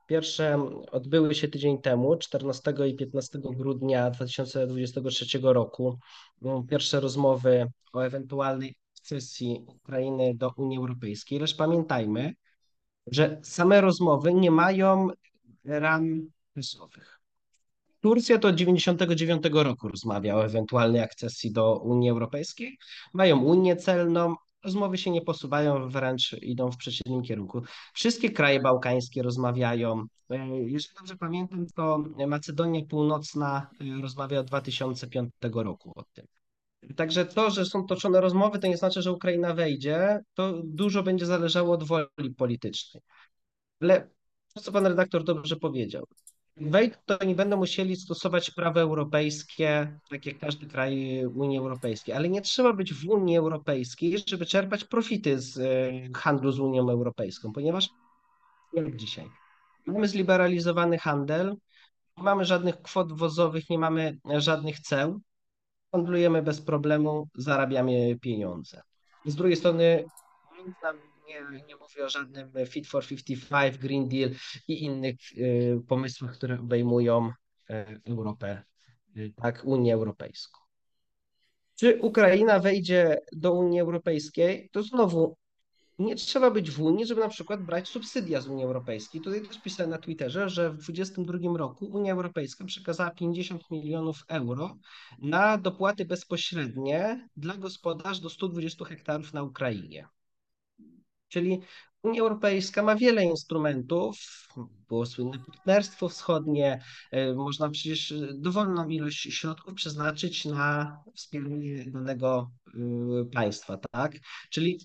Pierwsze 0.07 0.69
odbyły 0.91 1.35
się 1.35 1.47
tydzień 1.47 1.81
temu, 1.81 2.17
14 2.17 2.73
i 2.87 2.95
15 2.95 3.39
grudnia 3.39 4.11
2023 4.11 5.39
roku. 5.41 5.97
Pierwsze 6.69 6.99
rozmowy 6.99 7.67
o 7.93 8.01
ewentualnej 8.01 8.75
akcesji 8.99 9.65
Ukrainy 9.67 10.33
do 10.35 10.51
Unii 10.57 10.77
Europejskiej. 10.77 11.39
Lecz 11.39 11.55
pamiętajmy, 11.55 12.33
że 13.07 13.39
same 13.43 13.81
rozmowy 13.81 14.33
nie 14.33 14.51
mają 14.51 15.07
ram 15.65 16.27
czasowych. 16.55 17.21
Turcja 18.01 18.37
to 18.37 18.47
od 18.47 18.55
1999 18.57 19.65
roku 19.65 19.87
rozmawia 19.87 20.35
o 20.35 20.45
ewentualnej 20.45 21.01
akcesji 21.01 21.51
do 21.51 21.79
Unii 21.79 22.09
Europejskiej. 22.09 22.77
Mają 23.13 23.39
Unię 23.39 23.75
celną, 23.75 24.35
rozmowy 24.63 24.97
się 24.97 25.11
nie 25.11 25.21
posuwają, 25.21 25.89
wręcz 25.89 26.35
idą 26.41 26.71
w 26.71 26.77
przeciwnym 26.77 27.21
kierunku. 27.21 27.61
Wszystkie 27.93 28.29
kraje 28.29 28.59
bałkańskie 28.59 29.23
rozmawiają. 29.23 30.05
E, 30.29 30.47
jeżeli 30.47 30.95
dobrze 30.97 31.15
pamiętam, 31.15 31.65
to 31.75 32.03
Macedonia 32.27 32.81
Północna 32.89 33.69
e, 33.81 34.01
rozmawia 34.01 34.39
od 34.39 34.47
2005 34.47 35.31
roku 35.53 35.93
o 35.95 36.03
tym. 36.13 36.25
Także 36.95 37.25
to, 37.25 37.49
że 37.49 37.65
są 37.65 37.85
toczone 37.85 38.21
rozmowy, 38.21 38.59
to 38.59 38.67
nie 38.67 38.77
znaczy, 38.77 39.01
że 39.01 39.11
Ukraina 39.11 39.53
wejdzie. 39.53 40.19
To 40.33 40.61
dużo 40.63 41.03
będzie 41.03 41.25
zależało 41.25 41.73
od 41.73 41.83
woli 41.83 42.35
politycznej. 42.37 43.03
Ale 43.81 44.09
to, 44.53 44.61
co 44.61 44.71
pan 44.71 44.85
redaktor 44.85 45.23
dobrze 45.23 45.55
powiedział, 45.55 46.05
wejdą, 46.57 46.95
to 47.05 47.19
oni 47.19 47.35
będą 47.35 47.57
musieli 47.57 47.95
stosować 47.95 48.51
prawo 48.51 48.81
europejskie, 48.81 49.99
tak 50.09 50.25
jak 50.25 50.39
każdy 50.39 50.67
kraj 50.67 51.25
Unii 51.25 51.57
Europejskiej, 51.57 52.15
ale 52.15 52.29
nie 52.29 52.41
trzeba 52.41 52.73
być 52.73 52.93
w 52.93 53.09
Unii 53.09 53.37
Europejskiej, 53.37 54.17
żeby 54.27 54.45
czerpać 54.45 54.83
profity 54.83 55.39
z 55.39 55.57
e, 55.57 55.91
handlu 56.19 56.51
z 56.51 56.59
Unią 56.59 56.89
Europejską, 56.89 57.51
ponieważ 57.53 57.89
jak 58.73 58.95
dzisiaj 58.95 59.29
mamy 59.85 60.07
zliberalizowany 60.07 60.97
handel, 60.97 61.55
nie 62.17 62.23
mamy 62.23 62.45
żadnych 62.45 62.81
kwot 62.81 63.13
wozowych, 63.13 63.69
nie 63.69 63.79
mamy 63.79 64.17
żadnych 64.37 64.79
ceł, 64.79 65.21
handlujemy 65.91 66.41
bez 66.41 66.61
problemu, 66.61 67.27
zarabiamy 67.35 68.19
pieniądze. 68.21 68.81
Z 69.25 69.35
drugiej 69.35 69.57
strony 69.57 70.05
nie, 71.27 71.61
nie 71.67 71.75
mówię 71.75 72.05
o 72.05 72.09
żadnym 72.09 72.51
Fit 72.67 72.87
for 72.87 73.07
55, 73.07 73.77
Green 73.77 74.09
Deal 74.09 74.29
i 74.67 74.83
innych 74.83 75.15
y, 75.37 75.81
pomysłach, 75.87 76.33
które 76.33 76.59
obejmują 76.59 77.31
y, 77.69 78.01
Europę, 78.05 78.63
y, 79.17 79.33
tak, 79.41 79.61
Unię 79.65 79.93
Europejską. 79.93 80.59
Czy 81.75 81.99
Ukraina 82.01 82.59
wejdzie 82.59 83.21
do 83.31 83.53
Unii 83.53 83.79
Europejskiej, 83.79 84.69
to 84.71 84.83
znowu 84.83 85.37
nie 86.01 86.15
trzeba 86.15 86.51
być 86.51 86.71
w 86.71 86.81
Unii, 86.81 87.05
żeby 87.05 87.21
na 87.21 87.27
przykład 87.27 87.63
brać 87.63 87.87
subsydia 87.87 88.41
z 88.41 88.47
Unii 88.47 88.63
Europejskiej. 88.63 89.21
Tutaj 89.21 89.41
też 89.41 89.61
pisałem 89.61 89.89
na 89.89 89.97
Twitterze, 89.97 90.49
że 90.49 90.69
w 90.69 90.77
2022 90.77 91.57
roku 91.57 91.85
Unia 91.85 92.13
Europejska 92.13 92.65
przekazała 92.65 93.11
50 93.11 93.71
milionów 93.71 94.23
euro 94.27 94.77
na 95.19 95.57
dopłaty 95.57 96.05
bezpośrednie 96.05 97.29
dla 97.37 97.57
gospodarstw 97.57 98.23
do 98.23 98.29
120 98.29 98.85
hektarów 98.85 99.33
na 99.33 99.43
Ukrainie. 99.43 100.07
Czyli 101.27 101.59
Unia 102.03 102.21
Europejska 102.21 102.83
ma 102.83 102.95
wiele 102.95 103.25
instrumentów, 103.25 104.17
było 104.87 105.05
słynne 105.05 105.39
partnerstwo 105.39 106.09
wschodnie, 106.09 106.83
e, 107.11 107.33
można 107.33 107.69
przecież 107.69 108.13
dowolną 108.33 108.89
ilość 108.89 109.21
środków 109.21 109.73
przeznaczyć 109.73 110.45
na 110.45 110.97
wspieranie 111.15 111.85
danego 111.85 112.51
e, 112.67 113.25
państwa, 113.25 113.77
tak? 113.77 114.17
Czyli 114.49 114.79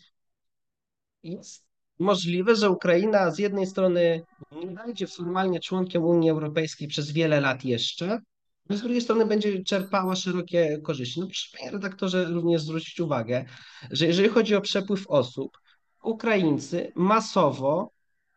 jest 1.27 1.66
możliwe, 1.99 2.57
że 2.57 2.70
Ukraina 2.70 3.31
z 3.31 3.39
jednej 3.39 3.66
strony 3.66 4.22
nie 4.53 4.66
będzie 4.66 5.07
formalnie 5.07 5.61
członkiem 5.61 6.05
Unii 6.05 6.31
Europejskiej 6.31 6.89
przez 6.89 7.12
wiele 7.12 7.41
lat 7.41 7.64
jeszcze, 7.64 8.20
a 8.68 8.77
z 8.77 8.81
drugiej 8.81 9.01
strony 9.01 9.27
będzie 9.27 9.64
czerpała 9.64 10.16
szerokie 10.16 10.79
korzyści. 10.83 11.20
No 11.20 11.27
proszę 11.27 11.49
panie 11.59 11.70
redaktorze 11.70 12.24
również 12.24 12.62
zwrócić 12.62 13.01
uwagę, 13.01 13.45
że 13.91 14.07
jeżeli 14.07 14.29
chodzi 14.29 14.55
o 14.55 14.61
przepływ 14.61 15.07
osób, 15.09 15.59
Ukraińcy 16.03 16.93
masowo 16.95 17.91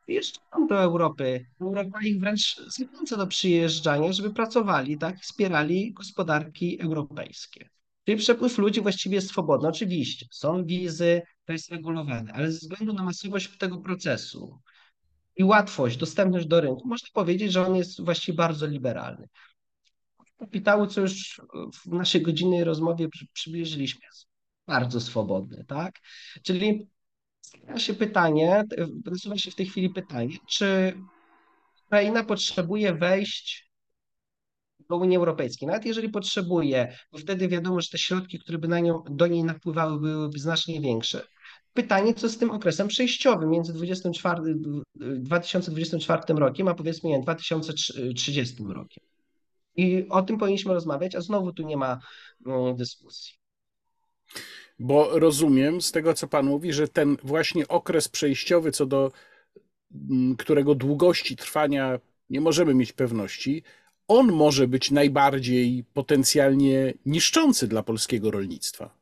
wjeżdżają 0.08 0.68
do 0.68 0.82
Europy. 0.82 1.46
Europa 1.62 2.00
ich 2.04 2.20
wręcz 2.20 2.62
zachęca 2.68 3.18
do 3.18 3.28
przyjeżdżania, 3.28 4.14
żeby 4.14 4.34
pracowali, 4.34 4.98
tak, 4.98 5.20
wspierali 5.20 5.94
gospodarki 5.94 6.82
europejskie. 6.82 7.70
Czyli 8.10 8.20
przepływ 8.20 8.58
ludzi 8.58 8.82
właściwie 8.82 9.16
jest 9.16 9.30
swobodny. 9.30 9.68
Oczywiście 9.68 10.26
są 10.32 10.66
wizy, 10.66 11.22
to 11.46 11.54
jest 11.54 11.72
regulowane, 11.72 12.34
ale 12.34 12.52
ze 12.52 12.60
względu 12.60 12.94
na 12.94 13.04
masowość 13.04 13.58
tego 13.58 13.78
procesu 13.78 14.60
i 15.36 15.44
łatwość, 15.44 15.98
dostępność 15.98 16.48
do 16.48 16.62
rynku, 16.62 16.88
można 16.88 17.08
powiedzieć, 17.14 17.52
że 17.52 17.68
on 17.68 17.76
jest 17.76 18.06
właściwie 18.06 18.36
bardzo 18.36 18.68
liberalny. 18.68 19.28
Kapitału, 20.40 20.88
co 20.88 21.02
już 21.02 21.42
w 21.74 21.86
naszej 21.86 22.22
godzinnej 22.22 22.64
rozmowie 22.64 23.08
przybliżyliśmy, 23.34 24.02
jest 24.06 24.28
bardzo 24.68 25.02
swobodny, 25.02 25.66
tak? 25.68 26.00
Czyli 26.44 26.88
się 27.78 27.94
pytanie, 27.94 28.64
nasuwa 29.06 29.38
się 29.38 29.52
w 29.52 29.56
tej 29.56 29.66
chwili 29.66 29.90
pytanie, 29.90 30.38
czy 30.48 30.94
Ukraina 31.86 32.24
potrzebuje 32.24 32.94
wejść 32.94 33.69
do 34.90 34.98
Unii 34.98 35.18
Europejskiej. 35.18 35.68
Nawet 35.68 35.86
jeżeli 35.86 36.10
potrzebuje, 36.10 36.98
bo 37.12 37.18
wtedy 37.18 37.48
wiadomo, 37.48 37.82
że 37.82 37.90
te 37.90 37.98
środki, 37.98 38.40
które 38.40 38.58
by 38.58 38.68
na 38.68 38.80
nią, 38.80 39.04
do 39.10 39.28
niej 39.28 39.44
napływały, 39.44 40.00
byłyby 40.00 40.40
znacznie 40.40 40.82
większe. 40.82 41.28
Pytanie, 41.74 42.14
co 42.14 42.30
z 42.30 42.38
tym 42.38 42.52
okresem 42.52 42.88
przejściowym 42.88 43.50
między 43.50 43.74
24, 43.74 44.42
2024 44.96 46.22
rokiem, 46.30 46.68
a 46.68 46.74
powiedzmy 46.74 47.10
nie, 47.10 47.20
2030 47.20 48.64
rokiem. 48.68 49.04
I 49.76 50.06
o 50.10 50.22
tym 50.22 50.38
powinniśmy 50.38 50.74
rozmawiać, 50.74 51.16
a 51.16 51.22
znowu 51.22 51.54
tu 51.54 51.64
nie 51.64 51.78
ma 51.78 52.00
no, 52.40 52.74
dyskusji. 52.74 53.34
Bo 54.80 55.20
rozumiem 55.20 55.82
z 55.82 55.92
tego, 55.92 56.14
co 56.14 56.28
Pan 56.28 56.46
mówi, 56.46 56.74
że 56.74 56.88
ten 56.88 57.18
właśnie 57.24 57.68
okres 57.68 58.08
przejściowy, 58.08 58.72
co 58.72 58.86
do 58.86 59.12
mm, 60.10 60.36
którego 60.36 60.76
długości 60.76 61.36
trwania 61.36 62.00
nie 62.30 62.42
możemy 62.42 62.74
mieć 62.74 62.94
pewności, 62.94 63.64
on 64.10 64.32
może 64.32 64.68
być 64.68 64.92
najbardziej 64.92 65.84
potencjalnie 65.94 66.94
niszczący 67.06 67.68
dla 67.68 67.84
polskiego 67.84 68.32
rolnictwa. 68.32 69.00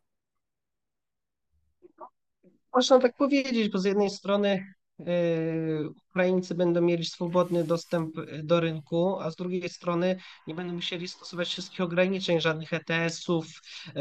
Można 2.73 2.99
tak 2.99 3.17
powiedzieć, 3.17 3.69
bo 3.69 3.79
z 3.79 3.85
jednej 3.85 4.09
strony 4.09 4.73
Ukraińcy 6.09 6.55
będą 6.55 6.81
mieli 6.81 7.05
swobodny 7.05 7.63
dostęp 7.63 8.15
do 8.43 8.59
rynku, 8.59 9.19
a 9.19 9.31
z 9.31 9.35
drugiej 9.35 9.69
strony 9.69 10.19
nie 10.47 10.55
będą 10.55 10.73
musieli 10.73 11.07
stosować 11.07 11.47
wszystkich 11.47 11.81
ograniczeń, 11.81 12.41
żadnych 12.41 12.73
ETS-ów, 12.73 13.47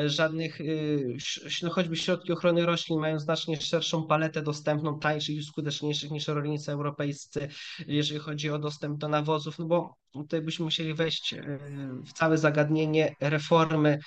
żadnych, 0.07 0.61
yy, 0.61 1.16
no 1.62 1.70
choćby 1.70 1.97
środki 1.97 2.32
ochrony 2.32 2.66
roślin 2.66 3.01
mają 3.01 3.18
znacznie 3.18 3.61
szerszą 3.61 4.07
paletę 4.07 4.42
dostępną, 4.42 4.99
tańszych 4.99 5.36
i 5.36 5.42
skuteczniejszych 5.42 6.11
niż 6.11 6.28
rolnicy 6.28 6.72
europejscy, 6.72 7.49
jeżeli 7.86 8.20
chodzi 8.20 8.51
o 8.51 8.59
dostęp 8.59 8.99
do 8.99 9.09
nawozów, 9.09 9.59
no 9.59 9.66
bo 9.66 9.94
tutaj 10.12 10.42
byśmy 10.42 10.64
musieli 10.64 10.94
wejść 10.94 11.32
yy, 11.32 11.59
w 12.07 12.12
całe 12.12 12.38
zagadnienie 12.38 13.14
reformy 13.20 13.99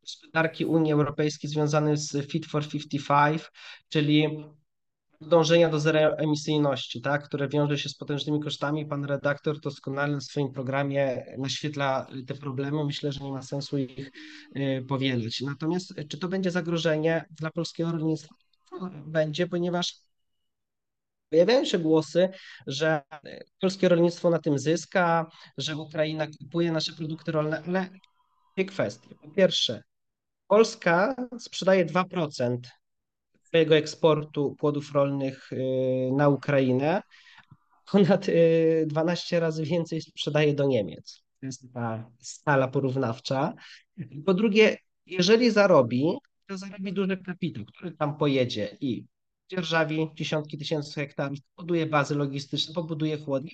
gospodarki 0.00 0.64
Unii 0.64 0.92
Europejskiej 0.92 1.50
związane 1.50 1.96
z 1.96 2.30
Fit 2.30 2.46
for 2.46 2.68
55, 2.68 3.42
czyli 3.88 4.44
dążenia 5.20 5.68
do 5.68 5.80
zeroemisyjności, 5.80 7.00
tak, 7.00 7.24
które 7.24 7.48
wiąże 7.48 7.78
się 7.78 7.88
z 7.88 7.94
potężnymi 7.94 8.40
kosztami. 8.40 8.86
Pan 8.86 9.04
redaktor 9.04 9.60
doskonale 9.60 10.18
w 10.18 10.22
swoim 10.22 10.52
programie 10.52 11.34
naświetla 11.38 12.06
te 12.26 12.34
problemy. 12.34 12.84
Myślę, 12.84 13.12
że 13.12 13.24
nie 13.24 13.32
ma 13.32 13.42
sensu 13.42 13.78
ich 13.78 14.10
y, 14.56 14.84
powielać. 14.88 15.40
Natomiast 15.40 15.94
czy 16.08 16.18
to 16.18 16.28
będzie 16.28 16.50
zagrożenie 16.50 17.24
dla 17.30 17.50
polskiego 17.50 17.92
rolnictwa? 17.92 18.34
Będzie, 19.06 19.46
ponieważ 19.46 20.06
Pojawiają 21.30 21.64
się 21.64 21.78
głosy, 21.78 22.28
że 22.66 23.02
polskie 23.60 23.88
rolnictwo 23.88 24.30
na 24.30 24.38
tym 24.38 24.58
zyska, 24.58 25.30
że 25.58 25.76
Ukraina 25.76 26.26
kupuje 26.26 26.72
nasze 26.72 26.92
produkty 26.92 27.32
rolne, 27.32 27.62
ale 27.66 27.88
dwie 28.56 28.64
kwestie. 28.64 29.14
Po 29.22 29.30
pierwsze, 29.30 29.82
Polska 30.46 31.14
sprzedaje 31.38 31.86
2% 31.86 32.56
swojego 33.56 33.76
eksportu 33.76 34.56
płodów 34.58 34.92
rolnych 34.92 35.52
y, 35.52 35.56
na 36.16 36.28
Ukrainę, 36.28 37.02
ponad 37.92 38.26
12 38.86 39.36
y, 39.36 39.40
razy 39.40 39.64
więcej 39.64 40.00
sprzedaje 40.00 40.54
do 40.54 40.66
Niemiec. 40.66 41.22
To 41.40 41.46
jest 41.46 41.72
ta 41.74 42.10
skala 42.20 42.68
porównawcza. 42.68 43.54
Po 44.26 44.34
drugie, 44.34 44.76
jeżeli 45.06 45.50
zarobi, 45.50 46.04
to 46.46 46.58
zarobi 46.58 46.92
duży 46.92 47.16
kapitał, 47.16 47.64
który 47.64 47.92
tam 47.92 48.16
pojedzie 48.16 48.76
i 48.80 49.04
dzierżawi 49.50 50.10
dziesiątki 50.14 50.58
tysięcy 50.58 50.94
hektarów, 50.94 51.38
buduje 51.56 51.86
bazy 51.86 52.14
logistyczne, 52.14 52.74
pobuduje 52.74 53.18
chłodnie, 53.18 53.50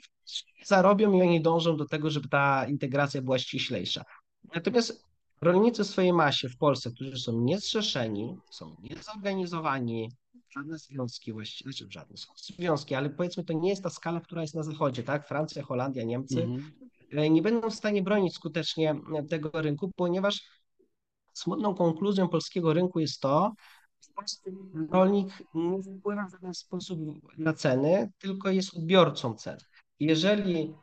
zarobią 0.65 1.13
i 1.13 1.23
oni 1.23 1.43
dążą 1.43 1.77
do 1.77 1.87
tego, 1.87 2.11
żeby 2.11 2.29
ta 2.29 2.67
integracja 2.69 3.23
była 3.23 3.39
ściślejsza. 3.39 4.05
Natomiast 4.55 5.12
rolnicy 5.43 5.85
w 5.85 5.87
swojej 5.87 6.13
masie 6.13 6.49
w 6.49 6.57
Polsce, 6.57 6.91
którzy 6.91 7.19
są 7.19 7.41
niezrzeszeni, 7.41 8.37
są 8.51 8.77
niezorganizowani, 8.83 10.11
żadne 10.51 10.79
związki 10.79 11.33
właściwie, 11.33 11.73
znaczy 11.73 11.87
żadne 11.91 12.17
są 12.17 12.33
związki, 12.37 12.95
ale 12.95 13.11
powiedzmy 13.11 13.45
to 13.45 13.53
nie 13.53 13.69
jest 13.69 13.83
ta 13.83 13.91
skala, 13.91 14.21
która 14.21 14.43
jest 14.43 14.55
na 14.55 14.63
zachodzie, 14.63 15.03
tak? 15.03 15.29
Francja, 15.29 15.63
Holandia, 15.63 16.05
Niemcy 16.05 16.43
mhm. 16.43 17.33
nie 17.35 17.43
będą 17.43 17.71
w 17.71 17.75
stanie 17.75 18.03
bronić 18.03 18.35
skutecznie 18.35 18.95
tego 19.31 19.63
rynku, 19.63 19.91
ponieważ 19.97 20.41
smutną 21.33 21.75
konkluzją 21.75 22.29
polskiego 22.29 22.73
rynku 22.73 23.01
jest 23.01 23.21
to, 23.21 23.53
że 24.03 24.13
polski 24.15 24.51
rolnik 24.91 25.29
nie 25.55 25.83
wpływa 25.83 26.27
w 26.27 26.31
żaden 26.31 26.55
sposób 26.55 27.01
na 27.39 27.53
ceny, 27.53 28.13
tylko 28.19 28.51
jest 28.51 28.77
odbiorcą 28.77 29.35
cen. 29.35 29.59
Jeżeli 30.01 30.75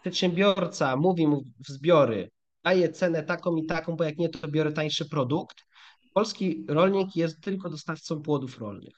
przedsiębiorca 0.00 0.96
mówi 0.96 1.26
mu 1.26 1.42
w 1.68 1.68
zbiory, 1.68 2.30
daje 2.64 2.88
cenę 2.88 3.22
taką 3.22 3.56
i 3.56 3.66
taką, 3.66 3.96
bo 3.96 4.04
jak 4.04 4.18
nie, 4.18 4.28
to 4.28 4.48
biorę 4.48 4.72
tańszy 4.72 5.08
produkt. 5.08 5.64
Polski 6.14 6.64
rolnik 6.68 7.16
jest 7.16 7.40
tylko 7.40 7.70
dostawcą 7.70 8.22
płodów 8.22 8.58
rolnych. 8.58 8.94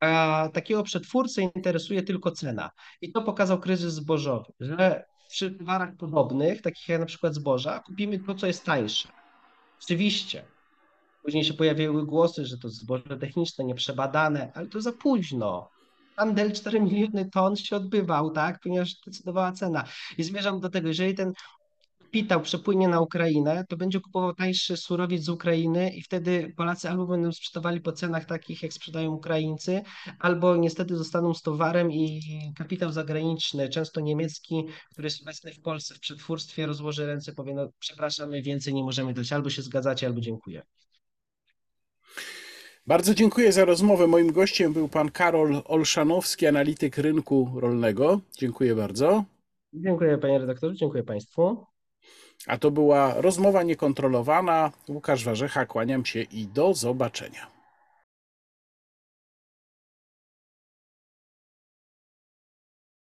A 0.00 0.48
takiego 0.52 0.82
przetwórcę 0.82 1.42
interesuje 1.42 2.02
tylko 2.02 2.30
cena. 2.30 2.70
I 3.00 3.12
to 3.12 3.22
pokazał 3.22 3.60
kryzys 3.60 3.94
zbożowy, 3.94 4.52
że 4.60 5.04
przy 5.28 5.50
towarach 5.50 5.96
podobnych, 5.96 6.62
takich 6.62 6.88
jak 6.88 7.00
na 7.00 7.06
przykład 7.06 7.34
zboża, 7.34 7.78
kupimy 7.78 8.18
to, 8.18 8.34
co 8.34 8.46
jest 8.46 8.64
tańsze. 8.64 9.08
Oczywiście. 9.82 10.44
Później 11.22 11.44
się 11.44 11.54
pojawiły 11.54 12.06
głosy, 12.06 12.44
że 12.46 12.58
to 12.58 12.68
zboże 12.68 13.16
techniczne, 13.20 13.64
nieprzebadane, 13.64 14.52
ale 14.54 14.66
to 14.66 14.80
za 14.80 14.92
późno. 14.92 15.70
Handel 16.16 16.52
4 16.52 16.80
miliony 16.80 17.30
ton 17.30 17.56
się 17.56 17.76
odbywał, 17.76 18.30
tak, 18.30 18.60
ponieważ 18.60 18.94
decydowała 19.06 19.52
cena. 19.52 19.84
I 20.18 20.22
zmierzam 20.22 20.60
do 20.60 20.68
tego, 20.68 20.88
jeżeli 20.88 21.14
ten 21.14 21.32
kapitał 22.08 22.40
przepłynie 22.40 22.88
na 22.88 23.00
Ukrainę, 23.00 23.64
to 23.68 23.76
będzie 23.76 24.00
kupował 24.00 24.34
tańszy 24.34 24.76
surowiec 24.76 25.22
z 25.22 25.28
Ukrainy 25.28 25.90
i 25.90 26.02
wtedy 26.02 26.52
Polacy 26.56 26.88
albo 26.88 27.06
będą 27.06 27.32
sprzedawali 27.32 27.80
po 27.80 27.92
cenach 27.92 28.24
takich, 28.24 28.62
jak 28.62 28.72
sprzedają 28.72 29.12
Ukraińcy, 29.12 29.82
albo 30.18 30.56
niestety 30.56 30.96
zostaną 30.96 31.34
z 31.34 31.42
towarem 31.42 31.92
i 31.92 32.20
kapitał 32.56 32.92
zagraniczny, 32.92 33.68
często 33.68 34.00
niemiecki, 34.00 34.64
który 34.92 35.06
jest 35.06 35.22
obecny 35.22 35.52
w 35.52 35.60
Polsce 35.60 35.94
w 35.94 36.00
przetwórstwie, 36.00 36.66
rozłoży 36.66 37.06
ręce, 37.06 37.32
powie, 37.32 37.54
no 37.54 37.68
przepraszamy, 37.78 38.42
więcej 38.42 38.74
nie 38.74 38.84
możemy 38.84 39.14
dać, 39.14 39.32
albo 39.32 39.50
się 39.50 39.62
zgadzacie, 39.62 40.06
albo 40.06 40.20
dziękuję. 40.20 40.62
Bardzo 42.86 43.14
dziękuję 43.14 43.52
za 43.52 43.64
rozmowę. 43.64 44.06
Moim 44.06 44.32
gościem 44.32 44.72
był 44.72 44.88
pan 44.88 45.10
Karol 45.10 45.62
Olszanowski, 45.64 46.46
analityk 46.46 46.98
rynku 46.98 47.52
rolnego. 47.60 48.20
Dziękuję 48.38 48.74
bardzo. 48.74 49.24
Dziękuję 49.72 50.18
panie 50.18 50.38
redaktorze, 50.38 50.74
dziękuję 50.74 51.02
państwu. 51.02 51.66
A 52.46 52.58
to 52.58 52.70
była 52.70 53.14
rozmowa 53.16 53.62
niekontrolowana. 53.62 54.70
Łukasz 54.88 55.24
Warzecha, 55.24 55.66
kłaniam 55.66 56.04
się 56.04 56.20
i 56.22 56.46
do 56.46 56.74
zobaczenia. 56.74 57.57